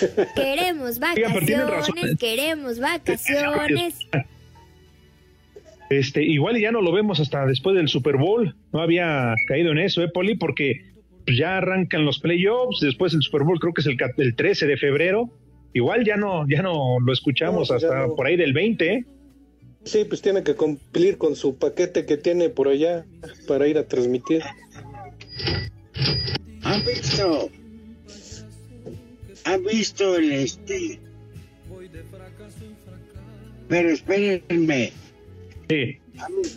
Queremos 0.34 0.98
vacaciones, 0.98 2.16
queremos 2.18 2.78
vacaciones. 2.80 3.98
Este, 5.90 6.22
igual 6.22 6.58
ya 6.60 6.70
no 6.70 6.82
lo 6.82 6.92
vemos 6.92 7.18
hasta 7.18 7.44
después 7.46 7.74
del 7.76 7.88
Super 7.88 8.16
Bowl. 8.16 8.54
No 8.72 8.80
había 8.80 9.34
caído 9.48 9.72
en 9.72 9.78
eso, 9.78 10.02
¿eh, 10.02 10.08
Poli? 10.08 10.36
Porque 10.36 10.84
ya 11.26 11.58
arrancan 11.58 12.04
los 12.04 12.20
playoffs, 12.20 12.80
después 12.80 13.12
el 13.14 13.22
Super 13.22 13.42
Bowl 13.42 13.58
creo 13.58 13.74
que 13.74 13.80
es 13.80 13.86
el, 13.88 13.96
el 14.18 14.36
13 14.36 14.66
de 14.66 14.76
febrero. 14.76 15.30
Igual 15.72 16.04
ya 16.04 16.16
no, 16.16 16.48
ya 16.48 16.62
no 16.62 16.98
lo 17.00 17.12
escuchamos 17.12 17.70
No, 17.70 17.76
hasta 17.76 18.06
no. 18.06 18.14
por 18.14 18.26
ahí 18.26 18.36
del 18.36 18.52
20, 18.52 18.92
¿eh? 18.92 19.04
Sí, 19.84 20.04
pues 20.04 20.20
tiene 20.20 20.42
que 20.42 20.54
cumplir 20.54 21.16
con 21.16 21.36
su 21.36 21.56
paquete 21.56 22.04
que 22.04 22.16
tiene 22.16 22.50
por 22.50 22.68
allá 22.68 23.04
para 23.48 23.66
ir 23.66 23.78
a 23.78 23.86
transmitir. 23.86 24.42
¿Han 26.62 26.84
visto? 26.84 27.48
¿Han 29.44 29.64
visto 29.64 30.16
el 30.16 30.32
este? 30.32 31.00
Pero 33.68 33.90
espérenme. 33.90 34.92
Sí. 35.68 35.98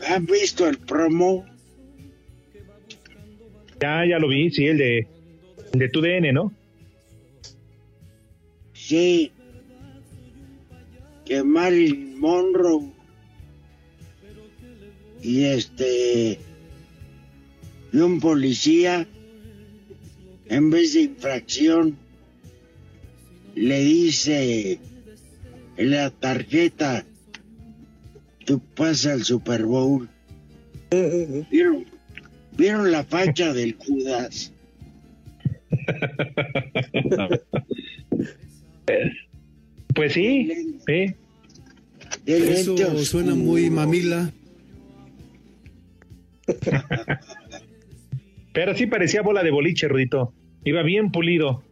¿Han, 0.07 0.25
visto 0.25 0.67
el 0.67 0.77
promo? 0.79 1.45
Ya, 3.79 4.05
ya 4.09 4.19
lo 4.19 4.27
vi, 4.27 4.49
sí, 4.49 4.65
el 4.65 4.77
de, 4.77 5.07
el 5.73 5.79
de 5.79 5.89
TUDN, 5.89 6.33
¿no? 6.33 6.53
Sí. 8.73 9.31
Que 11.25 11.43
Marilyn 11.43 12.19
Monroe 12.19 12.91
y 15.21 15.45
este 15.45 16.37
y 17.93 17.97
un 17.97 18.19
policía 18.19 19.07
en 20.49 20.69
vez 20.69 20.93
de 20.93 21.01
infracción 21.01 21.97
le 23.55 23.79
dice 23.79 24.79
en 25.77 25.91
la 25.91 26.09
tarjeta 26.09 27.05
tú 28.45 28.59
pasas 28.75 29.13
al 29.13 29.23
Super 29.23 29.65
Bowl 29.65 30.09
¿Vieron, 31.49 31.85
¿Vieron 32.55 32.91
la 32.91 33.03
facha 33.03 33.53
del 33.53 33.75
Judas? 33.75 34.53
Pues 39.95 40.13
sí, 40.13 40.79
sí. 40.87 41.13
Eso 42.25 42.97
suena 43.05 43.35
muy 43.35 43.69
mamila. 43.69 44.31
Pero 48.53 48.75
sí 48.75 48.87
parecía 48.87 49.21
bola 49.21 49.43
de 49.43 49.51
boliche, 49.51 49.87
Rudito. 49.87 50.33
Iba 50.63 50.81
bien 50.83 51.11
pulido. 51.11 51.63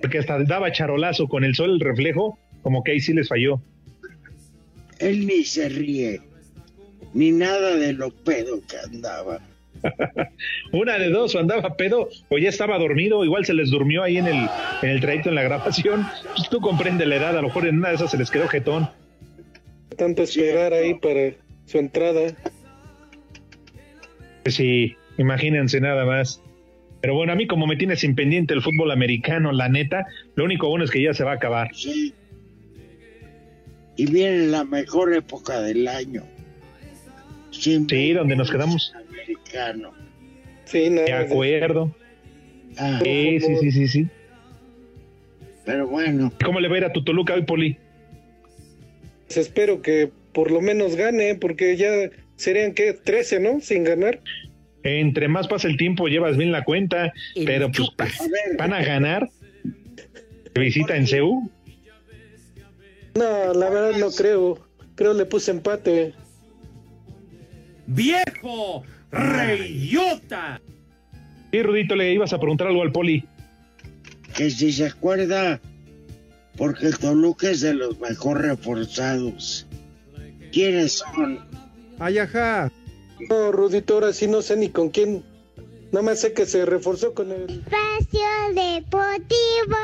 Porque 0.00 0.18
hasta 0.18 0.42
daba 0.44 0.72
charolazo 0.72 1.28
con 1.28 1.44
el 1.44 1.54
sol, 1.54 1.70
el 1.70 1.80
reflejo, 1.80 2.38
como 2.62 2.82
que 2.82 2.92
ahí 2.92 3.00
sí 3.00 3.12
les 3.12 3.28
falló. 3.28 3.60
Él 4.98 5.26
ni 5.26 5.44
se 5.44 5.68
ríe, 5.68 6.20
ni 7.12 7.32
nada 7.32 7.76
de 7.76 7.92
lo 7.92 8.10
pedo 8.10 8.60
que 8.66 8.78
andaba. 8.78 9.40
Una 10.72 10.98
de 10.98 11.10
dos, 11.10 11.34
o 11.34 11.38
andaba 11.38 11.76
pedo, 11.76 12.08
o 12.28 12.38
ya 12.38 12.48
estaba 12.48 12.78
dormido, 12.78 13.24
igual 13.24 13.44
se 13.44 13.54
les 13.54 13.70
durmió 13.70 14.02
ahí 14.02 14.18
en 14.18 14.26
el, 14.26 14.48
en 14.82 14.90
el 14.90 15.00
trayecto 15.00 15.28
en 15.28 15.34
la 15.34 15.42
grabación. 15.42 16.06
Pues 16.34 16.48
tú 16.48 16.60
comprendes 16.60 17.06
la 17.06 17.16
edad, 17.16 17.36
a 17.36 17.42
lo 17.42 17.48
mejor 17.48 17.66
en 17.66 17.78
una 17.78 17.90
de 17.90 17.96
esas 17.96 18.10
se 18.10 18.18
les 18.18 18.30
quedó 18.30 18.48
jetón. 18.48 18.88
Tanto 19.96 20.22
esperar 20.22 20.72
ahí 20.72 20.94
para 20.94 21.32
su 21.66 21.78
entrada. 21.78 22.34
Pues 24.42 24.54
sí, 24.54 24.94
imagínense 25.18 25.80
nada 25.80 26.04
más. 26.04 26.42
Pero 27.00 27.14
bueno, 27.14 27.32
a 27.32 27.36
mí 27.36 27.46
como 27.46 27.66
me 27.66 27.76
tiene 27.76 27.96
sin 27.96 28.14
pendiente 28.14 28.54
el 28.54 28.62
fútbol 28.62 28.90
americano, 28.90 29.52
la 29.52 29.68
neta, 29.68 30.06
lo 30.34 30.44
único 30.44 30.68
bueno 30.68 30.84
es 30.84 30.90
que 30.90 31.02
ya 31.02 31.14
se 31.14 31.24
va 31.24 31.32
a 31.32 31.34
acabar. 31.34 31.68
Sí. 31.74 32.14
Y 33.96 34.10
viene 34.10 34.46
la 34.46 34.64
mejor 34.64 35.14
época 35.14 35.60
del 35.60 35.88
año. 35.88 36.22
Sin 37.50 37.88
Sí, 37.88 38.12
donde 38.12 38.36
nos 38.36 38.50
quedamos. 38.50 38.92
americano. 39.08 39.92
Sí, 40.64 40.88
De 40.90 41.12
acuerdo. 41.12 41.94
Ah, 42.76 43.00
Sí, 43.02 43.40
sí, 43.40 43.56
sí, 43.60 43.70
sí, 43.70 43.88
sí. 43.88 44.06
Pero 45.64 45.86
bueno. 45.88 46.32
¿Cómo 46.44 46.60
le 46.60 46.68
va 46.68 46.74
a 46.74 46.78
ir 46.78 46.84
a 46.84 46.92
tu 46.92 47.02
Toluca 47.04 47.34
hoy, 47.34 47.42
Poli? 47.42 47.78
Pues 49.26 49.38
espero 49.38 49.82
que 49.82 50.10
por 50.32 50.50
lo 50.50 50.60
menos 50.60 50.96
gane, 50.96 51.34
porque 51.34 51.76
ya 51.76 51.88
serían 52.36 52.74
que 52.74 52.92
13, 52.92 53.40
¿no? 53.40 53.60
Sin 53.60 53.84
ganar. 53.84 54.20
Entre 54.88 55.26
más 55.26 55.48
pasa 55.48 55.66
el 55.66 55.76
tiempo, 55.76 56.06
llevas 56.06 56.36
bien 56.36 56.52
la 56.52 56.62
cuenta, 56.62 57.12
pero 57.44 57.70
pues 57.72 57.90
pa- 57.96 58.06
van 58.56 58.72
a 58.72 58.82
ganar. 58.84 59.28
visita 60.54 60.96
en 60.96 61.06
CEU? 61.08 61.50
No, 63.16 63.52
la 63.54 63.68
verdad 63.68 63.98
no 63.98 64.10
creo. 64.10 64.64
Creo 64.94 65.12
le 65.12 65.26
puse 65.26 65.50
empate. 65.50 66.14
¡Viejo! 67.86 68.84
¡Reyota! 69.10 70.60
Sí, 71.50 71.62
Rudito, 71.62 71.94
le 71.96 72.12
ibas 72.12 72.32
a 72.32 72.38
preguntar 72.38 72.66
algo 72.68 72.82
al 72.82 72.92
poli. 72.92 73.24
Que 74.34 74.50
si 74.50 74.72
se 74.72 74.86
acuerda, 74.86 75.60
porque 76.56 76.86
el 76.86 76.98
Toluca 76.98 77.50
es 77.50 77.60
de 77.60 77.74
los 77.74 77.98
mejor 78.00 78.42
reforzados. 78.42 79.66
¿Quiénes 80.52 80.92
son? 80.98 81.40
Ay, 81.98 82.18
ajá. 82.18 82.70
No, 83.28 83.52
Rudito, 83.52 83.94
ahora 83.94 84.12
sí 84.12 84.26
no 84.26 84.42
sé 84.42 84.56
ni 84.56 84.68
con 84.68 84.90
quién. 84.90 85.24
Nada 85.92 86.04
más 86.04 86.20
sé 86.20 86.32
que 86.32 86.46
se 86.46 86.66
reforzó 86.66 87.14
con 87.14 87.30
el... 87.30 87.42
Espacio 87.42 88.28
Deportivo. 88.54 89.76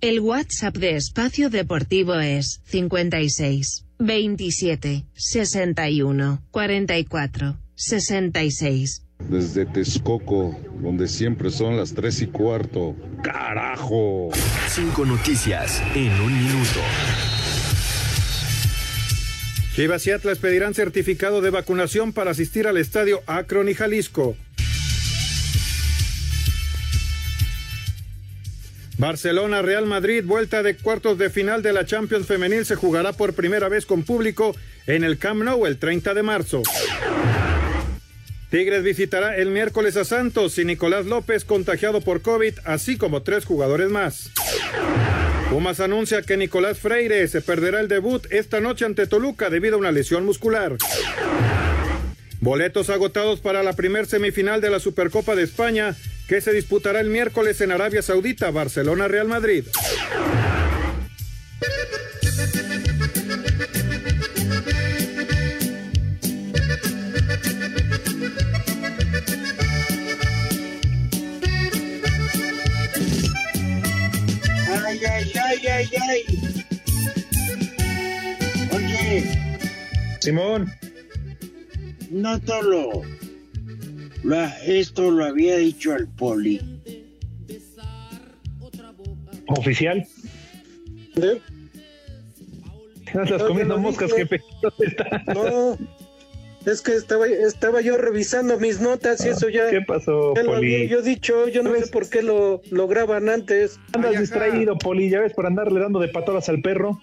El 0.00 0.20
WhatsApp 0.20 0.76
de 0.76 0.96
Espacio 0.96 1.50
Deportivo 1.50 2.14
es 2.14 2.60
56 2.64 3.84
27 3.98 5.04
61 5.14 6.42
44 6.50 7.56
66. 7.74 9.02
Desde 9.28 9.66
Texcoco, 9.66 10.54
donde 10.80 11.08
siempre 11.08 11.50
son 11.50 11.76
las 11.76 11.94
tres 11.94 12.20
y 12.20 12.26
cuarto. 12.26 12.94
¡Carajo! 13.22 14.30
Cinco 14.68 15.04
noticias 15.04 15.82
en 15.94 16.12
un 16.20 16.32
minuto. 16.32 16.80
Chivas 19.76 20.06
y 20.06 20.10
Atlas 20.10 20.38
pedirán 20.38 20.72
certificado 20.72 21.42
de 21.42 21.50
vacunación 21.50 22.14
para 22.14 22.30
asistir 22.30 22.66
al 22.66 22.78
estadio 22.78 23.22
Akron 23.26 23.68
y 23.68 23.74
Jalisco. 23.74 24.34
Barcelona 28.96 29.60
Real 29.60 29.84
Madrid, 29.84 30.24
vuelta 30.24 30.62
de 30.62 30.78
cuartos 30.78 31.18
de 31.18 31.28
final 31.28 31.60
de 31.60 31.74
la 31.74 31.84
Champions 31.84 32.26
Femenil 32.26 32.64
se 32.64 32.74
jugará 32.74 33.12
por 33.12 33.34
primera 33.34 33.68
vez 33.68 33.84
con 33.84 34.02
público 34.02 34.56
en 34.86 35.04
el 35.04 35.18
Camp 35.18 35.42
Nou 35.42 35.66
el 35.66 35.76
30 35.76 36.14
de 36.14 36.22
marzo. 36.22 36.62
Tigres 38.56 38.82
visitará 38.82 39.36
el 39.36 39.50
miércoles 39.50 39.98
a 39.98 40.06
Santos 40.06 40.56
y 40.56 40.64
Nicolás 40.64 41.04
López 41.04 41.44
contagiado 41.44 42.00
por 42.00 42.22
COVID, 42.22 42.54
así 42.64 42.96
como 42.96 43.20
tres 43.20 43.44
jugadores 43.44 43.90
más. 43.90 44.30
Pumas 45.50 45.78
anuncia 45.78 46.22
que 46.22 46.38
Nicolás 46.38 46.78
Freire 46.78 47.28
se 47.28 47.42
perderá 47.42 47.80
el 47.80 47.88
debut 47.88 48.24
esta 48.30 48.60
noche 48.60 48.86
ante 48.86 49.06
Toluca 49.06 49.50
debido 49.50 49.74
a 49.74 49.78
una 49.80 49.92
lesión 49.92 50.24
muscular. 50.24 50.78
Boletos 52.40 52.88
agotados 52.88 53.40
para 53.40 53.62
la 53.62 53.74
primer 53.74 54.06
semifinal 54.06 54.62
de 54.62 54.70
la 54.70 54.80
Supercopa 54.80 55.34
de 55.36 55.42
España 55.42 55.94
que 56.26 56.40
se 56.40 56.54
disputará 56.54 57.00
el 57.00 57.10
miércoles 57.10 57.60
en 57.60 57.72
Arabia 57.72 58.00
Saudita, 58.00 58.50
Barcelona, 58.52 59.06
Real 59.06 59.28
Madrid. 59.28 59.66
Simón. 80.26 80.66
no 82.10 82.40
solo 82.40 83.02
lo, 84.24 84.44
esto 84.66 85.08
lo 85.12 85.24
había 85.24 85.56
dicho 85.58 85.94
el 85.94 86.08
poli. 86.08 86.60
¿Oficial? 89.46 90.04
¿Eh? 91.14 91.40
Andas 93.14 93.40
comiendo 93.44 93.78
moscas, 93.78 94.12
jefe. 94.12 94.40
No, 95.32 95.78
es 96.66 96.82
que 96.82 96.96
estaba, 96.96 97.28
estaba 97.28 97.80
yo 97.80 97.96
revisando 97.96 98.58
mis 98.58 98.80
notas 98.80 99.24
y 99.24 99.28
eso 99.28 99.48
ya. 99.48 99.70
¿Qué 99.70 99.82
pasó, 99.82 100.34
ya 100.34 100.42
lo 100.42 100.54
Poli? 100.54 100.74
había 100.74 100.88
yo 100.88 101.02
dicho, 101.02 101.46
yo 101.46 101.62
no 101.62 101.72
sé 101.76 101.86
por 101.86 102.08
qué 102.08 102.22
lo, 102.22 102.62
lo 102.72 102.88
graban 102.88 103.28
antes. 103.28 103.78
Andas 103.92 104.16
Ay, 104.16 104.22
distraído, 104.22 104.76
Poli, 104.76 105.08
ya 105.08 105.20
ves, 105.20 105.34
por 105.34 105.46
andarle 105.46 105.78
dando 105.78 106.00
de 106.00 106.08
patadas 106.08 106.48
al 106.48 106.62
perro. 106.62 107.00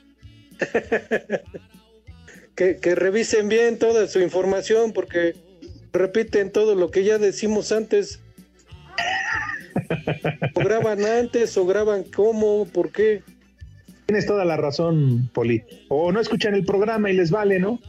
Que, 2.55 2.77
que 2.77 2.95
revisen 2.95 3.49
bien 3.49 3.79
toda 3.79 4.07
su 4.07 4.19
información 4.19 4.93
porque 4.93 5.35
repiten 5.91 6.51
todo 6.51 6.75
lo 6.75 6.91
que 6.91 7.03
ya 7.03 7.17
decimos 7.17 7.71
antes. 7.71 8.19
O 10.55 10.59
graban 10.59 11.03
antes 11.03 11.57
o 11.57 11.65
graban 11.65 12.03
cómo, 12.03 12.65
por 12.65 12.91
qué. 12.91 13.23
Tienes 14.05 14.25
toda 14.25 14.45
la 14.45 14.57
razón, 14.57 15.29
Poli. 15.33 15.63
O 15.87 16.11
no 16.11 16.19
escuchan 16.19 16.53
el 16.53 16.65
programa 16.65 17.09
y 17.09 17.13
les 17.13 17.31
vale, 17.31 17.59
¿no? 17.59 17.79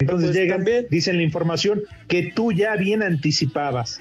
Entonces 0.00 0.30
Pues 0.30 0.36
llegan, 0.36 0.64
dicen 0.90 1.16
la 1.16 1.22
información 1.22 1.82
que 2.06 2.32
tú 2.34 2.52
ya 2.52 2.76
bien 2.76 3.02
anticipabas. 3.02 3.98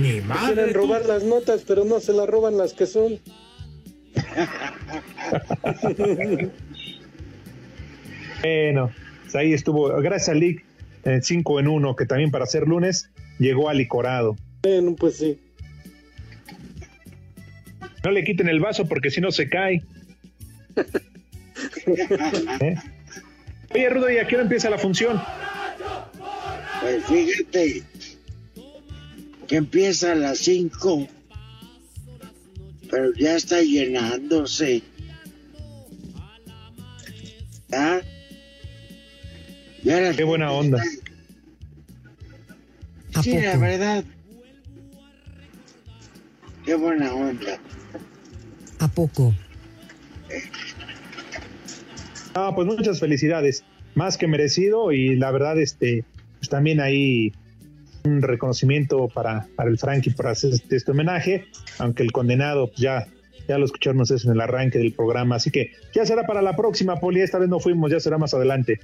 Ni 0.00 0.20
Quieren 0.20 0.72
robar 0.72 1.04
las 1.04 1.22
notas, 1.22 1.64
pero 1.66 1.84
no 1.84 2.00
se 2.00 2.14
las 2.14 2.26
roban 2.26 2.56
las 2.56 2.72
que 2.72 2.86
son. 2.86 3.18
Bueno, 8.42 8.90
ahí 9.34 9.52
estuvo. 9.52 9.88
Gracias 10.00 10.28
a 10.30 10.34
Lick, 10.34 10.64
5 11.20 11.60
en 11.60 11.68
1, 11.68 11.96
que 11.96 12.06
también 12.06 12.30
para 12.30 12.46
ser 12.46 12.66
lunes 12.66 13.10
llegó 13.38 13.68
al 13.68 13.78
licorado. 13.78 14.36
Bueno, 14.62 14.94
pues 14.96 15.18
sí. 15.18 15.38
No 18.04 18.10
le 18.10 18.24
quiten 18.24 18.48
el 18.48 18.60
vaso 18.60 18.86
porque 18.86 19.10
si 19.10 19.20
no 19.20 19.30
se 19.32 19.48
cae. 19.48 19.82
¿Eh? 22.60 22.76
Oye, 23.74 23.90
Rudo, 23.90 24.10
¿y 24.10 24.18
a 24.18 24.26
qué 24.26 24.36
hora 24.36 24.44
empieza 24.44 24.70
la 24.70 24.78
función? 24.78 25.20
Pues 26.80 27.04
fíjate 27.06 27.82
que 29.46 29.56
empieza 29.56 30.12
a 30.12 30.14
las 30.14 30.38
5, 30.38 31.08
pero 32.90 33.12
ya 33.14 33.36
está 33.36 33.60
llenándose. 33.62 34.82
¿Ah? 37.72 38.00
Qué 39.86 40.24
buena 40.24 40.50
onda. 40.50 40.82
Sí, 43.22 43.38
la 43.38 43.56
verdad. 43.56 44.04
Qué 46.64 46.74
buena 46.74 47.14
onda. 47.14 47.58
¿A 48.80 48.88
poco? 48.88 49.32
Ah, 52.34 52.52
pues 52.54 52.66
muchas 52.66 52.98
felicidades. 52.98 53.62
Más 53.94 54.18
que 54.18 54.26
merecido 54.26 54.90
y 54.90 55.14
la 55.14 55.30
verdad, 55.30 55.58
este, 55.60 56.04
pues 56.38 56.48
también 56.48 56.80
ahí 56.80 57.32
un 58.02 58.22
reconocimiento 58.22 59.06
para, 59.08 59.46
para 59.54 59.70
el 59.70 59.78
Frankie 59.78 60.10
por 60.10 60.26
hacer 60.26 60.52
este, 60.52 60.76
este 60.76 60.90
homenaje, 60.90 61.44
aunque 61.78 62.02
el 62.02 62.10
condenado 62.10 62.66
pues 62.66 62.80
ya, 62.80 63.06
ya 63.48 63.56
lo 63.56 63.64
escuchamos 63.64 64.10
eso 64.10 64.28
en 64.28 64.34
el 64.34 64.40
arranque 64.40 64.78
del 64.78 64.92
programa, 64.92 65.36
así 65.36 65.50
que 65.50 65.72
ya 65.94 66.04
será 66.04 66.24
para 66.24 66.42
la 66.42 66.54
próxima, 66.54 67.00
Poli, 67.00 67.20
esta 67.20 67.38
vez 67.38 67.48
no 67.48 67.58
fuimos, 67.58 67.90
ya 67.90 68.00
será 68.00 68.18
más 68.18 68.34
adelante. 68.34 68.80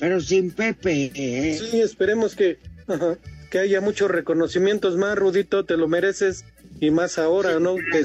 Pero 0.00 0.20
sin 0.20 0.50
Pepe, 0.50 1.12
¿eh? 1.14 1.58
Sí, 1.70 1.80
esperemos 1.80 2.34
que, 2.34 2.58
ajá, 2.88 3.16
que 3.50 3.58
haya 3.60 3.80
muchos 3.80 4.10
reconocimientos 4.10 4.96
más, 4.96 5.16
Rudito, 5.16 5.64
te 5.64 5.76
lo 5.76 5.86
mereces 5.88 6.44
y 6.80 6.90
más 6.90 7.18
ahora, 7.18 7.60
¿no? 7.60 7.76
Que 7.76 8.04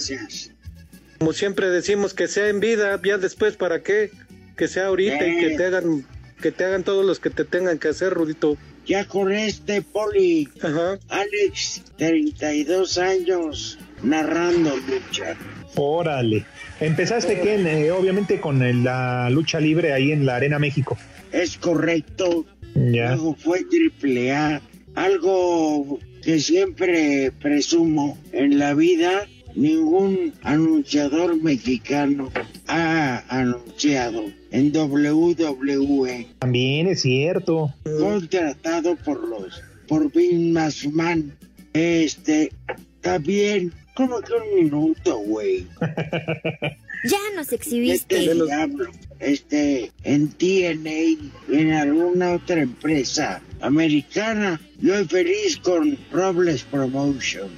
como 1.18 1.32
siempre 1.34 1.70
decimos 1.70 2.14
que 2.14 2.28
sea 2.28 2.50
en 2.50 2.60
vida, 2.60 3.00
ya 3.04 3.18
después 3.18 3.56
para 3.56 3.82
qué, 3.82 4.12
que 4.58 4.68
sea 4.68 4.88
ahorita 4.88 5.26
y 5.26 5.38
que 5.39 5.58
te 5.58 5.66
hagan 5.66 6.06
que 6.41 6.52
te 6.52 6.66
hagan 6.66 6.84
todos 6.84 7.06
los 7.06 7.20
que 7.20 7.30
te 7.30 7.46
tengan 7.46 7.80
que 7.80 7.88
hacer, 7.88 8.14
Rudito. 8.14 8.58
Ya 8.86 9.06
con 9.06 9.32
este 9.32 9.82
poli, 9.82 10.50
Ajá. 10.62 11.00
Alex, 11.08 11.82
32 11.98 12.98
años, 12.98 13.80
narrando 14.04 14.76
lucha. 14.78 15.36
Órale. 15.76 16.46
Empezaste, 16.82 17.39
Ken, 17.39 17.66
eh, 17.66 17.89
obviamente 17.91 18.39
con 18.41 18.62
el- 18.62 18.84
la 18.84 19.30
lucha 19.30 19.60
libre 19.62 19.93
ahí 19.93 20.12
en 20.12 20.26
la 20.26 20.36
Arena 20.36 20.60
México. 20.60 20.98
Es 21.36 21.58
correcto. 21.58 22.46
Ya. 22.76 23.10
Luego 23.16 23.36
fue 23.36 23.64
triple 23.66 24.32
A. 24.34 24.62
Algo 24.96 26.00
que 26.24 26.40
siempre 26.40 27.32
presumo 27.42 28.18
en 28.32 28.58
la 28.60 28.74
vida, 28.74 29.28
ningún 29.56 30.34
anunciador 30.42 31.42
mexicano 31.42 32.32
ha 32.68 33.24
anunciado 33.28 34.24
en 34.52 34.76
WWE 34.76 36.28
También 36.40 36.88
es 36.88 37.02
cierto. 37.02 37.74
contratado 38.00 38.96
por 38.96 39.28
los 39.28 39.62
por 39.88 40.12
Vince 40.12 40.88
McMahon. 40.90 41.34
Este, 41.74 42.52
está 42.96 43.18
bien. 43.18 43.74
¿Cómo 43.96 44.20
que 44.22 44.34
un 44.34 44.64
minuto, 44.64 45.18
güey? 45.20 45.68
Ya 47.08 47.18
nos 47.36 47.44
Este 47.52 47.56
exhibiste. 47.56 48.20
diablo, 48.20 48.86
este, 49.20 49.91
en 50.03 50.30
TNA 50.30 50.89
y 50.91 51.32
en 51.49 51.72
alguna 51.74 52.34
otra 52.34 52.61
empresa 52.61 53.41
americana. 53.66 54.59
Yo 54.80 54.93
feliz 55.05 55.57
con 55.57 55.97
Robles 56.11 56.63
Promotion. 56.63 57.49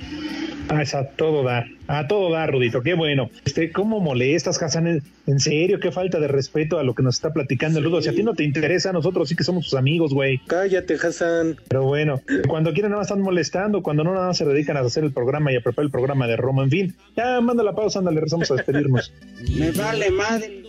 Ah, 0.69 0.81
es 0.81 0.93
a 0.93 1.07
todo 1.09 1.43
dar, 1.43 1.67
a 1.87 2.07
todo 2.07 2.31
dar, 2.31 2.51
Rudito, 2.51 2.81
qué 2.81 2.93
bueno. 2.93 3.29
Este, 3.45 3.71
¿cómo 3.71 3.99
molestas, 3.99 4.61
Hassan? 4.61 5.01
En 5.25 5.39
serio, 5.39 5.79
qué 5.79 5.91
falta 5.91 6.19
de 6.19 6.27
respeto 6.27 6.77
a 6.77 6.83
lo 6.83 6.93
que 6.93 7.03
nos 7.03 7.15
está 7.15 7.31
platicando 7.31 7.79
el 7.79 7.85
Rudo. 7.85 8.01
Si 8.01 8.09
a 8.09 8.13
ti 8.13 8.23
no 8.23 8.33
te 8.33 8.43
interesa, 8.43 8.91
nosotros 8.91 9.29
sí 9.29 9.35
que 9.35 9.43
somos 9.43 9.65
tus 9.65 9.75
amigos, 9.75 10.13
güey. 10.13 10.39
Cállate, 10.47 10.95
Hassan. 10.95 11.57
Pero 11.67 11.83
bueno, 11.83 12.21
cuando 12.47 12.73
quieren 12.73 12.91
nada 12.91 13.01
más 13.01 13.07
están 13.07 13.21
molestando, 13.21 13.81
cuando 13.81 14.03
no 14.03 14.13
nada 14.13 14.27
más 14.27 14.37
se 14.37 14.45
dedican 14.45 14.77
a 14.77 14.81
hacer 14.81 15.03
el 15.03 15.13
programa 15.13 15.51
y 15.51 15.55
a 15.55 15.61
preparar 15.61 15.85
el 15.85 15.91
programa 15.91 16.27
de 16.27 16.35
Roma, 16.35 16.63
en 16.63 16.69
fin. 16.69 16.95
Ya, 17.15 17.39
manda 17.41 17.63
la 17.63 17.73
pausa, 17.73 17.99
ándale, 17.99 18.21
rezamos 18.21 18.51
a 18.51 18.55
despedirnos. 18.55 19.13
Me 19.57 19.71
vale 19.71 20.11
madre 20.11 20.63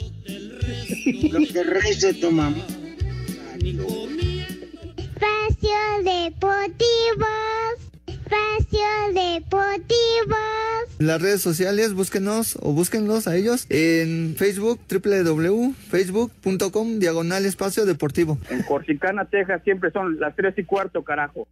lo 1.31 1.47
que 1.47 1.65
rece 1.65 2.15
tu 2.15 2.31
mamá. 2.31 2.65
Espacio 5.19 5.75
Deportivo. 6.05 7.27
Espacio 8.07 8.87
Deportivo. 9.13 10.37
Las 11.01 11.21
redes 11.21 11.41
sociales, 11.41 11.93
búsquenos 11.95 12.57
o 12.63 12.73
búsquenlos 12.73 13.27
a 13.27 13.35
ellos 13.35 13.67
en 13.69 14.37
Facebook, 14.37 14.79
www.facebook.com, 14.89 17.01
diagonal 17.01 17.47
espacio 17.47 17.85
deportivo. 17.85 18.39
En 18.49 18.63
Corsicana, 18.63 19.25
Texas, 19.25 19.61
siempre 19.65 19.91
son 19.91 20.21
las 20.21 20.37
tres 20.37 20.57
y 20.57 20.63
cuarto, 20.63 21.03
carajo. 21.03 21.49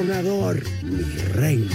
Tronador, 0.00 0.62
mi 0.82 1.02
reina. 1.34 1.68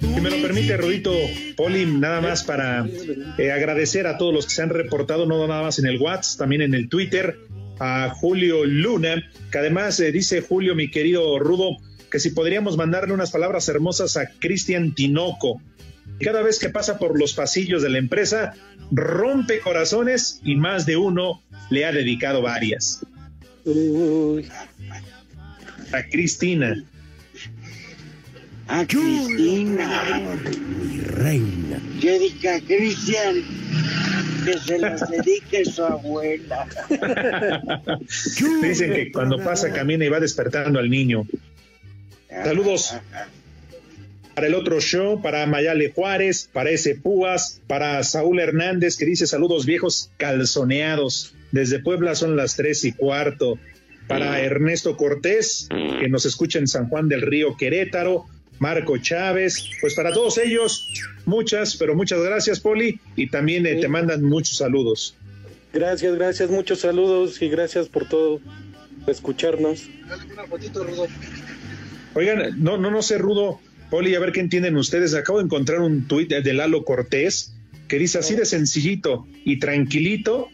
Si 0.00 0.20
me 0.20 0.30
lo 0.30 0.42
permite, 0.42 0.76
Rudito, 0.76 1.12
Poli, 1.56 1.86
nada 1.86 2.20
más 2.20 2.42
para 2.42 2.84
eh, 3.38 3.52
agradecer 3.52 4.08
a 4.08 4.18
todos 4.18 4.34
los 4.34 4.46
que 4.46 4.54
se 4.54 4.62
han 4.62 4.70
reportado, 4.70 5.24
no 5.24 5.46
nada 5.46 5.62
más 5.62 5.78
en 5.78 5.86
el 5.86 6.00
WhatsApp, 6.00 6.38
también 6.38 6.62
en 6.62 6.74
el 6.74 6.88
Twitter, 6.88 7.38
a 7.78 8.10
Julio 8.10 8.64
Luna, 8.64 9.22
que 9.52 9.58
además 9.58 10.00
eh, 10.00 10.10
dice 10.10 10.40
Julio, 10.40 10.74
mi 10.74 10.90
querido 10.90 11.38
Rudo, 11.38 11.76
que 12.10 12.18
si 12.18 12.30
podríamos 12.30 12.76
mandarle 12.76 13.14
unas 13.14 13.30
palabras 13.30 13.68
hermosas 13.68 14.16
a 14.16 14.30
Cristian 14.40 14.92
Tinoco. 14.94 15.62
Cada 16.20 16.42
vez 16.42 16.58
que 16.58 16.68
pasa 16.68 16.98
por 16.98 17.16
los 17.16 17.32
pasillos 17.34 17.80
de 17.80 17.90
la 17.90 17.98
empresa, 17.98 18.54
rompe 18.90 19.60
corazones 19.60 20.40
y 20.42 20.56
más 20.56 20.84
de 20.84 20.96
uno 20.96 21.42
le 21.70 21.84
ha 21.84 21.92
dedicado 21.92 22.42
varias. 22.42 23.06
A 25.92 26.02
Cristina. 26.02 26.84
A 28.68 28.86
Cristina. 28.86 30.36
Mi 30.82 31.00
reina. 31.00 31.80
Yo 32.00 32.18
dije 32.18 32.48
a 32.48 32.60
Cristian 32.60 33.36
que 34.44 34.58
se 34.58 34.78
las 34.78 35.08
dedique 35.10 35.64
su 35.64 35.82
abuela. 35.82 36.66
Dicen 38.62 38.92
que 38.92 39.12
cuando 39.12 39.38
pasa 39.38 39.72
camina 39.72 40.04
y 40.04 40.08
va 40.08 40.20
despertando 40.20 40.78
al 40.78 40.90
niño. 40.90 41.26
Saludos 42.28 42.94
para 44.38 44.46
el 44.46 44.54
otro 44.54 44.80
show, 44.80 45.20
para 45.20 45.46
Mayale 45.46 45.90
Juárez, 45.90 46.48
para 46.52 46.70
ese 46.70 46.94
Púas, 46.94 47.60
para 47.66 48.04
Saúl 48.04 48.38
Hernández 48.38 48.96
que 48.96 49.04
dice 49.04 49.26
saludos 49.26 49.66
viejos 49.66 50.12
calzoneados. 50.16 51.34
Desde 51.50 51.80
Puebla 51.80 52.14
son 52.14 52.36
las 52.36 52.54
tres 52.54 52.84
y 52.84 52.92
cuarto. 52.92 53.58
Para 54.08 54.40
Ernesto 54.40 54.96
Cortés, 54.96 55.68
que 56.00 56.08
nos 56.08 56.24
escucha 56.26 56.58
en 56.58 56.66
San 56.66 56.88
Juan 56.88 57.08
del 57.08 57.22
Río 57.22 57.56
Querétaro. 57.56 58.24
Marco 58.58 58.98
Chávez, 58.98 59.70
pues 59.80 59.94
para 59.94 60.12
todos 60.12 60.36
ellos, 60.38 60.92
muchas, 61.26 61.76
pero 61.76 61.94
muchas 61.94 62.20
gracias, 62.20 62.58
Poli, 62.58 62.98
y 63.14 63.28
también 63.28 63.66
eh, 63.66 63.76
te 63.76 63.86
mandan 63.86 64.24
muchos 64.24 64.56
saludos. 64.56 65.14
Gracias, 65.72 66.14
gracias, 66.16 66.50
muchos 66.50 66.80
saludos 66.80 67.40
y 67.40 67.48
gracias 67.48 67.88
por 67.88 68.08
todo, 68.08 68.40
por 69.04 69.10
escucharnos. 69.10 69.88
Oigan, 72.14 72.60
no, 72.62 72.78
no, 72.78 72.90
no 72.90 73.02
sé, 73.02 73.18
Rudo, 73.18 73.60
Poli, 73.90 74.14
a 74.14 74.20
ver 74.20 74.32
qué 74.32 74.40
entienden 74.40 74.76
ustedes. 74.76 75.14
Acabo 75.14 75.38
de 75.38 75.44
encontrar 75.44 75.80
un 75.80 76.08
tuit 76.08 76.28
de 76.28 76.52
Lalo 76.52 76.84
Cortés 76.84 77.54
que 77.86 77.98
dice 77.98 78.18
así 78.18 78.34
de 78.34 78.44
sencillito 78.44 79.26
y 79.44 79.58
tranquilito, 79.58 80.48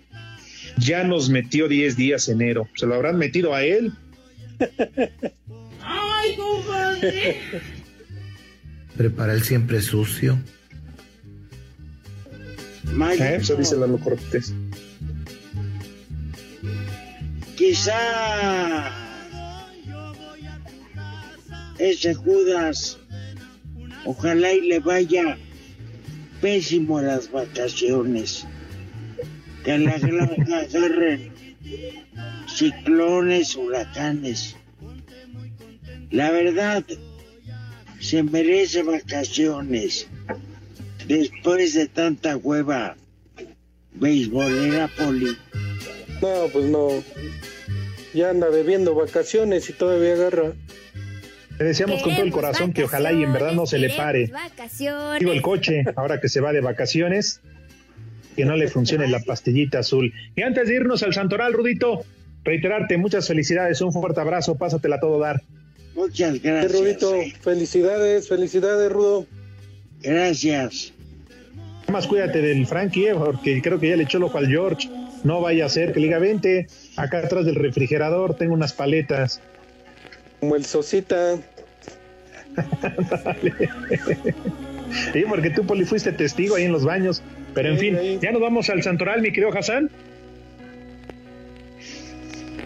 ya 0.78 1.04
nos 1.04 1.28
metió 1.28 1.68
10 1.68 1.96
días 1.96 2.28
enero. 2.28 2.68
¿Se 2.74 2.86
lo 2.86 2.94
habrán 2.94 3.18
metido 3.18 3.54
a 3.54 3.62
él? 3.62 3.92
Ay, 5.80 6.36
compadre. 6.36 7.36
Prepara 8.96 9.32
el 9.32 9.42
siempre 9.42 9.80
sucio. 9.82 10.38
¿Eh? 13.18 13.36
Eso 13.40 13.56
dice 13.56 13.76
Lalo 13.76 13.98
Cortés. 13.98 14.54
Quizá 17.56 18.90
ese 21.78 22.14
Judas, 22.14 22.98
ojalá 24.04 24.52
y 24.52 24.68
le 24.68 24.80
vaya 24.80 25.38
pésimo 26.40 26.98
a 26.98 27.02
las 27.02 27.30
vacaciones. 27.30 28.46
Que 29.64 29.72
a 29.72 29.78
la 29.78 29.98
granja 29.98 30.58
agarren 30.58 31.32
ciclones, 32.46 33.56
huracanes. 33.56 34.56
La 36.10 36.30
verdad, 36.30 36.84
se 37.98 38.22
merece 38.22 38.82
vacaciones 38.82 40.08
después 41.06 41.74
de 41.74 41.86
tanta 41.86 42.36
hueva 42.36 42.96
beisbolera 43.92 44.88
poli. 44.88 45.36
No, 46.20 46.48
pues 46.52 46.64
no. 46.66 46.88
Ya 48.12 48.30
anda 48.30 48.48
bebiendo 48.48 48.94
vacaciones 48.94 49.68
y 49.70 49.72
todavía 49.72 50.14
agarra. 50.14 50.52
Le 51.58 51.64
deseamos 51.64 52.02
con 52.02 52.14
todo 52.14 52.24
el 52.24 52.32
corazón 52.32 52.72
que 52.72 52.84
ojalá 52.84 53.12
y 53.12 53.22
en 53.22 53.32
verdad 53.32 53.52
no 53.52 53.66
se 53.66 53.78
le 53.78 53.90
pare. 53.90 54.26
Vacaciones. 54.26 55.20
Digo 55.20 55.32
el 55.32 55.42
coche, 55.42 55.84
ahora 55.96 56.20
que 56.20 56.28
se 56.28 56.40
va 56.40 56.52
de 56.52 56.60
vacaciones, 56.60 57.40
que 58.34 58.44
no 58.44 58.56
le 58.56 58.68
funcione 58.68 59.08
la 59.08 59.20
pastillita 59.20 59.80
azul. 59.80 60.12
Y 60.36 60.42
antes 60.42 60.68
de 60.68 60.74
irnos 60.74 61.02
al 61.02 61.14
Santoral, 61.14 61.52
Rudito, 61.52 62.04
reiterarte 62.44 62.96
muchas 62.96 63.26
felicidades, 63.26 63.80
un 63.80 63.92
fuerte 63.92 64.20
abrazo, 64.20 64.56
pásatela 64.56 64.96
a 64.96 65.00
todo 65.00 65.18
dar. 65.18 65.42
Muchas 65.94 66.34
Sí, 66.34 66.40
gracias. 66.40 66.72
Rudito, 66.72 67.12
felicidades, 67.40 68.28
felicidades, 68.28 68.90
Rudo. 68.90 69.26
Gracias. 70.02 70.92
Nada 71.82 71.92
más 71.92 72.06
cuídate 72.06 72.40
del 72.40 72.66
Frankie, 72.66 73.08
eh, 73.08 73.14
porque 73.14 73.62
creo 73.62 73.78
que 73.78 73.88
ya 73.88 73.96
le 73.96 74.04
echó 74.04 74.18
el 74.18 74.24
ojo 74.24 74.38
al 74.38 74.48
George. 74.48 74.88
No 75.22 75.40
vaya 75.40 75.66
a 75.66 75.68
ser 75.68 75.92
que 75.92 76.00
le 76.00 76.06
diga, 76.06 76.18
vente, 76.18 76.66
acá 76.96 77.18
atrás 77.18 77.46
del 77.46 77.54
refrigerador 77.54 78.34
tengo 78.34 78.54
unas 78.54 78.72
paletas. 78.72 79.40
Como 80.40 80.56
el 80.56 80.64
Sosita. 80.64 81.38
Sí, 85.12 85.24
porque 85.28 85.50
tú, 85.50 85.66
Poli, 85.66 85.84
fuiste 85.84 86.12
testigo 86.12 86.56
ahí 86.56 86.64
en 86.64 86.72
los 86.72 86.84
baños. 86.84 87.22
Pero 87.54 87.68
en 87.70 87.78
fin, 87.78 87.96
ya 88.20 88.32
nos 88.32 88.40
vamos 88.40 88.68
al 88.70 88.82
Santoral, 88.82 89.22
mi 89.22 89.30
querido 89.32 89.56
Hassan. 89.56 89.90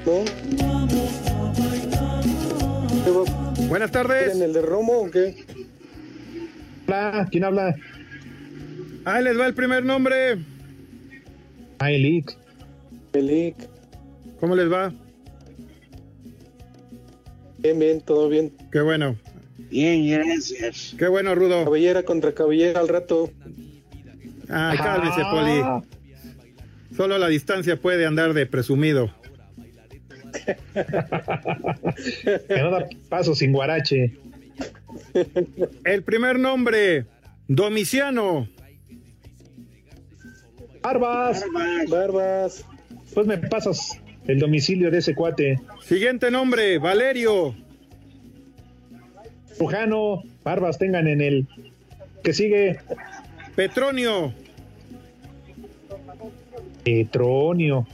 ¿No? 0.07 0.25
¿Qué 3.05 3.11
va- 3.11 3.67
Buenas 3.69 3.91
tardes. 3.91 4.35
¿En 4.35 4.43
el 4.43 4.53
de 4.53 4.63
Romo 4.63 4.93
o 5.01 5.11
qué? 5.11 5.35
Hola, 6.87 7.29
¿quién 7.31 7.45
habla? 7.45 7.75
Ahí 9.05 9.23
les 9.25 9.39
va 9.39 9.47
el 9.47 9.55
primer 9.55 9.85
nombre. 9.85 10.39
Ailik. 11.79 12.35
Elic. 13.13 13.57
¿Cómo 14.41 14.55
les 14.57 14.73
va? 14.73 14.93
Bien, 17.59 17.79
bien, 17.79 18.01
todo 18.01 18.29
bien. 18.29 18.53
Qué 18.73 18.81
bueno. 18.81 19.17
Bien, 19.71 20.09
gracias. 20.09 20.95
Qué 20.99 21.09
bueno, 21.09 21.35
Rudo. 21.35 21.65
Cabellera 21.65 22.03
contra 22.05 22.33
cabellera 22.33 22.81
al 22.81 22.89
rato. 22.89 23.31
Ah, 24.49 24.75
cálmese, 24.77 25.23
Poli. 25.31 25.63
Solo 26.97 27.19
la 27.19 27.29
distancia 27.29 27.77
puede 27.81 28.07
andar 28.07 28.33
de 28.35 28.47
presumido. 28.47 29.13
Que 32.49 32.63
no 32.63 32.71
da 32.71 32.87
paso 33.09 33.35
sin 33.35 33.53
guarache. 33.53 34.17
El 35.85 36.03
primer 36.03 36.39
nombre, 36.39 37.07
Domiciano. 37.49 38.47
Barbas. 40.83 41.45
Barbas. 41.89 42.65
Pues 43.15 43.27
me 43.27 43.39
pasas 43.39 44.01
el 44.27 44.39
domicilio 44.39 44.91
de 44.91 44.99
ese 44.99 45.15
cuate. 45.15 45.59
Siguiente 45.83 46.31
nombre, 46.31 46.79
Valerio. 46.79 47.55
Pujano, 49.59 50.23
barbas 50.45 50.79
tengan 50.79 51.09
en 51.09 51.21
el 51.23 51.49
que 52.23 52.35
sigue. 52.35 52.79
Petronio. 53.59 54.33
Petronio. 56.85 57.85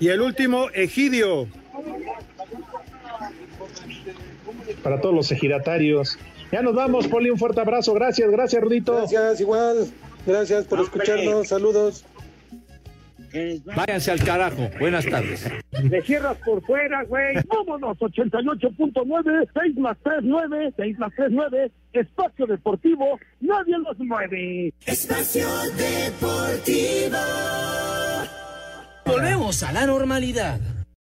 Y 0.00 0.08
el 0.08 0.20
último, 0.20 0.68
Egidio. 0.74 1.46
Para 4.82 5.00
todos 5.00 5.14
los 5.14 5.30
ejidatarios. 5.30 6.18
Ya 6.50 6.62
nos 6.62 6.74
vamos, 6.74 7.06
Poli, 7.06 7.30
un 7.30 7.38
fuerte 7.38 7.60
abrazo. 7.60 7.94
Gracias, 7.94 8.28
gracias, 8.28 8.60
Rudito. 8.60 8.96
Gracias, 8.96 9.40
igual. 9.40 9.86
Gracias 10.26 10.64
por 10.64 10.80
escucharnos. 10.80 11.46
Saludos. 11.46 12.04
Váyanse 13.74 14.10
al 14.10 14.24
carajo. 14.24 14.70
Buenas 14.78 15.06
tardes. 15.06 15.50
Me 15.82 16.02
cierras 16.02 16.36
por 16.38 16.62
fuera, 16.64 17.02
güey. 17.04 17.36
Vámonos, 17.46 17.98
88.9, 17.98 19.48
6 19.54 19.76
más 19.78 19.96
3, 20.02 20.18
9, 20.22 20.72
6 20.76 20.98
más 20.98 21.12
3, 21.16 21.28
9. 21.30 21.70
Espacio 21.92 22.46
Deportivo, 22.46 23.18
nadie 23.40 23.76
los 23.78 23.98
mueve. 23.98 24.72
Espacio 24.86 25.46
Deportivo. 25.76 27.18
Volvemos 29.04 29.62
a 29.62 29.72
la 29.72 29.86
normalidad. 29.86 30.60